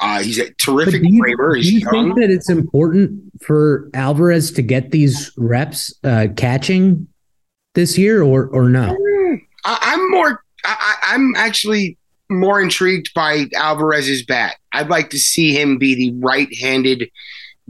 Uh, 0.00 0.20
he's 0.20 0.38
a 0.38 0.52
terrific 0.54 1.02
do 1.02 1.08
you, 1.08 1.18
framer. 1.18 1.56
He's 1.56 1.66
do 1.66 1.72
you 1.74 1.80
young. 1.80 1.90
think 1.90 2.18
that 2.18 2.30
it's 2.30 2.48
important 2.48 3.20
for 3.42 3.90
Alvarez 3.94 4.52
to 4.52 4.62
get 4.62 4.92
these 4.92 5.32
reps 5.36 5.92
uh, 6.04 6.28
catching 6.36 7.08
this 7.74 7.98
year, 7.98 8.22
or 8.22 8.46
or 8.46 8.68
no? 8.68 8.96
I, 9.64 9.94
am 9.94 10.10
more. 10.10 10.42
I, 10.64 10.96
I'm 11.08 11.34
actually 11.36 11.98
more 12.30 12.60
intrigued 12.60 13.12
by 13.14 13.46
Alvarez's 13.54 14.24
bat. 14.24 14.56
I'd 14.72 14.90
like 14.90 15.10
to 15.10 15.18
see 15.18 15.52
him 15.52 15.78
be 15.78 15.94
the 15.94 16.12
right-handed 16.18 17.10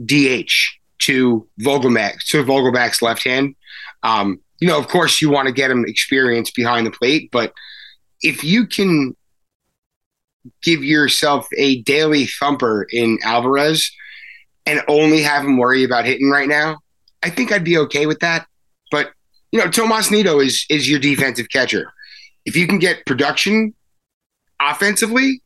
DH 0.03 0.51
to 0.99 1.47
Vogelbach 1.61 2.23
to 2.29 2.43
Vogelbach's 2.43 3.01
left 3.01 3.23
hand. 3.23 3.55
Um, 4.03 4.39
you 4.59 4.67
know, 4.67 4.77
of 4.77 4.87
course, 4.87 5.21
you 5.21 5.29
want 5.29 5.47
to 5.47 5.53
get 5.53 5.71
him 5.71 5.85
experience 5.87 6.51
behind 6.51 6.85
the 6.85 6.91
plate, 6.91 7.29
but 7.31 7.53
if 8.21 8.43
you 8.43 8.67
can 8.67 9.15
give 10.61 10.83
yourself 10.83 11.47
a 11.57 11.81
daily 11.83 12.25
thumper 12.25 12.85
in 12.91 13.19
Alvarez 13.23 13.91
and 14.65 14.81
only 14.87 15.21
have 15.21 15.43
him 15.43 15.57
worry 15.57 15.83
about 15.83 16.05
hitting 16.05 16.29
right 16.29 16.47
now, 16.47 16.79
I 17.23 17.29
think 17.29 17.51
I'd 17.51 17.63
be 17.63 17.77
okay 17.77 18.05
with 18.05 18.19
that. 18.19 18.47
But 18.91 19.11
you 19.51 19.59
know, 19.59 19.69
Tomas 19.69 20.11
Nido 20.11 20.39
is 20.39 20.65
is 20.69 20.89
your 20.89 20.99
defensive 20.99 21.49
catcher. 21.49 21.91
If 22.45 22.55
you 22.55 22.67
can 22.67 22.79
get 22.79 23.05
production 23.05 23.73
offensively, 24.61 25.41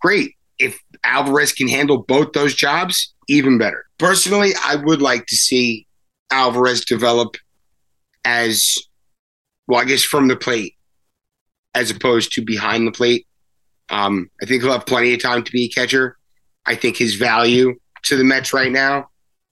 great. 0.00 0.34
If 0.58 0.78
Alvarez 1.04 1.52
can 1.52 1.68
handle 1.68 1.98
both 1.98 2.32
those 2.32 2.54
jobs, 2.54 3.14
even 3.28 3.58
better. 3.58 3.84
Personally, 3.98 4.52
I 4.62 4.76
would 4.76 5.02
like 5.02 5.26
to 5.26 5.36
see 5.36 5.86
Alvarez 6.30 6.84
develop 6.84 7.36
as 8.24 8.76
well, 9.66 9.80
I 9.80 9.84
guess 9.84 10.02
from 10.02 10.28
the 10.28 10.36
plate 10.36 10.74
as 11.74 11.90
opposed 11.90 12.32
to 12.32 12.42
behind 12.42 12.86
the 12.86 12.92
plate. 12.92 13.26
Um, 13.90 14.30
I 14.40 14.46
think 14.46 14.62
he'll 14.62 14.72
have 14.72 14.86
plenty 14.86 15.12
of 15.12 15.22
time 15.22 15.42
to 15.42 15.52
be 15.52 15.64
a 15.64 15.68
catcher. 15.68 16.16
I 16.64 16.74
think 16.74 16.96
his 16.96 17.16
value 17.16 17.74
to 18.04 18.16
the 18.16 18.24
Mets 18.24 18.52
right 18.52 18.72
now 18.72 19.08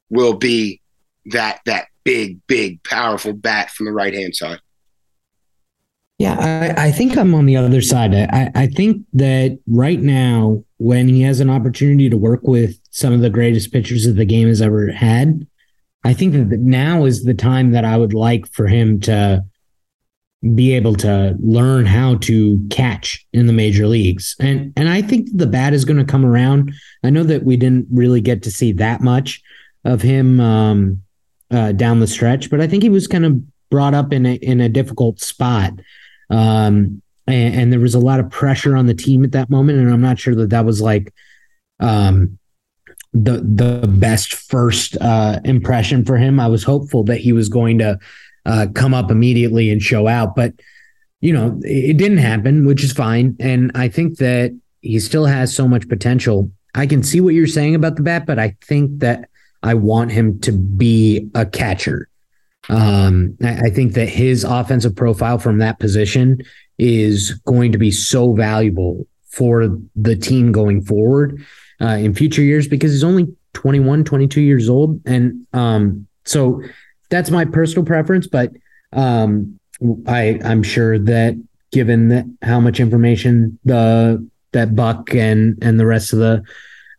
will 0.09 0.35
be 0.35 0.81
that 1.27 1.61
that 1.67 1.87
big, 2.05 2.41
big, 2.47 2.83
powerful 2.85 3.33
bat 3.33 3.71
from 3.71 3.87
the 3.87 3.93
right 3.93 4.15
hand 4.15 4.35
side. 4.35 4.61
Yeah, 6.19 6.75
I, 6.79 6.87
I, 6.87 6.93
think 6.93 7.17
I'm 7.17 7.35
on 7.35 7.47
the 7.47 7.57
other 7.57 7.83
side. 7.83 8.15
I, 8.15 8.51
I 8.55 8.67
think 8.69 9.05
that 9.15 9.59
right 9.67 10.01
now, 10.01 10.63
when 10.79 11.09
he 11.09 11.23
has 11.23 11.41
an 11.41 11.51
opportunity 11.51 12.09
to 12.09 12.17
work 12.17 12.43
with 12.45 12.79
some 12.91 13.13
of 13.13 13.23
the 13.23 13.31
greatest 13.31 13.73
pitchers 13.73 14.05
that 14.05 14.13
the 14.13 14.25
game 14.25 14.47
has 14.47 14.63
ever 14.63 14.93
had, 14.93 15.45
I 16.05 16.15
think 16.15 16.35
that 16.35 16.61
now 16.61 17.07
is 17.07 17.25
the 17.25 17.35
time 17.35 17.73
that 17.73 17.85
I 17.85 17.97
would 17.97 18.15
like 18.15 18.47
for 18.53 18.69
him 18.69 19.01
to 19.01 19.45
be 20.55 20.75
able 20.75 20.95
to 20.97 21.37
learn 21.41 21.87
how 21.87 22.17
to 22.17 22.67
catch 22.71 23.25
in 23.33 23.47
the 23.47 23.53
major 23.53 23.87
leagues. 23.87 24.35
And 24.41 24.73
and 24.77 24.89
I 24.89 25.03
think 25.03 25.29
the 25.33 25.47
bat 25.47 25.73
is 25.73 25.85
going 25.85 25.99
to 25.99 26.05
come 26.05 26.25
around. 26.25 26.73
I 27.05 27.11
know 27.11 27.23
that 27.25 27.45
we 27.45 27.57
didn't 27.57 27.87
really 27.91 28.21
get 28.21 28.43
to 28.45 28.51
see 28.51 28.73
that 28.73 29.01
much 29.01 29.41
of 29.85 30.03
him 30.03 30.41
um, 30.41 31.03
uh, 31.53 31.73
down 31.73 32.01
the 32.01 32.07
stretch, 32.07 32.51
but 32.51 32.61
I 32.61 32.67
think 32.67 32.83
he 32.83 32.89
was 32.89 33.07
kind 33.07 33.25
of 33.25 33.41
brought 33.71 33.95
up 33.95 34.13
in 34.13 34.27
a 34.27 34.35
in 34.35 34.61
a 34.61 34.69
difficult 34.69 35.21
spot. 35.21 35.73
Um, 36.31 37.03
and, 37.27 37.55
and, 37.55 37.73
there 37.73 37.79
was 37.79 37.95
a 37.95 38.01
lot 38.01 38.21
of 38.21 38.31
pressure 38.31 38.75
on 38.75 38.87
the 38.87 38.95
team 38.95 39.23
at 39.23 39.33
that 39.33 39.51
moment, 39.51 39.79
and 39.79 39.93
I'm 39.93 40.01
not 40.01 40.19
sure 40.19 40.35
that 40.35 40.51
that 40.51 40.65
was 40.65 40.81
like 40.81 41.13
um, 41.79 42.39
the 43.13 43.41
the 43.41 43.87
best 43.87 44.35
first 44.35 44.97
uh, 45.01 45.41
impression 45.45 46.05
for 46.05 46.17
him. 46.17 46.41
I 46.41 46.49
was 46.49 46.65
hopeful 46.65 47.05
that 47.05 47.19
he 47.19 47.33
was 47.33 47.49
going 47.49 47.79
to 47.79 47.99
uh, 48.45 48.67
come 48.75 48.95
up 48.95 49.11
immediately 49.11 49.71
and 49.71 49.83
show 49.83 50.09
out. 50.09 50.35
But, 50.35 50.55
you 51.21 51.33
know, 51.33 51.61
it, 51.63 51.97
didn't 51.97 52.19
happen, 52.19 52.67
which 52.67 52.83
is 52.83 52.93
fine. 52.93 53.37
And 53.39 53.71
I 53.75 53.89
think 53.89 54.19
that 54.19 54.59
he 54.81 54.99
still 54.99 55.27
has 55.27 55.55
so 55.55 55.69
much 55.69 55.89
potential. 55.89 56.51
I 56.75 56.87
can 56.87 57.03
see 57.03 57.21
what 57.21 57.35
you're 57.35 57.47
saying 57.47 57.75
about 57.75 57.97
the 57.97 58.03
bat, 58.03 58.27
but 58.27 58.39
I 58.39 58.57
think 58.63 59.01
that 59.01 59.29
I 59.63 59.75
want 59.75 60.13
him 60.13 60.41
to 60.41 60.53
be 60.53 61.29
a 61.35 61.47
catcher. 61.47 62.09
Um, 62.69 63.37
I, 63.43 63.67
I 63.67 63.71
think 63.71 63.95
that 63.95 64.09
his 64.09 64.45
offensive 64.45 64.95
profile 64.95 65.39
from 65.39 65.59
that 65.59 65.79
position 65.79 66.43
is 66.79 67.35
going 67.47 67.73
to 67.73 67.79
be 67.79 67.91
so 67.91 68.33
valuable 68.33 69.07
for 69.29 69.79
the 69.97 70.17
team 70.17 70.53
going 70.53 70.83
forward 70.83 71.45
uh, 71.81 71.87
in 71.87 72.15
future 72.15 72.43
years 72.43 72.69
because 72.69 72.93
he's 72.93 73.05
only 73.05 73.35
21, 73.55 74.05
22 74.05 74.41
years 74.41 74.69
old. 74.69 75.01
And 75.07 75.47
um, 75.53 76.07
so 76.25 76.63
that's 77.11 77.31
my 77.31 77.45
personal 77.45 77.85
preference, 77.85 78.27
but 78.27 78.53
um, 78.93 79.59
I 80.07 80.41
I'm 80.45 80.63
sure 80.63 80.99
that 80.99 81.43
given 81.73 82.09
that 82.09 82.25
how 82.43 82.61
much 82.61 82.79
information 82.79 83.59
the 83.65 84.27
that 84.53 84.77
Buck 84.77 85.15
and 85.15 85.59
and 85.63 85.81
the 85.81 85.87
rest 85.87 86.13
of 86.13 86.19
the 86.19 86.43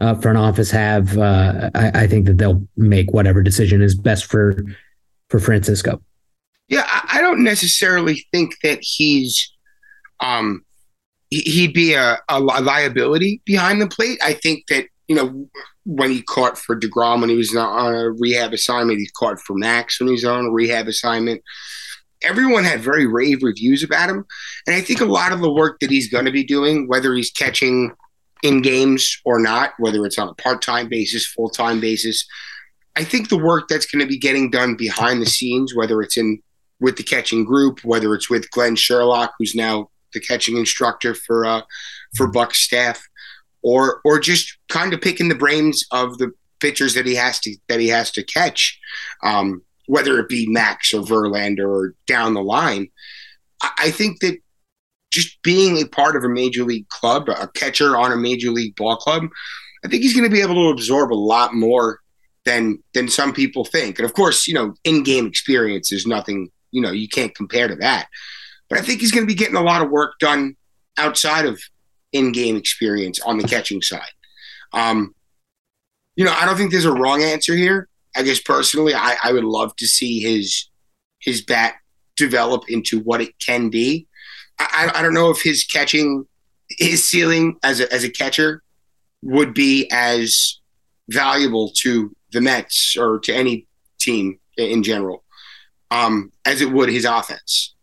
uh, 0.03 0.15
front 0.15 0.37
office 0.37 0.69
have, 0.71 1.17
uh, 1.17 1.69
I, 1.73 2.03
I, 2.03 2.07
think 2.07 2.25
that 2.25 2.37
they'll 2.37 2.67
make 2.75 3.13
whatever 3.13 3.41
decision 3.41 3.81
is 3.81 3.95
best 3.95 4.25
for 4.25 4.55
for 5.29 5.39
Francisco. 5.39 6.01
Yeah, 6.67 6.85
I 6.87 7.21
don't 7.21 7.43
necessarily 7.43 8.25
think 8.31 8.55
that 8.63 8.79
he's 8.81 9.51
um 10.19 10.63
he'd 11.29 11.73
be 11.73 11.93
a, 11.93 12.19
a 12.29 12.39
liability 12.39 13.41
behind 13.45 13.81
the 13.81 13.87
plate. 13.87 14.19
I 14.23 14.33
think 14.33 14.67
that 14.67 14.87
you 15.07 15.15
know 15.15 15.49
when 15.85 16.11
he 16.11 16.21
caught 16.21 16.57
for 16.57 16.79
DeGrom 16.79 17.21
when 17.21 17.29
he 17.29 17.35
was 17.35 17.55
on 17.55 17.95
a 17.95 18.11
rehab 18.11 18.53
assignment. 18.53 18.99
He 18.99 19.09
caught 19.17 19.39
for 19.39 19.55
Max 19.55 19.99
when 19.99 20.07
he 20.07 20.13
was 20.13 20.25
on 20.25 20.45
a 20.45 20.51
rehab 20.51 20.87
assignment. 20.87 21.41
Everyone 22.21 22.63
had 22.63 22.79
very 22.79 23.05
rave 23.05 23.43
reviews 23.43 23.83
about 23.83 24.09
him. 24.09 24.25
And 24.65 24.75
I 24.75 24.81
think 24.81 25.01
a 25.01 25.05
lot 25.05 25.33
of 25.33 25.41
the 25.41 25.51
work 25.51 25.79
that 25.81 25.89
he's 25.89 26.09
going 26.09 26.23
to 26.23 26.31
be 26.31 26.45
doing, 26.45 26.87
whether 26.87 27.13
he's 27.13 27.31
catching 27.31 27.91
in 28.43 28.61
games 28.61 29.19
or 29.25 29.39
not, 29.39 29.73
whether 29.79 30.05
it's 30.05 30.19
on 30.19 30.29
a 30.29 30.33
part 30.35 30.61
time 30.61 30.87
basis, 30.89 31.25
full 31.25 31.49
time 31.49 31.79
basis, 31.79 32.27
I 32.95 33.03
think 33.03 33.29
the 33.29 33.37
work 33.37 33.67
that's 33.67 33.87
going 33.87 34.01
to 34.01 34.07
be 34.07 34.19
getting 34.19 34.51
done 34.51 34.75
behind 34.75 35.21
the 35.21 35.25
scenes, 35.25 35.73
whether 35.73 36.01
it's 36.01 36.17
in 36.17 36.43
with 36.79 36.97
the 36.97 37.03
catching 37.03 37.45
group, 37.45 37.79
whether 37.83 38.13
it's 38.13 38.29
with 38.29 38.51
Glenn 38.51 38.75
Sherlock, 38.75 39.33
who's 39.39 39.55
now 39.55 39.89
the 40.13 40.19
catching 40.19 40.57
instructor 40.57 41.15
for 41.15 41.45
uh, 41.45 41.61
for 42.15 42.27
Buck's 42.27 42.59
staff, 42.59 43.01
or 43.63 44.01
or 44.05 44.19
just 44.19 44.57
kind 44.69 44.93
of 44.93 45.01
picking 45.01 45.29
the 45.29 45.35
brains 45.35 45.85
of 45.91 46.17
the 46.17 46.31
pitchers 46.59 46.93
that 46.93 47.05
he 47.05 47.15
has 47.15 47.39
to 47.39 47.55
that 47.69 47.79
he 47.79 47.87
has 47.87 48.11
to 48.11 48.23
catch, 48.23 48.77
um, 49.23 49.61
whether 49.87 50.19
it 50.19 50.29
be 50.29 50.47
Max 50.47 50.93
or 50.93 51.01
Verlander 51.01 51.67
or 51.67 51.95
down 52.05 52.33
the 52.33 52.43
line. 52.43 52.89
I, 53.61 53.71
I 53.77 53.91
think 53.91 54.19
that 54.19 54.37
just 55.13 55.41
being 55.43 55.77
a 55.77 55.87
part 55.87 56.15
of 56.15 56.23
a 56.23 56.29
major 56.29 56.63
league 56.63 56.89
club, 56.89 57.29
a 57.29 57.47
catcher 57.49 57.95
on 57.95 58.11
a 58.11 58.17
major 58.17 58.49
league 58.49 58.75
ball 58.75 58.97
club, 58.97 59.23
I 59.85 59.87
think 59.87 60.01
he's 60.01 60.13
going 60.13 60.29
to 60.29 60.35
be 60.35 60.41
able 60.41 60.55
to 60.55 60.69
absorb 60.69 61.13
a 61.13 61.15
lot 61.15 61.53
more 61.53 61.99
than 62.45 62.79
than 62.93 63.07
some 63.07 63.31
people 63.31 63.63
think. 63.63 63.99
And 63.99 64.05
of 64.05 64.13
course, 64.13 64.47
you 64.47 64.53
know, 64.53 64.73
in-game 64.83 65.27
experience 65.27 65.91
is 65.91 66.07
nothing, 66.07 66.49
you 66.71 66.81
know, 66.81 66.91
you 66.91 67.07
can't 67.07 67.35
compare 67.35 67.67
to 67.67 67.75
that. 67.75 68.07
But 68.69 68.79
I 68.79 68.81
think 68.81 69.01
he's 69.01 69.11
going 69.11 69.25
to 69.25 69.33
be 69.33 69.35
getting 69.35 69.55
a 69.55 69.61
lot 69.61 69.83
of 69.83 69.91
work 69.91 70.13
done 70.19 70.55
outside 70.97 71.45
of 71.45 71.61
in-game 72.11 72.55
experience 72.55 73.19
on 73.21 73.37
the 73.37 73.47
catching 73.47 73.81
side. 73.81 74.13
Um, 74.73 75.13
you 76.15 76.25
know, 76.25 76.33
I 76.33 76.45
don't 76.45 76.57
think 76.57 76.71
there's 76.71 76.85
a 76.85 76.91
wrong 76.91 77.21
answer 77.21 77.55
here. 77.55 77.87
I 78.15 78.23
guess 78.23 78.39
personally, 78.39 78.93
I, 78.93 79.15
I 79.23 79.31
would 79.31 79.43
love 79.43 79.75
to 79.77 79.87
see 79.87 80.19
his 80.19 80.69
his 81.19 81.41
bat 81.41 81.75
develop 82.15 82.63
into 82.67 82.99
what 82.99 83.21
it 83.21 83.33
can 83.39 83.69
be. 83.69 84.07
I, 84.59 84.91
I 84.93 85.01
don't 85.01 85.13
know 85.13 85.29
if 85.29 85.41
his 85.41 85.63
catching, 85.65 86.25
his 86.69 87.07
ceiling 87.07 87.57
as 87.63 87.79
a, 87.79 87.91
as 87.93 88.03
a 88.03 88.09
catcher 88.09 88.63
would 89.21 89.53
be 89.53 89.89
as 89.91 90.59
valuable 91.09 91.71
to 91.77 92.15
the 92.31 92.41
Mets 92.41 92.95
or 92.97 93.19
to 93.19 93.33
any 93.33 93.67
team 93.99 94.39
in 94.57 94.83
general 94.83 95.23
um, 95.93 96.31
as 96.45 96.61
it 96.61 96.71
would 96.71 96.89
his 96.89 97.05
offense. 97.05 97.75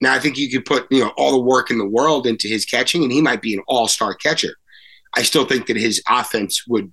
Now, 0.00 0.14
I 0.14 0.18
think 0.18 0.38
you 0.38 0.50
could 0.50 0.64
put 0.64 0.90
you 0.90 1.00
know 1.00 1.12
all 1.16 1.32
the 1.32 1.40
work 1.40 1.70
in 1.70 1.78
the 1.78 1.86
world 1.86 2.26
into 2.26 2.48
his 2.48 2.64
catching, 2.64 3.02
and 3.02 3.12
he 3.12 3.20
might 3.20 3.42
be 3.42 3.54
an 3.54 3.62
all 3.68 3.86
star 3.86 4.14
catcher. 4.14 4.54
I 5.14 5.22
still 5.22 5.44
think 5.44 5.66
that 5.66 5.76
his 5.76 6.02
offense 6.08 6.64
would 6.66 6.92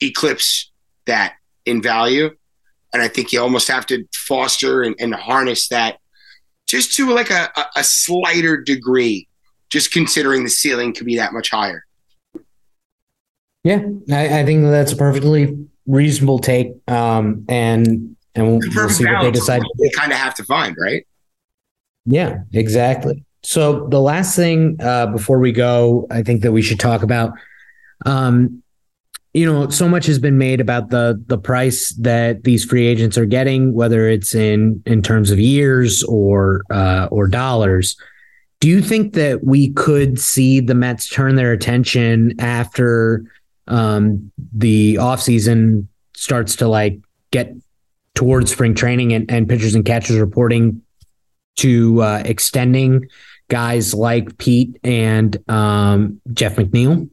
eclipse 0.00 0.70
that 1.06 1.34
in 1.64 1.80
value, 1.80 2.30
and 2.92 3.00
I 3.00 3.08
think 3.08 3.32
you 3.32 3.40
almost 3.40 3.68
have 3.68 3.86
to 3.86 4.04
foster 4.12 4.82
and, 4.82 4.96
and 4.98 5.14
harness 5.14 5.68
that 5.68 5.98
just 6.72 6.94
to 6.94 7.12
like 7.12 7.28
a, 7.28 7.52
a, 7.54 7.64
a 7.76 7.84
slighter 7.84 8.56
degree, 8.56 9.28
just 9.68 9.92
considering 9.92 10.42
the 10.42 10.48
ceiling 10.48 10.94
could 10.94 11.04
be 11.04 11.16
that 11.16 11.34
much 11.34 11.50
higher. 11.50 11.84
Yeah, 13.62 13.82
I, 14.10 14.40
I 14.40 14.44
think 14.46 14.62
that's 14.62 14.92
a 14.92 14.96
perfectly 14.96 15.68
reasonable 15.86 16.38
take. 16.38 16.72
Um, 16.88 17.44
and 17.46 18.16
and 18.34 18.46
we'll, 18.46 18.60
we'll 18.74 18.88
see 18.88 19.04
what 19.04 19.22
they 19.22 19.30
decide. 19.30 19.60
They 19.78 19.90
kind 19.90 20.12
of 20.12 20.18
have 20.18 20.34
to 20.36 20.44
find, 20.44 20.74
right? 20.80 21.06
Yeah, 22.06 22.38
exactly. 22.54 23.22
So 23.42 23.86
the 23.88 24.00
last 24.00 24.34
thing 24.34 24.78
uh, 24.80 25.08
before 25.08 25.40
we 25.40 25.52
go, 25.52 26.06
I 26.10 26.22
think 26.22 26.40
that 26.40 26.52
we 26.52 26.62
should 26.62 26.80
talk 26.80 27.02
about. 27.02 27.32
Um, 28.06 28.61
you 29.34 29.46
know, 29.46 29.70
so 29.70 29.88
much 29.88 30.06
has 30.06 30.18
been 30.18 30.36
made 30.36 30.60
about 30.60 30.90
the 30.90 31.22
the 31.26 31.38
price 31.38 31.94
that 31.94 32.44
these 32.44 32.64
free 32.64 32.86
agents 32.86 33.16
are 33.16 33.24
getting, 33.24 33.72
whether 33.72 34.08
it's 34.08 34.34
in 34.34 34.82
in 34.84 35.02
terms 35.02 35.30
of 35.30 35.38
years 35.38 36.02
or 36.04 36.62
uh, 36.70 37.08
or 37.10 37.28
dollars. 37.28 37.96
Do 38.60 38.68
you 38.68 38.82
think 38.82 39.14
that 39.14 39.42
we 39.42 39.72
could 39.72 40.20
see 40.20 40.60
the 40.60 40.74
Mets 40.74 41.08
turn 41.08 41.34
their 41.34 41.52
attention 41.52 42.38
after 42.38 43.24
um, 43.66 44.30
the 44.54 44.96
offseason 44.96 45.88
starts 46.14 46.56
to 46.56 46.68
like 46.68 47.00
get 47.30 47.54
towards 48.14 48.52
spring 48.52 48.74
training 48.74 49.12
and, 49.14 49.28
and 49.30 49.48
pitchers 49.48 49.74
and 49.74 49.84
catchers 49.84 50.18
reporting 50.18 50.82
to 51.56 52.02
uh, 52.02 52.22
extending 52.24 53.08
guys 53.48 53.94
like 53.94 54.38
Pete 54.38 54.78
and 54.84 55.36
um, 55.50 56.20
Jeff 56.32 56.56
McNeil? 56.56 57.08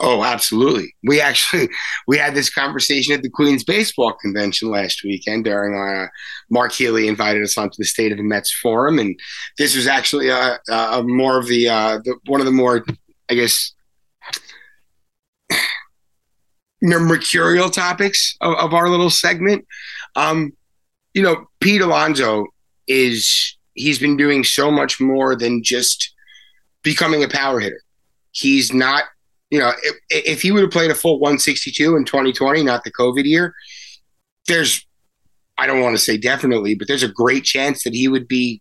Oh, 0.00 0.22
absolutely. 0.22 0.94
We 1.02 1.20
actually 1.20 1.68
we 2.06 2.18
had 2.18 2.34
this 2.34 2.50
conversation 2.50 3.14
at 3.14 3.22
the 3.22 3.30
Queens 3.30 3.64
baseball 3.64 4.12
convention 4.12 4.70
last 4.70 5.02
weekend 5.02 5.44
during 5.44 5.74
our 5.74 6.04
uh, 6.04 6.08
Mark 6.50 6.72
Healy 6.72 7.08
invited 7.08 7.42
us 7.42 7.58
onto 7.58 7.74
the 7.78 7.84
State 7.84 8.12
of 8.12 8.18
the 8.18 8.24
Mets 8.24 8.52
forum, 8.52 8.98
and 8.98 9.18
this 9.58 9.74
was 9.74 9.86
actually 9.88 10.28
a, 10.28 10.58
a, 10.68 10.98
a 10.98 11.02
more 11.02 11.38
of 11.38 11.48
the, 11.48 11.68
uh, 11.68 11.98
the 12.04 12.16
one 12.26 12.40
of 12.40 12.46
the 12.46 12.52
more 12.52 12.84
I 13.28 13.34
guess 13.34 13.74
mercurial 16.80 17.70
topics 17.70 18.36
of, 18.40 18.54
of 18.54 18.74
our 18.74 18.88
little 18.88 19.10
segment. 19.10 19.66
Um, 20.16 20.52
you 21.14 21.22
know, 21.22 21.46
Pete 21.60 21.80
Alonso 21.80 22.46
is 22.86 23.56
he's 23.74 23.98
been 23.98 24.16
doing 24.16 24.44
so 24.44 24.70
much 24.70 25.00
more 25.00 25.36
than 25.36 25.62
just 25.62 26.14
becoming 26.82 27.24
a 27.24 27.28
power 27.28 27.60
hitter. 27.60 27.82
He's 28.32 28.72
not, 28.72 29.04
you 29.50 29.58
know, 29.58 29.72
if, 29.82 29.96
if 30.10 30.42
he 30.42 30.52
would 30.52 30.62
have 30.62 30.70
played 30.70 30.90
a 30.90 30.94
full 30.94 31.18
162 31.18 31.96
in 31.96 32.04
2020, 32.04 32.62
not 32.62 32.84
the 32.84 32.92
COVID 32.92 33.24
year, 33.24 33.54
there's, 34.46 34.86
I 35.56 35.66
don't 35.66 35.80
want 35.80 35.96
to 35.96 36.02
say 36.02 36.16
definitely, 36.16 36.74
but 36.74 36.88
there's 36.88 37.02
a 37.02 37.08
great 37.08 37.44
chance 37.44 37.84
that 37.84 37.94
he 37.94 38.08
would 38.08 38.28
be 38.28 38.60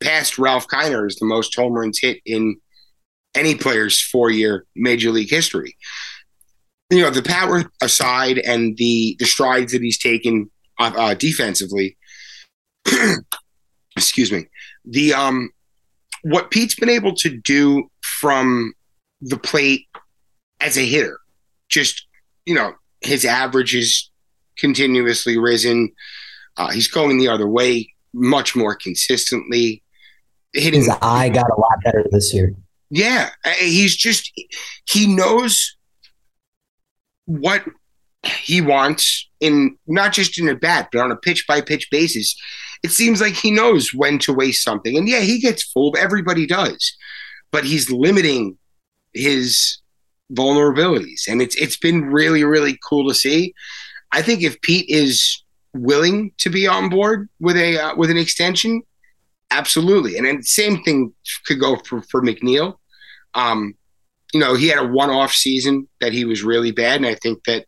past 0.00 0.38
Ralph 0.38 0.66
Kiner 0.68 1.06
as 1.06 1.16
the 1.16 1.26
most 1.26 1.54
home 1.56 1.72
runs 1.72 1.98
hit 1.98 2.20
in 2.26 2.56
any 3.34 3.54
player's 3.54 4.00
four 4.00 4.30
year 4.30 4.64
major 4.76 5.10
league 5.10 5.30
history 5.30 5.76
you 6.90 7.02
know 7.02 7.10
the 7.10 7.22
power 7.22 7.64
aside 7.82 8.38
and 8.38 8.76
the 8.76 9.16
the 9.18 9.24
strides 9.24 9.72
that 9.72 9.82
he's 9.82 9.98
taken 9.98 10.50
uh, 10.78 10.92
uh 10.96 11.14
defensively. 11.14 11.96
excuse 13.96 14.30
me. 14.30 14.46
The 14.84 15.14
um, 15.14 15.50
what 16.22 16.50
Pete's 16.50 16.74
been 16.74 16.88
able 16.88 17.14
to 17.16 17.36
do 17.36 17.90
from 18.02 18.74
the 19.20 19.38
plate 19.38 19.86
as 20.60 20.76
a 20.76 20.84
hitter, 20.84 21.18
just 21.68 22.06
you 22.46 22.54
know, 22.54 22.74
his 23.00 23.24
average 23.24 23.74
is 23.74 24.10
continuously 24.58 25.38
risen. 25.38 25.92
Uh, 26.56 26.70
he's 26.70 26.88
going 26.88 27.18
the 27.18 27.28
other 27.28 27.48
way 27.48 27.92
much 28.12 28.54
more 28.54 28.74
consistently. 28.74 29.82
Hitting 30.52 30.80
his 30.80 30.96
eye 31.02 31.28
got 31.30 31.50
a 31.50 31.60
lot 31.60 31.82
better 31.84 32.04
this 32.10 32.32
year. 32.32 32.54
Yeah, 32.90 33.30
he's 33.58 33.96
just 33.96 34.30
he 34.88 35.06
knows 35.06 35.76
what 37.26 37.64
he 38.24 38.60
wants 38.60 39.28
in 39.40 39.76
not 39.86 40.12
just 40.12 40.38
in 40.38 40.48
a 40.48 40.54
bat, 40.54 40.88
but 40.92 41.00
on 41.00 41.10
a 41.10 41.16
pitch 41.16 41.46
by 41.46 41.60
pitch 41.60 41.88
basis. 41.90 42.36
It 42.82 42.90
seems 42.90 43.20
like 43.20 43.34
he 43.34 43.50
knows 43.50 43.92
when 43.94 44.18
to 44.20 44.32
waste 44.32 44.62
something. 44.62 44.96
And 44.96 45.08
yeah, 45.08 45.20
he 45.20 45.40
gets 45.40 45.62
fooled. 45.62 45.96
Everybody 45.98 46.46
does. 46.46 46.96
But 47.50 47.64
he's 47.64 47.90
limiting 47.90 48.58
his 49.12 49.78
vulnerabilities. 50.32 51.28
And 51.28 51.42
it's 51.42 51.56
it's 51.56 51.76
been 51.76 52.06
really, 52.06 52.44
really 52.44 52.78
cool 52.88 53.08
to 53.08 53.14
see. 53.14 53.54
I 54.12 54.22
think 54.22 54.42
if 54.42 54.60
Pete 54.60 54.86
is 54.88 55.42
willing 55.74 56.32
to 56.38 56.50
be 56.50 56.66
on 56.66 56.88
board 56.88 57.28
with 57.40 57.56
a 57.56 57.78
uh, 57.78 57.96
with 57.96 58.10
an 58.10 58.16
extension, 58.16 58.82
absolutely. 59.50 60.16
And 60.16 60.26
then 60.26 60.42
same 60.42 60.82
thing 60.82 61.12
could 61.46 61.60
go 61.60 61.76
for, 61.84 62.02
for 62.02 62.22
McNeil. 62.22 62.76
Um, 63.34 63.74
you 64.32 64.40
know, 64.40 64.54
he 64.54 64.68
had 64.68 64.78
a 64.78 64.86
one 64.86 65.10
off 65.10 65.32
season 65.32 65.88
that 66.00 66.12
he 66.12 66.24
was 66.24 66.42
really 66.42 66.72
bad. 66.72 66.96
And 66.96 67.06
I 67.06 67.14
think 67.14 67.44
that 67.44 67.66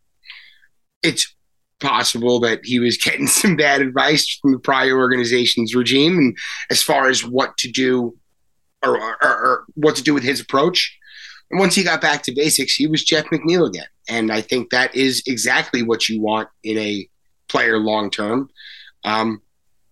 it's 1.03 1.35
possible 1.81 2.41
that 2.41 2.61
he 2.65 2.79
was 2.81 2.97
getting 3.05 3.27
some 3.27 3.57
bad 3.57 3.81
advice 3.81 4.39
from 4.41 4.53
the 4.53 4.59
prior 4.59 4.99
organization's 4.99 5.75
regime 5.75 6.19
and 6.19 6.37
as 6.71 6.83
far 6.83 7.09
as 7.09 7.25
what 7.25 7.57
to 7.59 7.71
do 7.71 8.17
or, 8.85 8.99
or, 8.99 9.17
or, 9.23 9.65
what 9.75 9.97
to 9.97 10.03
do 10.03 10.15
with 10.15 10.23
his 10.23 10.41
approach. 10.41 10.97
And 11.51 11.61
once 11.61 11.75
he 11.75 11.85
got 11.85 12.01
back 12.01 12.23
to 12.25 12.35
basics, 12.35 12.75
he 12.75 12.87
was 12.87 13.05
Jeff 13.05 13.27
McNeil 13.27 13.69
again. 13.69 13.87
And 14.09 14.33
I 14.33 14.41
think 14.41 14.71
that 14.71 14.95
is 14.95 15.23
exactly 15.27 15.83
what 15.83 16.09
you 16.09 16.21
want 16.21 16.49
in 16.65 16.79
a 16.79 17.09
player 17.49 17.79
long 17.79 18.11
term. 18.11 18.51
Um, 19.05 19.43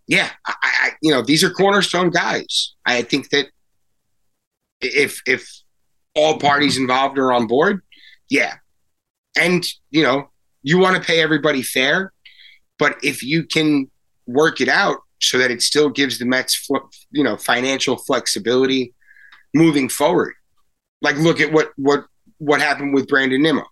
yeah, 0.07 0.31
I, 0.47 0.55
I, 0.63 0.91
you 1.03 1.13
know, 1.13 1.23
these 1.23 1.45
are 1.45 1.51
cornerstone 1.51 2.11
guys. 2.11 2.75
I 2.85 3.03
think 3.03 3.31
that 3.31 3.47
if 4.81 5.23
if 5.27 5.49
all 6.15 6.39
parties 6.39 6.77
involved 6.77 7.19
are 7.19 7.33
on 7.33 7.47
board, 7.47 7.81
yeah. 8.29 8.55
And, 9.37 9.65
you 9.91 10.03
know, 10.03 10.29
you 10.63 10.79
want 10.79 10.97
to 10.97 11.03
pay 11.03 11.21
everybody 11.21 11.63
fair, 11.63 12.13
but 12.79 12.97
if 13.03 13.23
you 13.23 13.45
can 13.45 13.91
work 14.27 14.61
it 14.61 14.69
out 14.69 14.99
so 15.21 15.39
that 15.39 15.51
it 15.51 15.63
still 15.63 15.89
gives 15.89 16.19
the 16.19 16.25
Mets, 16.25 16.69
you 17.11 17.25
know, 17.25 17.37
financial 17.37 17.97
flexibility 17.97 18.95
moving 19.55 19.89
forward. 19.89 20.35
Like, 21.05 21.17
look 21.19 21.41
at 21.41 21.53
what 21.53 21.71
what 21.77 22.07
what 22.39 22.61
happened 22.61 22.95
with 22.95 23.07
Brandon 23.07 23.43
Nimmo. 23.43 23.65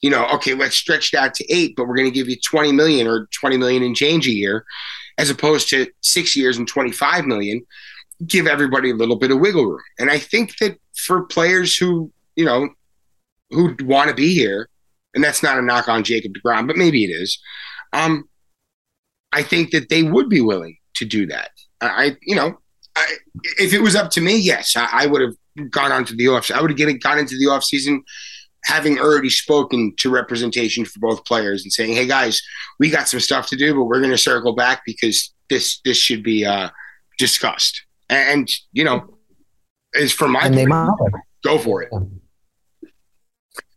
You 0.00 0.10
know, 0.10 0.26
okay, 0.34 0.54
let's 0.54 0.76
stretch 0.76 1.10
that 1.10 1.34
to 1.34 1.52
eight, 1.52 1.74
but 1.76 1.86
we're 1.86 1.96
going 1.96 2.10
to 2.10 2.14
give 2.14 2.28
you 2.28 2.36
20 2.48 2.72
million 2.72 3.06
or 3.06 3.28
20 3.38 3.56
million 3.56 3.82
in 3.82 3.94
change 3.94 4.26
a 4.26 4.32
year, 4.32 4.64
as 5.18 5.30
opposed 5.30 5.68
to 5.70 5.88
six 6.02 6.36
years 6.36 6.58
and 6.58 6.68
25 6.68 7.24
million. 7.26 7.62
Give 8.26 8.46
everybody 8.46 8.90
a 8.90 8.94
little 8.94 9.16
bit 9.16 9.30
of 9.30 9.40
wiggle 9.40 9.66
room. 9.66 9.82
And 9.98 10.10
I 10.10 10.18
think 10.18 10.56
that 10.58 10.78
for 10.96 11.24
players 11.24 11.76
who, 11.76 12.12
you 12.36 12.44
know, 12.44 12.68
who 13.50 13.74
want 13.80 14.08
to 14.08 14.14
be 14.14 14.32
here, 14.32 14.68
and 15.14 15.24
that's 15.24 15.42
not 15.42 15.58
a 15.58 15.62
knock 15.62 15.88
on 15.88 16.04
Jacob 16.04 16.32
DeGrom, 16.34 16.66
but 16.66 16.76
maybe 16.76 17.04
it 17.04 17.08
is. 17.08 17.38
Um, 17.92 18.28
I 19.32 19.42
think 19.42 19.70
that 19.72 19.88
they 19.88 20.02
would 20.02 20.28
be 20.28 20.40
willing 20.40 20.76
to 20.94 21.04
do 21.04 21.26
that. 21.26 21.50
I, 21.80 22.16
you 22.22 22.36
know, 22.36 22.58
I, 22.96 23.06
if 23.58 23.72
it 23.72 23.80
was 23.80 23.94
up 23.94 24.10
to 24.12 24.20
me, 24.20 24.36
yes, 24.36 24.74
I, 24.76 24.88
I 24.90 25.06
would 25.06 25.20
have 25.20 25.70
gone 25.70 25.92
on 25.92 26.04
to 26.06 26.14
the 26.14 26.28
off. 26.28 26.50
I 26.50 26.60
would 26.60 26.76
have 26.76 27.00
gone 27.00 27.18
into 27.18 27.38
the 27.38 27.46
off 27.46 27.62
season 27.62 28.02
having 28.64 28.98
already 28.98 29.30
spoken 29.30 29.94
to 29.96 30.10
representation 30.10 30.84
for 30.84 30.98
both 30.98 31.24
players 31.24 31.62
and 31.62 31.72
saying, 31.72 31.94
"Hey 31.94 32.06
guys, 32.06 32.42
we 32.78 32.90
got 32.90 33.08
some 33.08 33.20
stuff 33.20 33.48
to 33.48 33.56
do, 33.56 33.74
but 33.74 33.84
we're 33.84 34.00
going 34.00 34.10
to 34.10 34.18
circle 34.18 34.54
back 34.54 34.82
because 34.84 35.32
this 35.48 35.80
this 35.84 35.96
should 35.96 36.22
be 36.22 36.44
uh, 36.44 36.70
discussed." 37.18 37.84
And 38.08 38.50
you 38.72 38.84
know, 38.84 39.18
is 39.94 40.12
for 40.12 40.28
my 40.28 40.40
and 40.40 40.54
they 40.54 40.66
go 41.44 41.58
for 41.58 41.82
it. 41.82 41.90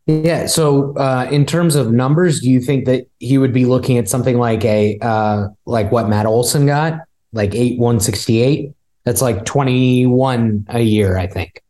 Yeah. 0.06 0.48
So, 0.48 0.96
uh, 0.96 1.28
in 1.32 1.46
terms 1.46 1.76
of 1.76 1.92
numbers, 1.92 2.42
do 2.42 2.50
you 2.50 2.62
think 2.62 2.86
that 2.86 3.06
he 3.20 3.38
would 3.38 3.54
be 3.54 3.66
looking 3.66 4.00
at 4.00 4.10
something 4.10 4.40
like 4.40 4.66
a 4.66 4.98
uh, 5.02 5.48
like 5.66 5.92
what 5.92 6.10
Matt 6.10 6.26
Olson 6.26 6.66
got, 6.66 7.02
like 7.32 7.54
eight 7.54 7.78
one 7.78 8.00
sixty 8.00 8.42
eight? 8.42 8.74
That's 9.10 9.24
like 9.24 9.44
twenty 9.44 10.06
one 10.06 10.68
a 10.70 10.82
year, 10.82 11.18
I 11.18 11.26
think. 11.26 11.64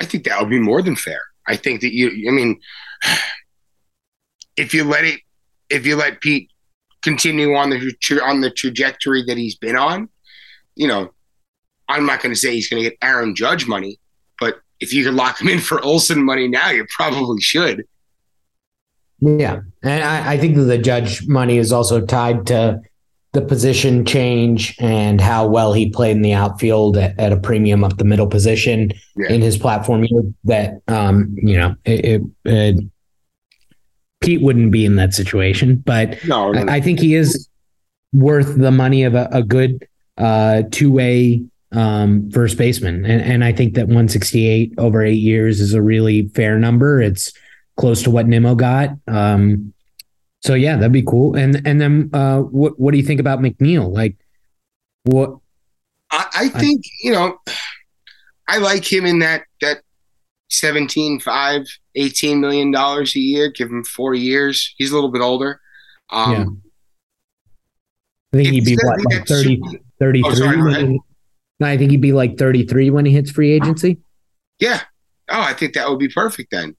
I 0.00 0.04
think 0.04 0.22
that 0.22 0.38
would 0.38 0.48
be 0.48 0.60
more 0.60 0.80
than 0.80 0.94
fair. 0.94 1.20
I 1.44 1.56
think 1.56 1.80
that 1.80 1.92
you. 1.92 2.28
I 2.28 2.30
mean, 2.30 2.60
if 4.56 4.72
you 4.72 4.84
let 4.84 5.04
it, 5.04 5.18
if 5.70 5.84
you 5.84 5.96
let 5.96 6.20
Pete 6.20 6.52
continue 7.02 7.56
on 7.56 7.70
the 7.70 8.20
on 8.24 8.42
the 8.42 8.52
trajectory 8.52 9.24
that 9.24 9.36
he's 9.36 9.56
been 9.56 9.76
on, 9.76 10.08
you 10.76 10.86
know, 10.86 11.10
I'm 11.88 12.06
not 12.06 12.22
going 12.22 12.32
to 12.32 12.38
say 12.38 12.52
he's 12.52 12.68
going 12.68 12.84
to 12.84 12.90
get 12.90 12.98
Aaron 13.02 13.34
Judge 13.34 13.66
money, 13.66 13.98
but 14.38 14.60
if 14.78 14.94
you 14.94 15.02
could 15.02 15.14
lock 15.14 15.40
him 15.40 15.48
in 15.48 15.58
for 15.58 15.82
Olson 15.82 16.24
money 16.24 16.46
now, 16.46 16.70
you 16.70 16.86
probably 16.94 17.40
should. 17.40 17.82
Yeah, 19.20 19.62
and 19.82 20.04
I, 20.04 20.34
I 20.34 20.38
think 20.38 20.54
that 20.54 20.62
the 20.62 20.78
Judge 20.78 21.26
money 21.26 21.58
is 21.58 21.72
also 21.72 22.06
tied 22.06 22.46
to 22.46 22.82
the 23.38 23.46
position 23.46 24.04
change 24.04 24.74
and 24.80 25.20
how 25.20 25.46
well 25.46 25.72
he 25.72 25.88
played 25.90 26.16
in 26.16 26.22
the 26.22 26.32
outfield 26.32 26.96
at, 26.96 27.18
at 27.18 27.32
a 27.32 27.36
premium 27.36 27.84
up 27.84 27.96
the 27.96 28.04
middle 28.04 28.26
position 28.26 28.92
yeah. 29.16 29.28
in 29.28 29.40
his 29.40 29.56
platform. 29.56 30.06
That 30.44 30.80
um, 30.88 31.36
you 31.40 31.56
know, 31.56 31.76
it, 31.84 32.04
it, 32.04 32.22
it, 32.44 32.84
Pete 34.20 34.42
wouldn't 34.42 34.72
be 34.72 34.84
in 34.84 34.96
that 34.96 35.14
situation, 35.14 35.76
but 35.76 36.18
no, 36.26 36.50
no, 36.50 36.64
no. 36.64 36.72
I, 36.72 36.80
think 36.80 36.98
he 36.98 37.14
is 37.14 37.48
worth 38.12 38.56
the 38.56 38.72
money 38.72 39.04
of 39.04 39.14
a, 39.14 39.28
a 39.30 39.42
good 39.42 39.86
uh, 40.16 40.64
two 40.70 40.90
way 40.90 41.44
um, 41.70 42.30
first 42.30 42.58
baseman. 42.58 43.04
And, 43.04 43.22
and 43.22 43.44
I 43.44 43.52
think 43.52 43.74
that 43.74 43.86
168 43.86 44.74
over 44.78 45.04
eight 45.04 45.12
years 45.12 45.60
is 45.60 45.74
a 45.74 45.82
really 45.82 46.28
fair 46.28 46.58
number. 46.58 47.00
It's 47.00 47.32
close 47.76 48.02
to 48.02 48.10
what 48.10 48.26
Nimmo 48.26 48.56
got. 48.56 48.90
Um, 49.06 49.72
so 50.40 50.54
yeah, 50.54 50.76
that'd 50.76 50.92
be 50.92 51.02
cool. 51.02 51.34
And 51.34 51.60
and 51.66 51.80
then 51.80 52.10
uh, 52.12 52.40
what 52.40 52.78
what 52.78 52.92
do 52.92 52.98
you 52.98 53.04
think 53.04 53.20
about 53.20 53.40
McNeil? 53.40 53.92
Like 53.92 54.16
what? 55.04 55.38
I, 56.10 56.26
I 56.34 56.48
think 56.48 56.84
I, 56.84 56.90
you 57.02 57.12
know, 57.12 57.38
I 58.48 58.58
like 58.58 58.90
him 58.90 59.04
in 59.04 59.18
that 59.18 59.42
that 59.60 59.82
17, 60.50 61.20
5, 61.20 61.66
18 61.94 62.40
million 62.40 62.70
dollars 62.70 63.14
a 63.16 63.20
year. 63.20 63.50
Give 63.50 63.68
him 63.68 63.84
four 63.84 64.14
years. 64.14 64.74
He's 64.78 64.90
a 64.90 64.94
little 64.94 65.10
bit 65.10 65.22
older. 65.22 65.60
Um, 66.10 66.32
yeah. 66.32 66.44
I 68.32 68.42
think 68.42 68.48
he'd 68.54 68.64
be 68.64 68.76
what, 68.82 68.98
like 69.10 69.26
30, 69.26 69.60
33? 69.98 70.30
Oh, 70.30 70.34
sorry, 70.34 71.00
no, 71.60 71.66
I 71.66 71.76
think 71.76 71.90
he'd 71.90 72.00
be 72.00 72.12
like 72.12 72.38
33 72.38 72.90
when 72.90 73.04
he 73.04 73.12
hits 73.12 73.30
free 73.30 73.52
agency. 73.52 73.98
Yeah. 74.60 74.82
Oh, 75.28 75.40
I 75.40 75.54
think 75.54 75.74
that 75.74 75.88
would 75.88 75.98
be 75.98 76.08
perfect 76.08 76.50
then. 76.50 76.76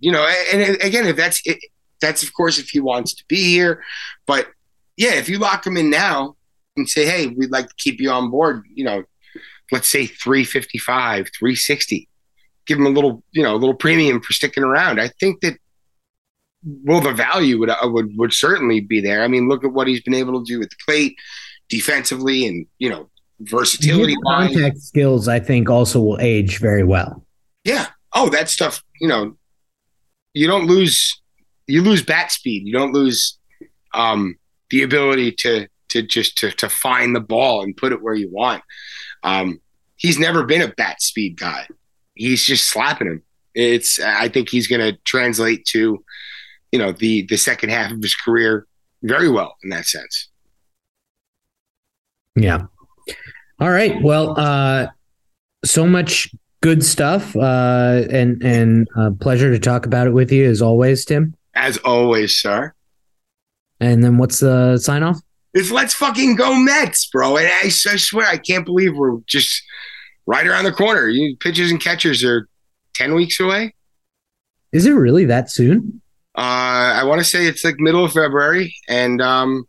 You 0.00 0.12
know, 0.12 0.26
and, 0.52 0.62
and 0.62 0.82
again, 0.82 1.06
if 1.06 1.16
that's 1.16 1.40
it, 1.44 1.58
that's 2.02 2.22
of 2.22 2.34
course 2.34 2.58
if 2.58 2.68
he 2.68 2.80
wants 2.80 3.14
to 3.14 3.24
be 3.28 3.42
here, 3.44 3.82
but 4.26 4.48
yeah, 4.98 5.14
if 5.14 5.30
you 5.30 5.38
lock 5.38 5.66
him 5.66 5.78
in 5.78 5.88
now 5.88 6.36
and 6.76 6.88
say, 6.88 7.06
hey, 7.06 7.28
we'd 7.28 7.50
like 7.50 7.68
to 7.68 7.74
keep 7.78 7.98
you 8.00 8.10
on 8.10 8.30
board, 8.30 8.64
you 8.74 8.84
know, 8.84 9.04
let's 9.70 9.88
say 9.88 10.06
355, 10.06 11.30
360, 11.38 12.08
give 12.66 12.78
him 12.78 12.86
a 12.86 12.90
little, 12.90 13.22
you 13.32 13.42
know, 13.42 13.54
a 13.54 13.56
little 13.56 13.74
premium 13.74 14.20
for 14.20 14.34
sticking 14.34 14.62
around. 14.62 15.00
I 15.00 15.08
think 15.08 15.40
that 15.40 15.56
well, 16.64 17.00
the 17.00 17.12
value 17.12 17.58
would 17.58 17.70
uh, 17.70 17.76
would 17.84 18.16
would 18.16 18.32
certainly 18.32 18.80
be 18.80 19.00
there. 19.00 19.22
I 19.22 19.28
mean, 19.28 19.48
look 19.48 19.64
at 19.64 19.72
what 19.72 19.88
he's 19.88 20.02
been 20.02 20.14
able 20.14 20.38
to 20.38 20.44
do 20.44 20.58
with 20.58 20.70
the 20.70 20.76
plate 20.86 21.16
defensively, 21.68 22.46
and 22.46 22.66
you 22.78 22.88
know, 22.88 23.10
versatility. 23.40 24.14
contact 24.24 24.78
skills, 24.78 25.28
I 25.28 25.40
think, 25.40 25.68
also 25.68 26.00
will 26.00 26.20
age 26.20 26.58
very 26.58 26.84
well. 26.84 27.24
Yeah. 27.64 27.88
Oh, 28.14 28.28
that 28.28 28.48
stuff. 28.48 28.82
You 29.00 29.08
know, 29.08 29.36
you 30.34 30.46
don't 30.46 30.66
lose. 30.66 31.20
You 31.72 31.80
lose 31.80 32.02
bat 32.02 32.30
speed. 32.30 32.66
You 32.66 32.72
don't 32.74 32.92
lose 32.92 33.38
um, 33.94 34.36
the 34.68 34.82
ability 34.82 35.32
to 35.38 35.68
to 35.88 36.02
just 36.02 36.36
to 36.36 36.50
to 36.50 36.68
find 36.68 37.16
the 37.16 37.20
ball 37.20 37.62
and 37.62 37.74
put 37.74 37.92
it 37.92 38.02
where 38.02 38.12
you 38.12 38.28
want. 38.28 38.62
Um, 39.22 39.58
he's 39.96 40.18
never 40.18 40.44
been 40.44 40.60
a 40.60 40.68
bat 40.68 41.00
speed 41.00 41.38
guy. 41.40 41.66
He's 42.12 42.44
just 42.44 42.68
slapping 42.68 43.06
him. 43.06 43.22
It's. 43.54 43.98
I 43.98 44.28
think 44.28 44.50
he's 44.50 44.66
going 44.66 44.82
to 44.82 44.98
translate 45.04 45.64
to, 45.68 46.04
you 46.72 46.78
know, 46.78 46.92
the 46.92 47.24
the 47.30 47.38
second 47.38 47.70
half 47.70 47.90
of 47.90 48.02
his 48.02 48.14
career 48.14 48.66
very 49.02 49.30
well 49.30 49.56
in 49.62 49.70
that 49.70 49.86
sense. 49.86 50.28
Yeah. 52.36 52.64
All 53.60 53.70
right. 53.70 53.94
Well, 54.02 54.38
uh, 54.38 54.88
so 55.64 55.86
much 55.86 56.34
good 56.60 56.84
stuff, 56.84 57.34
uh, 57.34 58.02
and 58.10 58.42
and 58.42 58.88
uh, 58.94 59.12
pleasure 59.18 59.50
to 59.50 59.58
talk 59.58 59.86
about 59.86 60.06
it 60.06 60.10
with 60.10 60.30
you 60.30 60.44
as 60.44 60.60
always, 60.60 61.06
Tim. 61.06 61.34
As 61.54 61.76
always, 61.78 62.36
sir. 62.36 62.74
And 63.80 64.02
then 64.02 64.18
what's 64.18 64.40
the 64.40 64.78
sign 64.78 65.02
off? 65.02 65.20
It's 65.54 65.70
let's 65.70 65.92
fucking 65.94 66.36
go 66.36 66.54
Mets, 66.54 67.06
bro. 67.06 67.36
And 67.36 67.46
I, 67.46 67.66
I 67.66 67.68
swear 67.68 68.26
I 68.26 68.38
can't 68.38 68.64
believe 68.64 68.96
we're 68.96 69.18
just 69.26 69.62
right 70.26 70.46
around 70.46 70.64
the 70.64 70.72
corner. 70.72 71.08
You 71.08 71.36
pitchers 71.36 71.70
and 71.70 71.80
catchers 71.80 72.24
are 72.24 72.48
ten 72.94 73.14
weeks 73.14 73.38
away. 73.38 73.74
Is 74.72 74.86
it 74.86 74.92
really 74.92 75.26
that 75.26 75.50
soon? 75.50 76.00
Uh, 76.36 76.40
I 76.96 77.04
want 77.04 77.20
to 77.20 77.24
say 77.24 77.46
it's 77.46 77.62
like 77.64 77.74
middle 77.78 78.04
of 78.04 78.12
February, 78.12 78.74
and 78.88 79.20
um, 79.20 79.66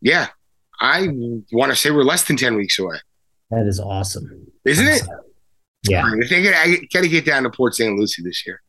yeah, 0.00 0.28
I 0.80 1.08
want 1.52 1.70
to 1.70 1.76
say 1.76 1.90
we're 1.90 2.04
less 2.04 2.24
than 2.24 2.36
10 2.36 2.56
weeks 2.56 2.78
away. 2.78 2.96
That 3.50 3.66
is 3.66 3.80
awesome. 3.80 4.46
Isn't 4.64 4.86
it? 4.86 5.02
Yeah. 5.88 6.04
I 6.04 6.26
think 6.26 6.46
I 6.46 6.76
got 6.92 7.02
to 7.02 7.08
get 7.08 7.24
down 7.24 7.44
to 7.44 7.50
Port 7.50 7.74
St. 7.74 7.96
Lucie 7.96 8.22
this 8.22 8.46
year. 8.46 8.60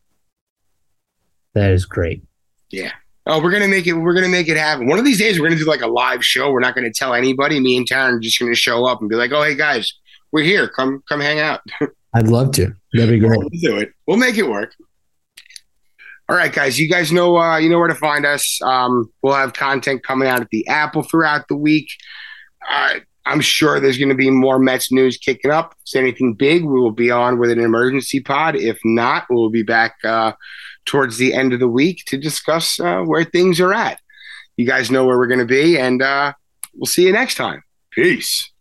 That 1.54 1.72
is 1.72 1.86
great. 1.86 2.24
Yeah. 2.70 2.92
Oh, 3.26 3.42
we're 3.42 3.52
gonna 3.52 3.68
make 3.68 3.86
it. 3.86 3.94
We're 3.94 4.14
gonna 4.14 4.28
make 4.30 4.48
it 4.48 4.58
happen. 4.58 4.88
One 4.88 4.98
of 4.98 5.06
these 5.06 5.20
days, 5.20 5.40
we're 5.40 5.48
gonna 5.48 5.60
do 5.60 5.68
like 5.68 5.82
a 5.82 5.88
live 5.88 6.26
show. 6.26 6.52
We're 6.52 6.60
not 6.60 6.76
gonna 6.76 6.92
tell 6.94 7.14
anybody. 7.14 7.60
Me 7.60 7.78
and 7.78 7.88
Taryn 7.88 8.18
are 8.18 8.20
just 8.20 8.40
gonna 8.40 8.56
show 8.56 8.86
up 8.86 9.02
and 9.02 9.10
be 9.10 9.16
like, 9.16 9.32
"Oh, 9.32 9.44
hey 9.44 9.56
guys, 9.56 9.94
we're 10.32 10.44
here. 10.44 10.68
Come, 10.68 11.04
come 11.08 11.20
hang 11.20 11.40
out." 11.40 11.62
I'd 12.14 12.28
love 12.28 12.52
to. 12.54 12.74
That'd 12.94 13.12
be 13.12 13.20
great. 13.20 13.38
We'll 13.38 13.50
do 13.62 13.78
it. 13.78 13.92
We'll 14.08 14.18
make 14.18 14.38
it 14.38 14.50
work. 14.50 14.74
All 16.28 16.36
right, 16.36 16.52
guys, 16.54 16.80
you 16.80 16.90
guys 16.90 17.12
know 17.12 17.38
uh, 17.38 17.58
you 17.58 17.70
know 17.70 17.78
where 17.78 17.88
to 17.88 17.96
find 17.96 18.26
us. 18.26 18.60
Um, 18.64 19.12
we'll 19.22 19.36
have 19.36 19.54
content 19.54 20.04
coming 20.04 20.28
out 20.28 20.42
at 20.42 20.50
the 20.50 20.68
Apple 20.68 21.04
throughout 21.04 21.48
the 21.50 21.56
week. 21.56 21.88
Uh, 22.68 23.00
I'm 23.26 23.42
sure 23.42 23.80
there's 23.80 23.98
going 23.98 24.10
to 24.10 24.16
be 24.16 24.32
more 24.32 24.58
Mets 24.60 24.92
news 24.92 25.18
kicking 25.18 25.52
up. 25.52 25.74
If 25.74 25.82
it's 25.82 25.96
anything 25.96 26.34
big, 26.34 26.64
we 26.64 26.80
will 26.80 26.92
be 26.92 27.12
on 27.12 27.38
with 27.38 27.52
an 27.52 27.60
emergency 27.60 28.20
pod. 28.20 28.56
If 28.56 28.80
not, 28.84 29.26
we'll 29.30 29.52
be 29.52 29.62
back 29.62 29.96
uh, 30.04 30.34
towards 30.90 31.18
the 31.18 31.36
end 31.36 31.54
of 31.54 31.60
the 31.60 31.68
week 31.68 32.04
to 32.08 32.18
discuss 32.18 32.80
uh, 32.80 33.02
where 33.02 33.24
things 33.24 33.60
are 33.60 33.74
at. 33.74 34.00
You 34.58 34.66
guys 34.66 34.90
know 34.90 35.06
where 35.06 35.18
we're 35.18 35.28
going 35.28 35.40
to 35.40 35.46
be, 35.46 35.78
and 35.78 36.02
uh, 36.02 36.34
we'll 36.74 36.88
see 36.88 37.06
you 37.06 37.14
next 37.14 37.36
time. 37.36 37.64
Peace. 37.92 38.52